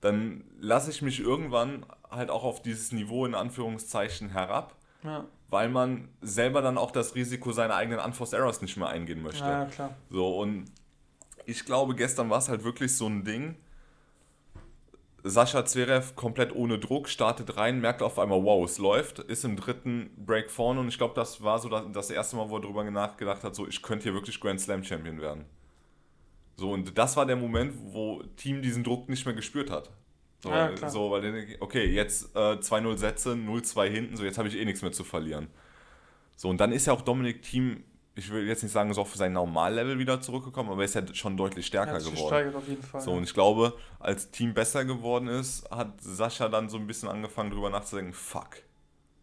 dann 0.00 0.44
lasse 0.58 0.90
ich 0.90 1.02
mich 1.02 1.20
irgendwann 1.20 1.84
halt 2.10 2.30
auch 2.30 2.44
auf 2.44 2.62
dieses 2.62 2.92
Niveau 2.92 3.26
in 3.26 3.34
Anführungszeichen 3.34 4.30
herab, 4.30 4.74
Ja, 5.02 5.24
weil 5.48 5.68
man 5.68 6.08
selber 6.20 6.62
dann 6.62 6.78
auch 6.78 6.90
das 6.90 7.14
Risiko 7.14 7.52
seiner 7.52 7.74
eigenen 7.74 8.00
Unforced 8.00 8.38
Errors 8.38 8.62
nicht 8.62 8.76
mehr 8.76 8.88
eingehen 8.88 9.22
möchte. 9.22 9.44
ja 9.44 9.64
klar. 9.66 9.96
So, 10.08 10.38
und 10.38 10.66
ich 11.46 11.64
glaube, 11.64 11.94
gestern 11.94 12.30
war 12.30 12.38
es 12.38 12.48
halt 12.48 12.64
wirklich 12.64 12.96
so 12.96 13.06
ein 13.06 13.24
Ding. 13.24 13.56
Sascha 15.22 15.66
Zverev 15.66 16.14
komplett 16.16 16.54
ohne 16.54 16.78
Druck, 16.78 17.08
startet 17.08 17.56
rein, 17.58 17.80
merkt 17.80 18.00
auf 18.00 18.18
einmal, 18.18 18.42
wow, 18.42 18.64
es 18.64 18.78
läuft, 18.78 19.18
ist 19.18 19.44
im 19.44 19.56
dritten 19.56 20.10
Break 20.24 20.50
vorne 20.50 20.80
und 20.80 20.88
ich 20.88 20.96
glaube, 20.96 21.14
das 21.14 21.42
war 21.42 21.58
so 21.58 21.68
das, 21.68 21.84
das 21.92 22.10
erste 22.10 22.36
Mal, 22.36 22.48
wo 22.48 22.56
er 22.56 22.62
darüber 22.62 22.88
nachgedacht 22.90 23.44
hat, 23.44 23.54
so, 23.54 23.68
ich 23.68 23.82
könnte 23.82 24.04
hier 24.04 24.14
wirklich 24.14 24.40
Grand 24.40 24.60
Slam 24.60 24.82
Champion 24.82 25.20
werden. 25.20 25.44
So, 26.60 26.72
und 26.72 26.98
das 26.98 27.16
war 27.16 27.24
der 27.24 27.36
Moment, 27.36 27.72
wo 27.94 28.22
Team 28.36 28.60
diesen 28.60 28.84
Druck 28.84 29.08
nicht 29.08 29.24
mehr 29.24 29.34
gespürt 29.34 29.70
hat. 29.70 29.88
So, 30.42 30.50
Ja, 30.50 30.68
klar. 30.68 30.90
so 30.90 31.10
weil 31.10 31.56
okay, 31.60 31.86
jetzt 31.86 32.36
äh, 32.36 32.38
2-0 32.58 32.98
Sätze, 32.98 33.30
0-2 33.32 33.88
hinten, 33.88 34.16
so 34.18 34.24
jetzt 34.24 34.36
habe 34.36 34.46
ich 34.46 34.58
eh 34.58 34.64
nichts 34.66 34.82
mehr 34.82 34.92
zu 34.92 35.02
verlieren. 35.02 35.48
So, 36.36 36.50
und 36.50 36.60
dann 36.60 36.72
ist 36.72 36.86
ja 36.86 36.92
auch 36.92 37.00
Dominik 37.00 37.40
Team, 37.40 37.82
ich 38.14 38.30
will 38.30 38.46
jetzt 38.46 38.62
nicht 38.62 38.72
sagen, 38.72 38.92
so 38.92 39.00
auf 39.00 39.16
sein 39.16 39.32
Normallevel 39.32 39.98
wieder 39.98 40.20
zurückgekommen, 40.20 40.68
aber 40.68 40.82
er 40.82 40.84
ist 40.84 40.94
ja 40.94 41.02
schon 41.14 41.34
deutlich 41.38 41.64
Er 41.64 41.68
stärker 41.68 41.98
sich 41.98 42.14
geworden. 42.14 42.54
auf 42.54 42.68
jeden 42.68 42.82
Fall. 42.82 43.00
So, 43.00 43.12
und 43.12 43.22
ich 43.22 43.32
glaube, 43.32 43.72
als 43.98 44.30
Team 44.30 44.52
besser 44.52 44.84
geworden 44.84 45.28
ist, 45.28 45.66
hat 45.70 45.94
Sascha 46.02 46.50
dann 46.50 46.68
so 46.68 46.76
ein 46.76 46.86
bisschen 46.86 47.08
angefangen, 47.08 47.50
drüber 47.50 47.70
nachzudenken, 47.70 48.12
fuck. 48.12 48.50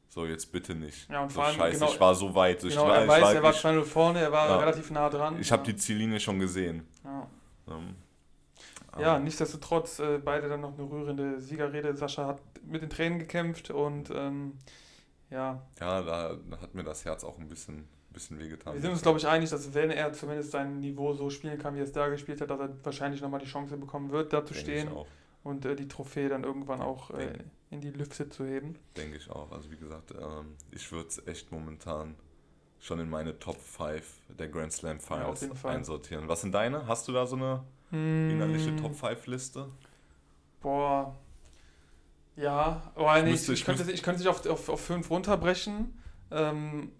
So, 0.09 0.25
jetzt 0.25 0.51
bitte 0.51 0.73
nicht. 0.73 1.07
Ja, 1.11 1.21
und 1.21 1.29
so, 1.31 1.35
vor 1.35 1.45
allem, 1.45 1.57
scheiße, 1.57 1.79
genau- 1.79 1.91
ich 1.93 1.99
war 1.99 2.15
so 2.15 2.33
weit. 2.33 2.61
So, 2.61 2.69
genau, 2.69 2.81
ich 2.85 2.89
war, 2.89 2.97
er 3.01 3.07
weiß, 3.07 3.17
ich 3.17 3.23
war, 3.23 3.33
er 3.35 3.43
war 3.43 3.53
2-0 3.53 3.83
vorne, 3.83 4.19
er 4.21 4.31
war 4.31 4.49
Ja. 4.49 4.57
relativ 4.57 4.89
nah 4.89 5.09
dran. 5.11 5.39
ich 5.39 5.51
habe 5.51 5.61
ja. 5.61 5.73
die 5.73 5.75
Ziellinie 5.75 6.19
schon 6.19 6.39
gesehen. 6.39 6.87
Ja. 7.07 7.27
Ähm, 7.69 7.95
Ja, 8.99 9.19
nichtsdestotrotz 9.19 9.99
äh, 9.99 10.19
beide 10.23 10.49
dann 10.49 10.61
noch 10.61 10.77
eine 10.77 10.89
rührende 10.89 11.39
Siegerrede. 11.39 11.95
Sascha 11.95 12.27
hat 12.27 12.41
mit 12.63 12.81
den 12.81 12.89
Tränen 12.89 13.19
gekämpft 13.19 13.69
und 13.71 14.09
ähm, 14.13 14.53
ja, 15.29 15.61
Ja, 15.79 16.01
da 16.01 16.37
hat 16.61 16.73
mir 16.73 16.83
das 16.83 17.05
Herz 17.05 17.23
auch 17.23 17.37
ein 17.37 17.47
bisschen, 17.47 17.77
ein 17.79 18.13
bisschen 18.13 18.39
wehgetan. 18.39 18.73
wir 18.73 18.81
sind 18.81 18.91
uns 18.91 19.01
glaube 19.01 19.19
ich 19.19 19.27
einig, 19.27 19.49
dass 19.49 19.73
wenn 19.73 19.91
er 19.91 20.13
zumindest 20.13 20.51
sein 20.51 20.79
Niveau 20.79 21.13
so 21.13 21.29
spielen 21.29 21.57
kann, 21.59 21.75
wie 21.75 21.79
er 21.79 21.83
es 21.83 21.91
da 21.91 22.07
gespielt 22.09 22.41
hat, 22.41 22.49
dass 22.49 22.59
er 22.59 22.69
wahrscheinlich 22.83 23.21
nochmal 23.21 23.39
die 23.39 23.45
Chance 23.45 23.77
bekommen 23.77 24.11
wird, 24.11 24.33
da 24.33 24.43
zu 24.45 24.53
Denke 24.53 24.71
stehen 24.71 24.89
und 25.43 25.65
äh, 25.65 25.75
die 25.75 25.87
Trophäe 25.87 26.29
dann 26.29 26.43
irgendwann 26.43 26.81
auch 26.81 27.11
äh, 27.11 27.37
in 27.69 27.81
die 27.81 27.91
Lüfte 27.91 28.29
zu 28.29 28.45
heben. 28.45 28.75
Denke 28.95 29.17
ich 29.17 29.29
auch. 29.29 29.51
Also 29.51 29.69
wie 29.71 29.77
gesagt, 29.77 30.11
ähm, 30.11 30.55
ich 30.71 30.91
würde 30.91 31.09
es 31.09 31.27
echt 31.27 31.51
momentan 31.51 32.15
schon 32.79 32.99
in 32.99 33.09
meine 33.09 33.37
Top 33.39 33.59
5 33.59 34.03
der 34.37 34.47
Grand 34.49 34.71
Slam 34.71 34.97
Ja, 34.97 35.03
Finals 35.03 35.47
Fall. 35.61 35.75
einsortieren. 35.75 36.27
Was 36.27 36.41
sind 36.41 36.53
deine? 36.53 36.87
Hast 36.87 37.07
du 37.07 37.11
da 37.13 37.25
so 37.25 37.35
eine 37.35 37.63
innerliche 37.91 38.71
Mm, 38.71 38.77
Top 38.77 38.95
5 38.95 39.27
Liste? 39.27 39.67
Boah. 40.61 41.15
Ja, 42.35 42.91
aber 42.95 43.21
nee, 43.23 43.31
müsste- 43.31 43.53
ich, 43.53 43.61
ich, 43.61 43.67
ich 43.67 43.77
könnte, 43.77 43.91
ich 43.91 44.03
könnte 44.03 44.19
sich 44.19 44.27
auf, 44.27 44.45
auf, 44.45 44.69
auf 44.69 44.81
fünf 44.81 45.09
runterbrechen. 45.09 45.97
Ähm, 46.29 46.91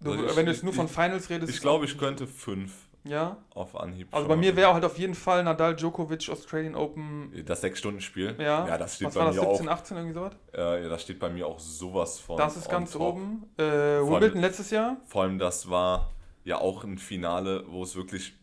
du, 0.00 0.12
ich- 0.14 0.36
wenn 0.36 0.46
du 0.46 0.52
jetzt 0.52 0.62
nur 0.64 0.72
ich- 0.72 0.76
von 0.76 0.88
Finals 0.88 1.30
redest. 1.30 1.52
Ich 1.54 1.60
glaube, 1.60 1.84
ich 1.86 1.96
könnte 1.96 2.26
5 2.26 2.72
Ja. 3.04 3.36
auf 3.54 3.74
Anhieb. 3.76 4.14
Also 4.14 4.28
bei 4.28 4.36
mir 4.36 4.54
wäre 4.54 4.72
halt 4.74 4.84
auf 4.84 4.96
jeden 4.96 5.14
Fall 5.16 5.42
Nadal 5.42 5.74
Djokovic 5.74 6.28
Australian 6.30 6.76
Open. 6.76 7.32
Das 7.44 7.62
6-Stunden-Spiel? 7.64 8.36
Ja. 8.38 8.66
ja, 8.66 8.78
das 8.78 8.94
steht 8.96 9.08
Was 9.08 9.14
bei 9.14 9.20
war 9.20 9.26
das? 9.26 9.36
mir 9.36 9.48
17, 9.50 9.68
auch. 9.68 9.72
18 9.72 9.96
irgendwie 9.96 10.14
sowas? 10.14 10.32
Äh, 10.54 10.82
ja, 10.84 10.88
das 10.88 11.02
steht 11.02 11.18
bei 11.18 11.28
mir 11.30 11.46
auch 11.46 11.58
sowas 11.58 12.20
von. 12.20 12.36
Das 12.36 12.56
ist 12.56 12.68
ganz 12.70 12.92
top. 12.92 13.00
oben. 13.16 13.50
Äh, 13.58 13.62
Wimbledon 13.62 14.40
letztes 14.40 14.70
Jahr. 14.70 14.98
Vor 15.06 15.22
allem, 15.22 15.38
das 15.38 15.68
war 15.68 16.12
ja 16.44 16.58
auch 16.58 16.84
ein 16.84 16.98
Finale, 16.98 17.64
wo 17.68 17.82
es 17.82 17.96
wirklich 17.96 18.34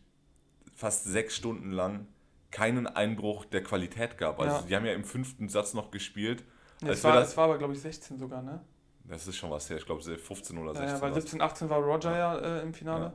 fast 0.74 1.04
sechs 1.04 1.36
Stunden 1.36 1.72
lang 1.72 2.06
keinen 2.50 2.86
Einbruch 2.86 3.44
der 3.46 3.62
Qualität 3.62 4.18
gab. 4.18 4.40
Also 4.40 4.56
Ja. 4.56 4.62
die 4.62 4.76
haben 4.76 4.84
ja 4.86 4.92
im 4.92 5.04
fünften 5.04 5.48
Satz 5.48 5.72
noch 5.74 5.90
gespielt. 5.90 6.44
Als 6.82 6.98
es, 6.98 7.04
war, 7.04 7.14
das- 7.14 7.28
es 7.30 7.36
war 7.36 7.44
aber, 7.44 7.58
glaube 7.58 7.74
ich, 7.74 7.80
16 7.80 8.18
sogar, 8.18 8.42
ne? 8.42 8.60
Das 9.04 9.26
ist 9.26 9.36
schon 9.36 9.50
was 9.50 9.68
her, 9.70 9.76
ich 9.76 9.86
glaube 9.86 10.02
15 10.02 10.56
oder 10.58 10.72
Ja, 10.72 10.78
16. 10.80 10.96
ja, 10.96 11.02
weil 11.02 11.10
war's. 11.14 11.22
17, 11.22 11.40
18 11.40 11.68
war 11.70 11.78
Roger 11.80 12.16
ja 12.16 12.38
äh, 12.38 12.62
im 12.62 12.72
Finale. 12.74 13.12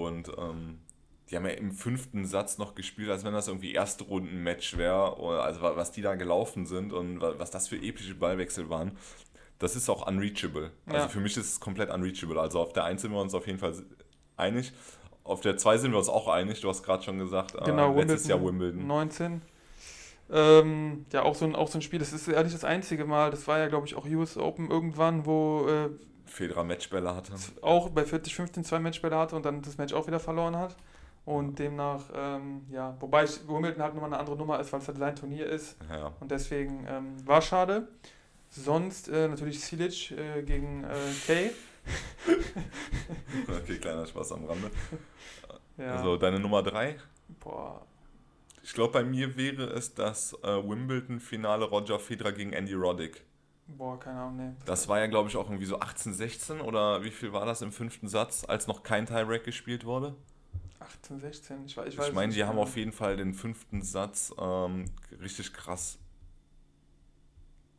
Und 0.00 0.28
ähm, 0.38 0.78
die 1.30 1.36
haben 1.36 1.44
ja 1.46 1.52
im 1.52 1.72
fünften 1.72 2.24
Satz 2.26 2.58
noch 2.58 2.74
gespielt, 2.74 3.10
als 3.10 3.24
wenn 3.24 3.32
das 3.32 3.48
irgendwie 3.48 3.72
erste 3.72 4.04
Runden-Match 4.04 4.76
wäre. 4.76 5.16
Also 5.42 5.60
wa- 5.62 5.76
was 5.76 5.92
die 5.92 6.02
da 6.02 6.14
gelaufen 6.14 6.66
sind 6.66 6.92
und 6.92 7.20
wa- 7.20 7.34
was 7.38 7.50
das 7.50 7.68
für 7.68 7.76
epische 7.76 8.14
Ballwechsel 8.14 8.68
waren. 8.68 8.92
Das 9.58 9.76
ist 9.76 9.88
auch 9.88 10.06
unreachable. 10.06 10.72
Also 10.86 10.98
Ja. 10.98 11.08
für 11.08 11.20
mich 11.20 11.36
ist 11.36 11.46
es 11.52 11.60
komplett 11.60 11.88
unreachable. 11.90 12.38
Also 12.40 12.60
auf 12.60 12.72
der 12.72 12.84
1 12.84 13.00
sind 13.02 13.12
wir 13.12 13.20
uns 13.20 13.32
auf 13.34 13.46
jeden 13.46 13.58
Fall 13.60 13.74
einig. 14.36 14.72
Auf 15.24 15.40
der 15.40 15.56
2 15.56 15.78
sind 15.78 15.92
wir 15.92 15.98
uns 15.98 16.08
auch 16.08 16.26
einig. 16.28 16.60
Du 16.60 16.68
hast 16.68 16.82
gerade 16.82 17.02
schon 17.04 17.18
gesagt, 17.18 17.54
äh, 17.54 17.64
Genau, 17.64 17.94
letztes 17.94 18.28
Wimbledon, 18.28 18.28
Jahr 18.28 18.48
Wimbledon. 18.48 18.86
19. 18.88 19.42
Ähm, 20.30 21.06
ja, 21.12 21.22
auch 21.22 21.34
so, 21.34 21.44
ein, 21.44 21.54
auch 21.54 21.68
so 21.68 21.78
ein 21.78 21.82
Spiel. 21.82 21.98
Das 21.98 22.12
ist 22.12 22.26
ja 22.26 22.42
nicht 22.42 22.54
das 22.54 22.64
einzige 22.64 23.04
Mal. 23.04 23.30
Das 23.30 23.46
war 23.46 23.58
ja, 23.58 23.68
glaube 23.68 23.86
ich, 23.86 23.94
auch 23.94 24.06
US 24.06 24.36
Open 24.36 24.70
irgendwann, 24.70 25.26
wo 25.26 25.66
äh, 25.68 25.90
Federer 26.32 26.64
Matchbälle 26.64 27.14
hatte. 27.14 27.32
auch 27.60 27.90
bei 27.90 28.04
40, 28.04 28.34
15 28.34 28.64
zwei 28.64 28.78
Matchbälle 28.78 29.16
hatte 29.16 29.36
und 29.36 29.44
dann 29.44 29.62
das 29.62 29.78
Match 29.78 29.92
auch 29.92 30.06
wieder 30.06 30.20
verloren 30.20 30.56
hat. 30.56 30.76
Und 31.24 31.58
demnach, 31.58 32.02
ähm, 32.14 32.66
ja, 32.70 32.96
wobei 32.98 33.28
Wimbledon 33.46 33.80
halt 33.80 33.94
nochmal 33.94 34.10
eine 34.10 34.18
andere 34.18 34.36
Nummer 34.36 34.58
ist, 34.58 34.72
weil 34.72 34.80
es 34.80 34.88
halt 34.88 34.98
sein 34.98 35.14
Turnier 35.14 35.46
ist. 35.46 35.76
Ja. 35.88 36.12
Und 36.18 36.30
deswegen 36.32 36.84
ähm, 36.88 37.14
war 37.24 37.40
schade. 37.40 37.86
Sonst 38.50 39.08
äh, 39.08 39.28
natürlich 39.28 39.60
Silic 39.60 40.10
äh, 40.10 40.42
gegen 40.42 40.84
äh, 40.84 40.88
Kay. 41.26 41.50
Okay, 43.48 43.78
kleiner 43.78 44.06
Spaß 44.06 44.32
am 44.32 44.44
Rande. 44.44 44.70
Ja. 45.76 45.96
Also 45.96 46.16
deine 46.16 46.38
Nummer 46.38 46.62
3? 46.62 46.96
Boah. 47.40 47.84
Ich 48.62 48.74
glaube, 48.74 48.92
bei 48.92 49.04
mir 49.04 49.36
wäre 49.36 49.64
es 49.70 49.94
das 49.94 50.34
äh, 50.42 50.46
Wimbledon-Finale 50.46 51.64
Roger 51.64 51.98
Federer 51.98 52.32
gegen 52.32 52.52
Andy 52.52 52.74
Roddick. 52.74 53.22
Boah, 53.66 53.98
keine 53.98 54.20
Ahnung, 54.20 54.36
nee. 54.36 54.52
Das 54.64 54.88
war 54.88 54.98
ja, 55.00 55.06
glaube 55.06 55.28
ich, 55.28 55.36
auch 55.36 55.46
irgendwie 55.48 55.66
so 55.66 55.78
18, 55.80 56.14
16 56.14 56.60
oder 56.60 57.02
wie 57.04 57.10
viel 57.12 57.32
war 57.32 57.46
das 57.46 57.62
im 57.62 57.70
fünften 57.72 58.08
Satz, 58.08 58.44
als 58.46 58.66
noch 58.66 58.82
kein 58.82 59.06
Tiebreak 59.06 59.44
gespielt 59.44 59.84
wurde? 59.84 60.16
18, 60.80 61.18
16, 61.20 61.64
ich, 61.66 61.76
weiß- 61.76 61.86
ich 61.86 61.98
Ich, 61.98 61.98
weiß 61.98 62.08
es 62.08 62.14
meine, 62.14 62.32
die 62.32 62.44
haben 62.44 62.56
genau. 62.56 62.62
auf 62.62 62.76
jeden 62.76 62.92
Fall 62.92 63.16
den 63.16 63.34
fünften 63.34 63.82
Satz 63.82 64.32
ähm, 64.38 64.86
richtig 65.20 65.52
krass 65.52 65.98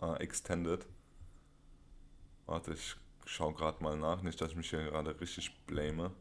äh, 0.02 0.18
extended. 0.22 0.86
Warte, 2.46 2.72
ich 2.74 2.96
schau 3.26 3.52
gerade 3.52 3.84
mal 3.84 3.98
nach, 3.98 4.22
nicht, 4.22 4.40
dass 4.40 4.52
ich 4.52 4.56
mich 4.56 4.70
hier 4.70 4.84
gerade 4.86 5.20
richtig 5.20 5.66
blame. 5.66 6.12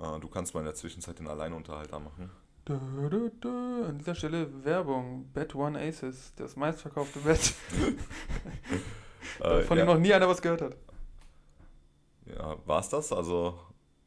Äh, 0.00 0.18
du 0.20 0.28
kannst 0.28 0.54
mal 0.54 0.60
in 0.60 0.66
der 0.66 0.74
Zwischenzeit 0.74 1.18
den 1.18 1.28
Alleinunterhalter 1.28 2.00
machen. 2.00 2.30
An 2.70 3.98
dieser 3.98 4.14
Stelle 4.14 4.64
Werbung. 4.64 5.30
Bet 5.32 5.54
One 5.54 5.78
Aces, 5.78 6.32
das 6.36 6.56
meistverkaufte 6.56 7.20
Bet, 7.20 7.54
Äh, 9.40 9.62
von 9.62 9.78
ja, 9.78 9.84
dem 9.84 9.86
noch 9.86 9.98
nie 9.98 10.12
einer 10.12 10.28
was 10.28 10.42
gehört 10.42 10.62
hat. 10.62 10.76
ja, 12.26 12.56
war 12.66 12.80
es 12.80 12.88
das? 12.88 13.12
Also 13.12 13.58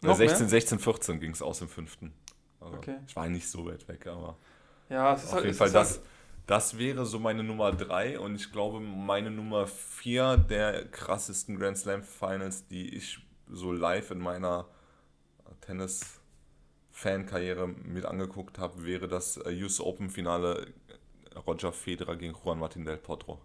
äh, 0.03 0.07
Noch 0.07 0.15
16, 0.15 0.41
mehr? 0.41 0.49
16, 0.49 0.79
14 0.79 1.19
ging 1.19 1.31
es 1.31 1.41
aus 1.41 1.61
im 1.61 1.69
fünften. 1.69 2.13
Also, 2.59 2.75
Okay. 2.77 2.97
Ich 3.07 3.15
war 3.15 3.27
nicht 3.29 3.47
so 3.49 3.65
weit 3.65 3.87
weg, 3.87 4.07
aber. 4.07 4.37
Ja, 4.89 5.13
es 5.13 5.23
ist 5.23 5.29
Auf 5.29 5.33
halt, 5.33 5.45
jeden 5.45 5.57
Fall, 5.57 5.67
ist 5.67 5.73
das, 5.75 5.91
Halt, 5.97 6.05
das 6.47 6.77
wäre 6.77 7.05
so 7.05 7.19
meine 7.19 7.43
Nummer 7.43 7.71
3 7.71 8.19
und 8.19 8.35
ich 8.35 8.51
glaube, 8.51 8.79
meine 8.79 9.31
Nummer 9.31 9.67
4 9.67 10.37
der 10.37 10.85
krassesten 10.89 11.57
Grand 11.57 11.77
Slam 11.77 12.03
Finals, 12.03 12.67
die 12.67 12.93
ich 12.95 13.19
so 13.47 13.71
live 13.71 14.11
in 14.11 14.19
meiner 14.19 14.67
Tennis-Fan-Karriere 17.01 17.67
mit 17.67 18.05
angeguckt 18.05 18.59
habe, 18.59 18.85
wäre 18.85 19.07
das 19.07 19.37
äh, 19.37 19.63
US 19.63 19.79
Open 19.79 20.09
Finale 20.09 20.67
Roger 21.47 21.71
Federer 21.71 22.15
gegen 22.15 22.35
Juan 22.43 22.59
Martin 22.59 22.85
del 22.85 22.97
Potro. 22.97 23.39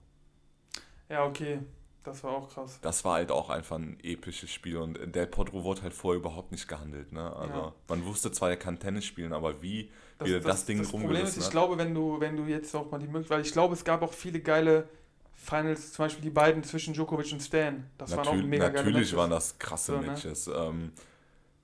ja, 1.09 1.25
okay. 1.25 1.61
Das 2.05 2.23
war 2.23 2.33
auch 2.37 2.49
krass. 2.49 2.79
Das 2.83 3.05
war 3.05 3.15
halt 3.15 3.33
auch 3.33 3.51
einfach 3.51 3.77
ein 3.77 3.99
episches 4.01 4.51
Spiel 4.53 4.77
und 4.77 5.13
Del 5.17 5.27
Potro 5.27 5.65
wurde 5.65 5.83
halt 5.83 5.93
vorher 5.93 6.21
überhaupt 6.21 6.53
nicht 6.53 6.69
gehandelt. 6.69 7.11
Ne? 7.13 7.35
Also 7.35 7.53
Ja. 7.59 7.73
man 7.89 8.05
wusste 8.07 8.31
zwar, 8.31 8.51
er 8.51 8.57
kann 8.57 8.79
Tennis 8.79 9.05
spielen, 9.05 9.33
aber 9.33 9.61
wie, 9.61 9.91
Das, 10.19 10.29
wie 10.29 10.35
er 10.35 10.41
das, 10.41 10.65
Ding 10.67 10.79
das 10.79 10.89
Problem 10.89 11.25
ist, 11.25 11.37
ich 11.37 11.45
hat. 11.47 11.51
glaube, 11.51 11.79
wenn 11.79 11.93
du, 11.95 12.21
wenn 12.21 12.37
du 12.37 12.45
jetzt 12.45 12.73
auch 12.77 12.89
mal 12.93 12.99
die 12.99 13.07
Möglichkeit, 13.09 13.39
weil 13.39 13.45
ich 13.45 13.53
glaube, 13.53 13.75
es 13.75 13.85
gab 13.85 14.03
auch 14.03 14.13
viele 14.13 14.39
geile 14.41 14.89
Finals, 15.35 15.93
zum 15.93 16.05
Beispiel 16.05 16.23
die 16.23 16.31
beiden 16.31 16.63
zwischen 16.63 16.95
Djokovic 16.95 17.33
und 17.33 17.41
Stan. 17.43 17.85
Das 17.99 18.17
waren 18.17 18.21
auch 18.21 18.25
Natürlich, 18.27 18.47
mega 18.51 18.69
geile 18.69 18.85
natürlich 18.85 19.17
waren 19.17 19.31
das 19.31 19.59
krasse 19.59 19.93
So, 19.93 19.99
ne? 20.01 20.07
Matches. 20.07 20.47
Ähm, 20.47 20.93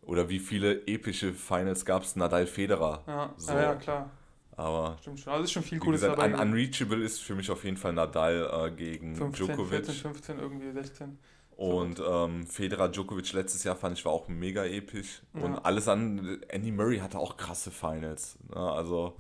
oder 0.03 0.29
wie 0.29 0.39
viele 0.39 0.87
epische 0.87 1.33
Finals 1.33 1.85
gab 1.85 2.03
es 2.03 2.17
Nadal 2.17 2.47
Federer? 2.47 3.03
Ja, 3.07 3.35
So. 3.37 3.53
ja, 3.53 3.63
ja, 3.63 3.75
klar. 3.77 4.11
Aber 4.57 4.99
Stimmt 5.01 5.21
schon. 5.21 5.33
Also 5.33 5.45
ist 5.45 5.53
schon 5.53 5.63
viel 5.63 5.79
wie 5.79 5.85
Cooles 5.85 6.01
gesagt, 6.03 6.19
dabei. 6.19 6.35
un 6.35 6.39
unreachable 6.53 7.03
ist 7.03 7.21
für 7.21 7.35
mich 7.35 7.51
auf 7.51 7.65
jeden 7.65 7.77
Fall 7.79 7.95
Nadal 7.95 8.69
äh, 8.69 8.71
gegen 8.71 9.17
15, 9.17 9.47
Djokovic. 9.47 9.87
14, 9.87 9.95
15, 9.95 10.39
irgendwie 10.39 10.71
16. 10.73 11.19
Und 11.57 12.03
ähm, 12.07 12.47
Federer 12.47 12.89
Djokovic 12.89 13.33
letztes 13.33 13.65
Jahr 13.65 13.77
fand 13.77 13.97
ich 13.97 14.05
war 14.05 14.13
auch 14.13 14.29
mega 14.29 14.65
episch. 14.65 15.23
Und 15.33 15.55
Ja. 15.55 15.61
alles 15.63 15.89
an 15.89 16.41
Andy 16.49 16.71
Murray 16.73 16.99
hatte 16.99 17.19
auch 17.19 17.37
krasse 17.37 17.71
Finals. 17.71 18.37
Ne? 18.49 18.57
Also 18.57 19.17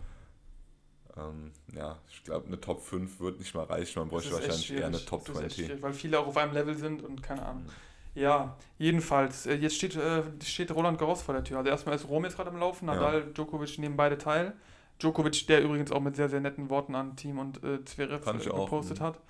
ähm, 1.16 1.52
ja, 1.74 1.98
ich 2.10 2.24
glaube, 2.24 2.46
eine 2.46 2.60
Top 2.60 2.82
5 2.82 3.20
wird 3.20 3.38
nicht 3.38 3.54
mal 3.54 3.64
reichen. 3.64 3.98
Man 4.00 4.08
bräuchte 4.08 4.32
wahrscheinlich 4.32 4.72
eher 4.72 4.86
eine. 4.86 5.04
Top 5.04 5.24
Das 5.26 5.36
ist 5.36 5.42
echt 5.42 5.50
20. 5.54 5.66
schwierig, 5.66 5.82
Weil 5.82 5.92
viele 5.92 6.18
auch 6.18 6.26
auf 6.26 6.36
einem 6.36 6.52
Level 6.54 6.76
sind 6.76 7.02
und 7.02 7.22
keine 7.22 7.44
Ahnung. 7.44 7.64
Mhm. 7.64 7.70
Ja, 8.14 8.56
jedenfalls. 8.78 9.46
äh, 9.46 9.54
Jetzt 9.54 9.76
steht, 9.76 9.96
äh, 9.96 10.22
steht 10.44 10.70
Roland 10.70 10.98
Garros 10.98 11.22
vor 11.22 11.34
der 11.34 11.44
Tür. 11.44 11.58
Also 11.58 11.70
erstmal 11.70 11.94
ist 11.94 12.08
Rom 12.08 12.24
jetzt 12.24 12.36
gerade 12.36 12.50
am 12.50 12.58
Laufen. 12.58 12.86
Ja. 12.88 12.94
Nadal, 12.94 13.32
Djokovic 13.32 13.78
nehmen 13.78 13.96
beide 13.96 14.18
teil. 14.18 14.54
Djokovic, 15.00 15.46
der 15.46 15.62
übrigens 15.62 15.90
auch 15.90 16.00
mit 16.00 16.16
sehr, 16.16 16.28
sehr 16.28 16.40
netten 16.40 16.70
Worten 16.70 16.94
an 16.94 17.16
Team 17.16 17.38
und 17.38 17.62
äh, 17.64 17.84
Zverev 17.84 18.26
äh, 18.26 18.50
auch, 18.50 18.64
gepostet 18.64 19.00
mhm. 19.00 19.04
hat. 19.04 19.20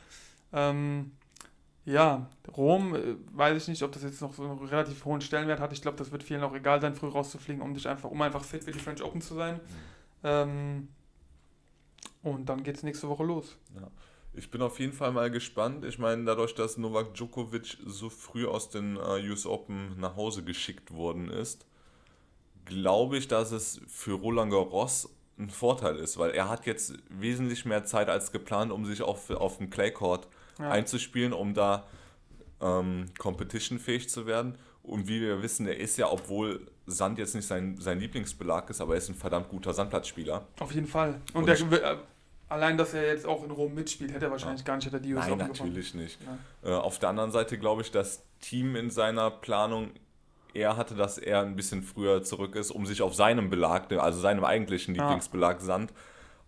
Ähm, 0.52 1.12
ja, 1.84 2.28
Rom, 2.56 2.94
äh, 2.94 3.16
weiß 3.32 3.62
ich 3.62 3.68
nicht, 3.68 3.82
ob 3.82 3.92
das 3.92 4.02
jetzt 4.02 4.20
noch 4.20 4.34
so 4.34 4.44
einen 4.44 4.58
relativ 4.58 5.04
hohen 5.04 5.20
Stellenwert 5.20 5.60
hat. 5.60 5.72
Ich 5.72 5.82
glaube, 5.82 5.96
das 5.96 6.12
wird 6.12 6.22
vielen 6.22 6.42
auch 6.42 6.54
egal 6.54 6.80
sein, 6.80 6.94
früh 6.94 7.08
rauszufliegen, 7.08 7.62
um 7.62 7.74
dich 7.74 7.88
einfach, 7.88 8.10
um 8.10 8.20
einfach 8.22 8.44
fit 8.44 8.64
für 8.64 8.72
die 8.72 8.78
French 8.78 9.02
Open 9.02 9.20
zu 9.20 9.34
sein. 9.34 9.60
Ähm, 10.24 10.88
und 12.22 12.48
dann 12.48 12.62
geht 12.62 12.76
es 12.76 12.82
nächste 12.82 13.08
Woche 13.08 13.24
los. 13.24 13.56
Ich 14.34 14.50
bin 14.50 14.62
auf 14.62 14.78
jeden 14.80 14.92
Fall 14.94 15.12
mal 15.12 15.30
gespannt. 15.30 15.84
Ich 15.84 15.98
meine, 15.98 16.24
dadurch, 16.24 16.54
dass 16.54 16.78
Novak 16.78 17.14
Djokovic 17.14 17.76
so 17.86 18.08
früh 18.08 18.46
aus 18.46 18.70
den 18.70 18.96
äh, 18.96 19.28
US 19.30 19.44
Open 19.46 19.98
nach 20.00 20.16
Hause 20.16 20.42
geschickt 20.42 20.92
worden 20.92 21.28
ist, 21.28 21.66
glaube 22.64 23.18
ich, 23.18 23.28
dass 23.28 23.52
es 23.52 23.80
für 23.88 24.12
Roland 24.14 24.50
Garros 24.52 25.10
ein 25.38 25.50
Vorteil 25.50 25.96
ist, 25.96 26.18
weil 26.18 26.30
er 26.30 26.48
hat 26.48 26.66
jetzt 26.66 26.94
wesentlich 27.10 27.64
mehr 27.64 27.84
Zeit 27.84 28.08
als 28.08 28.32
geplant, 28.32 28.72
um 28.72 28.86
sich 28.86 29.02
auf, 29.02 29.28
auf 29.30 29.58
dem 29.58 29.70
Claycourt 29.70 30.28
Ja. 30.58 30.70
einzuspielen, 30.70 31.32
um 31.32 31.52
da 31.54 31.86
ähm, 32.60 33.06
competitionfähig 33.18 34.08
zu 34.08 34.26
werden. 34.26 34.56
Und 34.82 35.08
wie 35.08 35.20
wir 35.20 35.42
wissen, 35.42 35.66
er 35.66 35.76
ist 35.78 35.96
ja, 35.96 36.10
obwohl 36.10 36.66
Sand 36.86 37.18
jetzt 37.18 37.34
nicht 37.34 37.46
sein, 37.46 37.76
sein 37.78 38.00
Lieblingsbelag 38.00 38.68
ist, 38.70 38.80
aber 38.80 38.94
er 38.94 38.98
ist 38.98 39.08
ein 39.08 39.14
verdammt 39.14 39.48
guter 39.48 39.72
Sandplatzspieler. 39.74 40.46
Auf 40.58 40.72
jeden 40.74 40.86
Fall. 40.86 41.20
Und, 41.32 41.42
Und 41.42 41.46
der, 41.46 41.92
äh, 41.92 41.96
allein, 42.52 42.76
dass 42.78 42.94
er 42.94 43.06
jetzt 43.08 43.26
auch 43.26 43.42
in 43.44 43.50
Rom 43.50 43.74
mitspielt, 43.74 44.12
hätte 44.12 44.26
er 44.26 44.30
wahrscheinlich 44.30 44.64
gar 44.64 44.76
nicht 44.76 44.86
hätte 44.86 44.96
er 44.96 45.00
die 45.00 45.14
US 45.14 45.26
Nein, 45.26 45.38
gewonnen. 45.38 45.52
natürlich 45.58 45.94
nicht. 45.94 46.18
Ja. 46.62 46.70
Äh, 46.70 46.74
auf 46.80 46.98
der 46.98 47.08
anderen 47.08 47.32
Seite 47.32 47.58
glaube 47.58 47.82
ich, 47.82 47.90
das 47.90 48.22
Team 48.40 48.76
in 48.76 48.90
seiner 48.90 49.30
Planung 49.30 49.90
eher 50.54 50.76
hatte, 50.76 50.94
dass 50.94 51.18
er 51.18 51.40
ein 51.40 51.56
bisschen 51.56 51.82
früher 51.82 52.22
zurück 52.22 52.56
ist, 52.56 52.70
um 52.70 52.86
sich 52.86 53.02
auf 53.02 53.14
seinem 53.14 53.50
Belag, 53.50 53.90
also 53.92 54.20
seinem 54.20 54.44
eigentlichen 54.44 54.94
Ja. 54.94 55.02
Lieblingsbelag 55.04 55.60
Sand, 55.60 55.92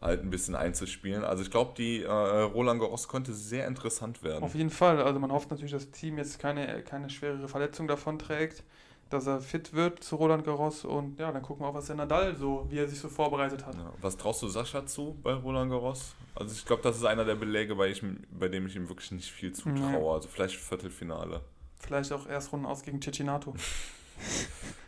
halt 0.01 0.23
ein 0.23 0.29
bisschen 0.31 0.55
einzuspielen. 0.55 1.25
Also 1.25 1.43
ich 1.43 1.51
glaube, 1.51 1.73
die 1.79 2.03
äh, 2.03 2.11
Roland 2.11 2.81
Garros 2.81 3.09
könnte 3.09 3.33
sehr 3.33 3.67
interessant 3.67 4.23
werden. 4.23 4.45
Auf 4.45 4.55
jeden 4.55 4.71
Fall. 4.71 5.01
Also 5.01 5.19
man 5.19 5.33
hofft 5.33 5.51
natürlich, 5.51 5.73
dass 5.73 5.91
das 5.91 5.99
Team 5.99 6.19
jetzt 6.19 6.39
keine, 6.39 6.83
keine 6.83 7.09
schwerere 7.09 7.49
Verletzung 7.49 7.89
davon 7.89 8.19
trägt, 8.19 8.63
dass 9.11 9.27
er 9.27 9.41
fit 9.41 9.73
wird 9.73 10.03
zu 10.03 10.17
Roland 10.17 10.45
Garros 10.45 10.85
und 10.85 11.19
ja, 11.19 11.31
dann 11.31 11.43
gucken 11.43 11.65
wir 11.65 11.69
auch, 11.69 11.75
was 11.75 11.87
der 11.87 11.97
Nadal 11.97 12.35
so, 12.37 12.67
wie 12.69 12.79
er 12.79 12.89
sich 12.89 12.99
so 12.99 13.09
vorbereitet 13.09 13.65
hat. 13.65 13.75
Ja, 13.75 13.93
was 14.01 14.17
traust 14.17 14.43
du 14.43 14.49
Sascha 14.49 14.87
zu 14.87 15.17
bei 15.23 15.33
Roland 15.35 15.71
Garros? 15.71 16.15
Also 16.35 16.53
ich 16.53 16.65
glaube, 16.65 16.83
das 16.83 16.97
ist 16.97 17.05
einer 17.05 17.25
der 17.25 17.37
Belege, 17.37 17.75
bei, 17.77 17.89
ich, 17.89 18.03
bei 18.31 18.49
dem 18.49 18.67
ich 18.67 18.77
ihm 18.77 18.89
wirklich 18.89 19.13
nicht 19.13 19.31
viel 19.31 19.53
zutraue. 19.53 19.91
Nee. 19.91 20.09
Also 20.09 20.29
vielleicht 20.29 20.57
Viertelfinale. 20.57 21.41
Vielleicht 21.79 22.13
auch 22.13 22.27
Erstrunden 22.27 22.67
aus 22.67 22.83
gegen 22.83 23.01
Cecinato. 23.01 23.55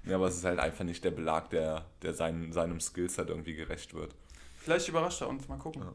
Ja, 0.06 0.14
aber 0.14 0.28
es 0.28 0.36
ist 0.36 0.44
halt 0.44 0.60
einfach 0.60 0.84
nicht 0.84 1.02
der 1.02 1.10
Belag, 1.10 1.50
der, 1.50 1.84
der 2.02 2.14
sein, 2.14 2.52
seinem 2.52 2.78
Skillset 2.78 3.28
irgendwie 3.28 3.54
gerecht 3.54 3.92
wird. 3.92 4.14
Vielleicht 4.56 4.88
überrascht 4.88 5.20
er 5.20 5.28
uns, 5.28 5.48
mal 5.48 5.58
gucken. 5.58 5.82
Ja. 5.82 5.92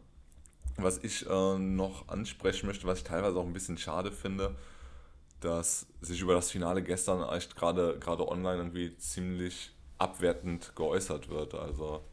Was 0.78 0.98
ich 0.98 1.26
äh, 1.30 1.58
noch 1.58 2.10
ansprechen 2.10 2.68
möchte, 2.68 2.86
was 2.88 3.00
ich 3.00 3.04
teilweise 3.06 3.38
auch 3.38 3.46
ein 3.46 3.54
bisschen 3.54 3.78
schade 3.78 4.12
finde, 4.12 4.56
dass 5.42 5.88
sich 6.02 6.22
über 6.22 6.34
das 6.36 6.52
Finale 6.52 6.84
gestern 6.84 7.28
echt 7.36 7.56
gerade 7.56 7.98
gerade 8.00 8.28
online 8.28 8.58
irgendwie 8.58 8.96
ziemlich 8.98 9.72
abwertend 9.98 10.74
geäußert 10.76 11.30
wird. 11.30 11.54
Also 11.56 12.04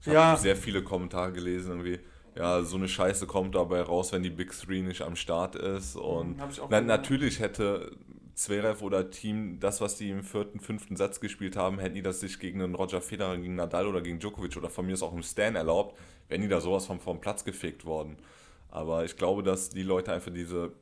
ich 0.00 0.08
habe 0.08 0.14
Ja. 0.14 0.36
sehr 0.36 0.56
viele 0.56 0.82
Kommentare 0.82 1.32
gelesen, 1.32 1.70
irgendwie, 1.72 2.00
ja, 2.36 2.62
so 2.62 2.76
eine 2.76 2.88
Scheiße 2.88 3.26
kommt 3.26 3.54
dabei 3.54 3.82
raus, 3.82 4.12
wenn 4.12 4.22
die 4.22 4.30
Big 4.30 4.52
Three 4.52 4.82
nicht 4.82 5.02
am 5.02 5.16
Start 5.16 5.56
ist. 5.56 5.96
Und 5.96 6.36
Mhm, 6.36 6.40
auch 6.60 6.70
na, 6.70 6.80
natürlich 6.80 7.40
hätte 7.40 7.96
Zverev 8.34 8.82
oder 8.84 9.10
Team 9.10 9.58
das, 9.60 9.80
was 9.80 9.96
die 9.96 10.10
im 10.10 10.22
vierten, 10.22 10.60
fünften 10.60 10.96
Satz 10.96 11.20
gespielt 11.20 11.56
haben, 11.56 11.78
hätten 11.80 11.96
die 11.96 12.02
das 12.02 12.20
sich 12.20 12.38
gegen 12.38 12.62
einen 12.62 12.74
Roger 12.76 13.00
Federer, 13.00 13.36
gegen 13.36 13.56
Nadal 13.56 13.86
oder 13.88 14.00
gegen 14.00 14.20
Djokovic 14.20 14.56
oder 14.56 14.70
von 14.70 14.86
mir 14.86 14.92
ist 14.92 15.02
auch 15.02 15.12
im 15.12 15.22
Stan 15.24 15.56
erlaubt, 15.56 15.98
wären 16.28 16.42
die 16.42 16.48
da 16.48 16.60
sowas 16.60 16.86
vom, 16.86 17.00
vom 17.00 17.20
Platz 17.20 17.44
gefegt 17.44 17.84
worden. 17.84 18.16
Aber 18.70 19.04
ich 19.04 19.16
glaube, 19.16 19.42
dass 19.42 19.70
die 19.70 19.82
Leute 19.82 20.12
einfach 20.12 20.32
diese, 20.32 20.72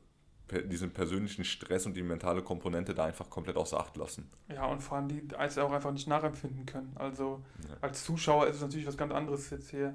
diesen 0.51 0.91
persönlichen 0.91 1.43
Stress 1.43 1.85
und 1.85 1.95
die 1.95 2.03
mentale 2.03 2.41
Komponente 2.41 2.93
da 2.93 3.05
einfach 3.05 3.29
komplett 3.29 3.57
außer 3.57 3.79
Acht 3.79 3.97
lassen. 3.97 4.29
Ja, 4.47 4.65
und 4.65 4.81
vor 4.81 4.97
allem 4.97 5.07
die 5.09 5.23
als 5.35 5.57
auch 5.57 5.71
einfach 5.71 5.91
nicht 5.91 6.07
nachempfinden 6.07 6.65
können. 6.65 6.91
Also 6.95 7.41
Ja. 7.67 7.75
als 7.81 8.03
Zuschauer 8.05 8.47
ist 8.47 8.55
es 8.57 8.61
natürlich 8.61 8.87
was 8.87 8.97
ganz 8.97 9.11
anderes 9.13 9.49
jetzt 9.49 9.69
hier. 9.69 9.93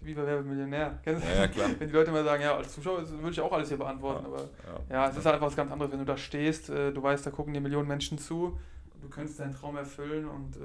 Wie 0.00 0.14
bei 0.14 0.26
Wer 0.26 0.36
wird 0.38 0.46
Millionär. 0.46 0.98
Kennst 1.04 1.22
du? 1.24 1.28
Ja, 1.28 1.34
ja, 1.42 1.48
klar. 1.48 1.70
Wenn 1.78 1.86
die 1.86 1.94
Leute 1.94 2.10
mal 2.10 2.24
sagen, 2.24 2.42
ja, 2.42 2.56
als 2.56 2.72
Zuschauer 2.74 3.08
würde 3.08 3.30
ich 3.30 3.40
auch 3.40 3.52
alles 3.52 3.68
hier 3.68 3.76
beantworten, 3.78 4.26
aber 4.26 4.40
Ja. 4.40 4.80
ja, 4.90 5.08
es 5.08 5.16
ist 5.16 5.24
halt 5.24 5.34
einfach 5.36 5.46
was 5.46 5.54
ganz 5.56 5.70
anderes, 5.70 5.92
wenn 5.92 6.00
du 6.00 6.04
da 6.04 6.16
stehst, 6.16 6.68
äh, 6.70 6.92
du 6.92 7.00
weißt, 7.02 7.24
da 7.24 7.30
gucken 7.30 7.54
dir 7.54 7.60
Millionen 7.60 7.86
Menschen 7.86 8.18
zu, 8.18 8.58
du 9.00 9.08
könntest 9.08 9.38
deinen 9.38 9.54
Traum 9.54 9.76
erfüllen 9.76 10.26
und 10.28 10.56
äh, 10.56 10.60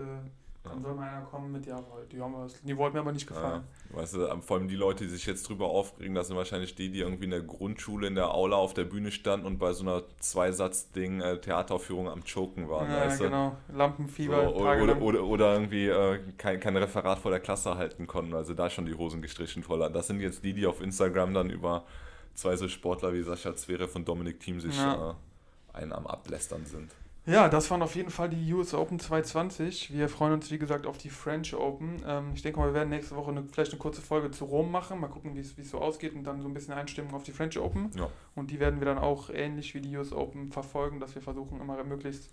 dann 0.69 0.77
Ja. 0.77 0.83
soll 0.83 0.95
mal 0.95 1.09
einer 1.09 1.25
kommen 1.25 1.51
mit, 1.51 1.65
ja, 1.65 1.83
die 2.11 2.21
haben 2.21 2.33
wir, 2.33 2.43
das 2.43 2.63
Niveau 2.63 2.85
hat 2.85 2.93
mir 2.93 2.99
aber 2.99 3.11
nicht 3.11 3.29
Ja, 3.29 3.35
gefallen. 3.35 3.63
weißt 3.89 4.13
du, 4.15 4.41
vor 4.41 4.57
allem 4.57 4.67
die 4.67 4.75
Leute, 4.75 5.03
die 5.05 5.09
sich 5.09 5.25
jetzt 5.25 5.47
drüber 5.47 5.67
aufregen, 5.67 6.15
das 6.15 6.27
sind 6.27 6.37
wahrscheinlich 6.37 6.75
die, 6.75 6.89
die 6.91 6.99
irgendwie 6.99 7.25
in 7.25 7.31
der 7.31 7.41
Grundschule 7.41 8.07
in 8.07 8.15
der 8.15 8.33
Aula 8.33 8.55
auf 8.57 8.73
der 8.73 8.83
Bühne 8.85 9.11
standen 9.11 9.45
und 9.45 9.57
bei 9.59 9.73
so 9.73 9.83
einer 9.83 10.03
Zweisatz-Ding 10.19 11.21
äh, 11.21 11.39
Theateraufführung 11.41 12.09
am 12.09 12.23
Choken 12.23 12.69
waren, 12.69 12.89
Ja, 12.91 13.05
weißt 13.05 13.19
du? 13.21 13.23
genau. 13.25 13.57
So, 13.69 13.77
Lampenfieber, 13.77 14.55
oder, 14.55 14.65
tagelang. 14.65 15.01
oder, 15.01 15.01
oder, 15.01 15.23
oder 15.23 15.53
irgendwie 15.53 15.87
äh, 15.87 16.19
kein, 16.37 16.59
kein 16.59 16.77
Referat 16.77 17.19
vor 17.19 17.31
der 17.31 17.39
Klasse 17.39 17.75
halten 17.75 18.07
konnten, 18.07 18.33
also 18.33 18.53
da 18.53 18.69
schon 18.69 18.85
die 18.85 18.93
Hosen 18.95 19.21
gestrichen 19.21 19.63
voll. 19.63 19.79
Das 19.91 20.07
sind 20.07 20.19
jetzt 20.19 20.43
die, 20.43 20.53
die 20.53 20.65
auf 20.65 20.81
Instagram 20.81 21.33
dann 21.33 21.49
über 21.49 21.85
zwei 22.33 22.55
so 22.55 22.67
Sportler 22.67 23.13
wie 23.13 23.21
Sascha 23.23 23.55
Zverev 23.55 23.95
und 23.95 24.07
Dominik 24.07 24.39
Thiem 24.39 24.59
sich 24.59 24.75
Ja. 24.77 25.11
äh, 25.11 25.77
einen 25.77 25.91
am 25.93 26.07
Ablästern 26.07 26.65
sind. 26.65 26.91
Ja, 27.27 27.49
das 27.49 27.69
waren 27.69 27.81
auf 27.81 27.95
jeden 27.95 28.09
Fall 28.09 28.29
die 28.29 28.53
US 28.53 28.73
Open 28.73 28.99
220. 28.99 29.91
Wir 29.93 30.07
freuen 30.07 30.31
uns, 30.31 30.49
wie 30.49 30.57
gesagt, 30.57 30.87
auf 30.87 30.97
die 30.97 31.09
French 31.09 31.53
Open. 31.53 32.01
Ähm, 32.07 32.31
ich 32.33 32.41
denke 32.41 32.57
mal, 32.57 32.67
wir 32.67 32.73
werden 32.73 32.89
nächste 32.89 33.17
Woche 33.17 33.31
eine, 33.31 33.43
vielleicht 33.43 33.71
eine 33.71 33.79
kurze 33.79 34.01
Folge 34.01 34.31
zu 34.31 34.45
Rom 34.45 34.71
machen. 34.71 35.01
Mal 35.01 35.09
gucken, 35.09 35.35
wie 35.35 35.41
es 35.41 35.69
so 35.69 35.79
ausgeht 35.79 36.15
und 36.15 36.23
dann 36.23 36.41
so 36.41 36.47
ein 36.47 36.53
bisschen 36.53 36.73
Einstimmung 36.73 37.13
auf 37.13 37.23
die 37.23 37.33
French 37.33 37.59
Open. 37.59 37.91
Ja. 37.97 38.09
Und 38.33 38.49
die 38.49 38.61
werden 38.61 38.79
wir 38.79 38.85
dann 38.85 38.97
auch 38.97 39.29
ähnlich 39.29 39.75
wie 39.75 39.81
die 39.81 39.97
US 39.97 40.13
Open 40.13 40.53
verfolgen, 40.53 41.01
dass 41.01 41.15
wir 41.15 41.21
versuchen, 41.21 41.59
immer 41.59 41.83
möglichst 41.83 42.31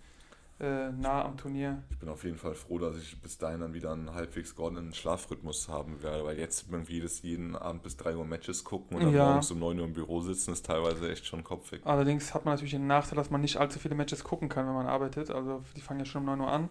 äh, 0.61 0.91
nah 0.93 1.25
am 1.25 1.37
Turnier. 1.37 1.83
Ich 1.91 1.99
bin 1.99 2.09
auf 2.09 2.23
jeden 2.25 2.37
Fall 2.39 2.55
froh, 2.55 2.79
dass 2.79 2.97
ich 2.97 3.21
bis 3.21 3.39
dahin 3.39 3.61
dann 3.61 3.75
wieder 3.75 3.93
einen 3.93 4.15
halbwegs 4.15 4.55
geordneten 4.55 4.95
Schlafrhythmus 4.95 5.69
haben 5.69 6.03
werde, 6.03 6.25
weil 6.25 6.39
jetzt 6.39 6.67
irgendwie 6.71 7.01
das 7.01 7.23
jeden 7.23 7.57
Abend 7.57 7.83
bis 7.83 7.97
3 7.97 8.17
Uhr 8.17 8.25
Matches 8.25 8.63
gucken 8.65 8.97
und 8.97 9.03
dann 9.05 9.15
Ja. 9.15 9.25
morgens 9.27 9.51
um 9.51 9.59
9 9.59 9.79
Uhr 9.81 9.85
im 9.87 9.93
Büro 9.93 10.21
sitzen, 10.21 10.53
ist 10.53 10.65
teilweise 10.67 11.11
echt 11.11 11.27
schon 11.27 11.43
kopfig. 11.43 11.81
Allerdings 11.85 12.35
hat 12.35 12.45
man 12.45 12.55
natürlich 12.55 12.73
den 12.73 12.87
Nachteil, 12.87 13.17
dass 13.17 13.31
man 13.31 13.41
nicht 13.41 13.57
allzu 13.57 13.79
viele 13.79 13.95
Matches 13.97 14.23
gucken 14.23 14.49
kann, 14.49 14.67
wenn 14.67 14.75
man 14.75 14.87
arbeitet. 14.87 15.31
Also 15.31 15.63
die 15.77 15.81
fangen 15.81 16.01
ja 16.01 16.07
schon 16.07 16.21
um 16.23 16.27
9 16.27 16.41
Uhr 16.41 16.49
an. 16.53 16.69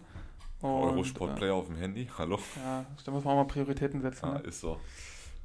Und, 0.62 0.70
Eurosport 0.70 1.42
äh, 1.42 1.50
auf 1.50 1.66
dem 1.66 1.76
Handy, 1.76 2.08
hallo? 2.16 2.38
Ja, 2.56 2.86
da 3.04 3.10
muss 3.12 3.22
man 3.24 3.34
auch 3.34 3.44
mal 3.44 3.44
Prioritäten 3.44 4.00
setzen. 4.00 4.26
Ja, 4.26 4.34
Ne? 4.34 4.40
ist 4.40 4.60
so. 4.60 4.78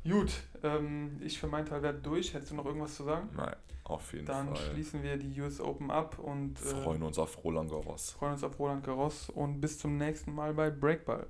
Gut, 0.09 0.31
ähm, 0.63 1.17
ich 1.21 1.37
für 1.39 1.47
meinen 1.47 1.65
Teil 1.65 1.81
werde 1.83 1.99
durch. 1.99 2.33
Hättest 2.33 2.51
du 2.51 2.55
noch 2.55 2.65
irgendwas 2.65 2.95
zu 2.95 3.03
sagen? 3.03 3.27
Nein, 3.35 3.53
auf 3.89 4.13
jeden 4.13 4.25
Dann 4.25 4.55
Fall. 4.55 4.71
schließen 4.71 5.03
wir 5.03 5.17
die 5.17 5.39
US 5.41 5.59
Open 5.59 5.91
ab 5.91 6.19
und 6.19 6.59
äh, 6.61 6.81
Freuen 6.83 7.03
uns 7.03 7.17
auf 7.17 7.43
Roland 7.43 7.69
Garros. 7.69 8.11
freuen 8.11 8.33
uns 8.33 8.43
auf 8.43 8.57
Roland 8.59 8.83
Garros 8.83 9.29
und 9.29 9.59
bis 9.61 9.77
zum 9.79 9.97
nächsten 9.97 10.33
Mal 10.33 10.53
bei 10.53 10.69
Breakball. 10.69 11.27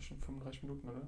Schon 0.00 0.20
35 0.20 0.62
Minuten, 0.64 0.88
oder? 0.88 1.00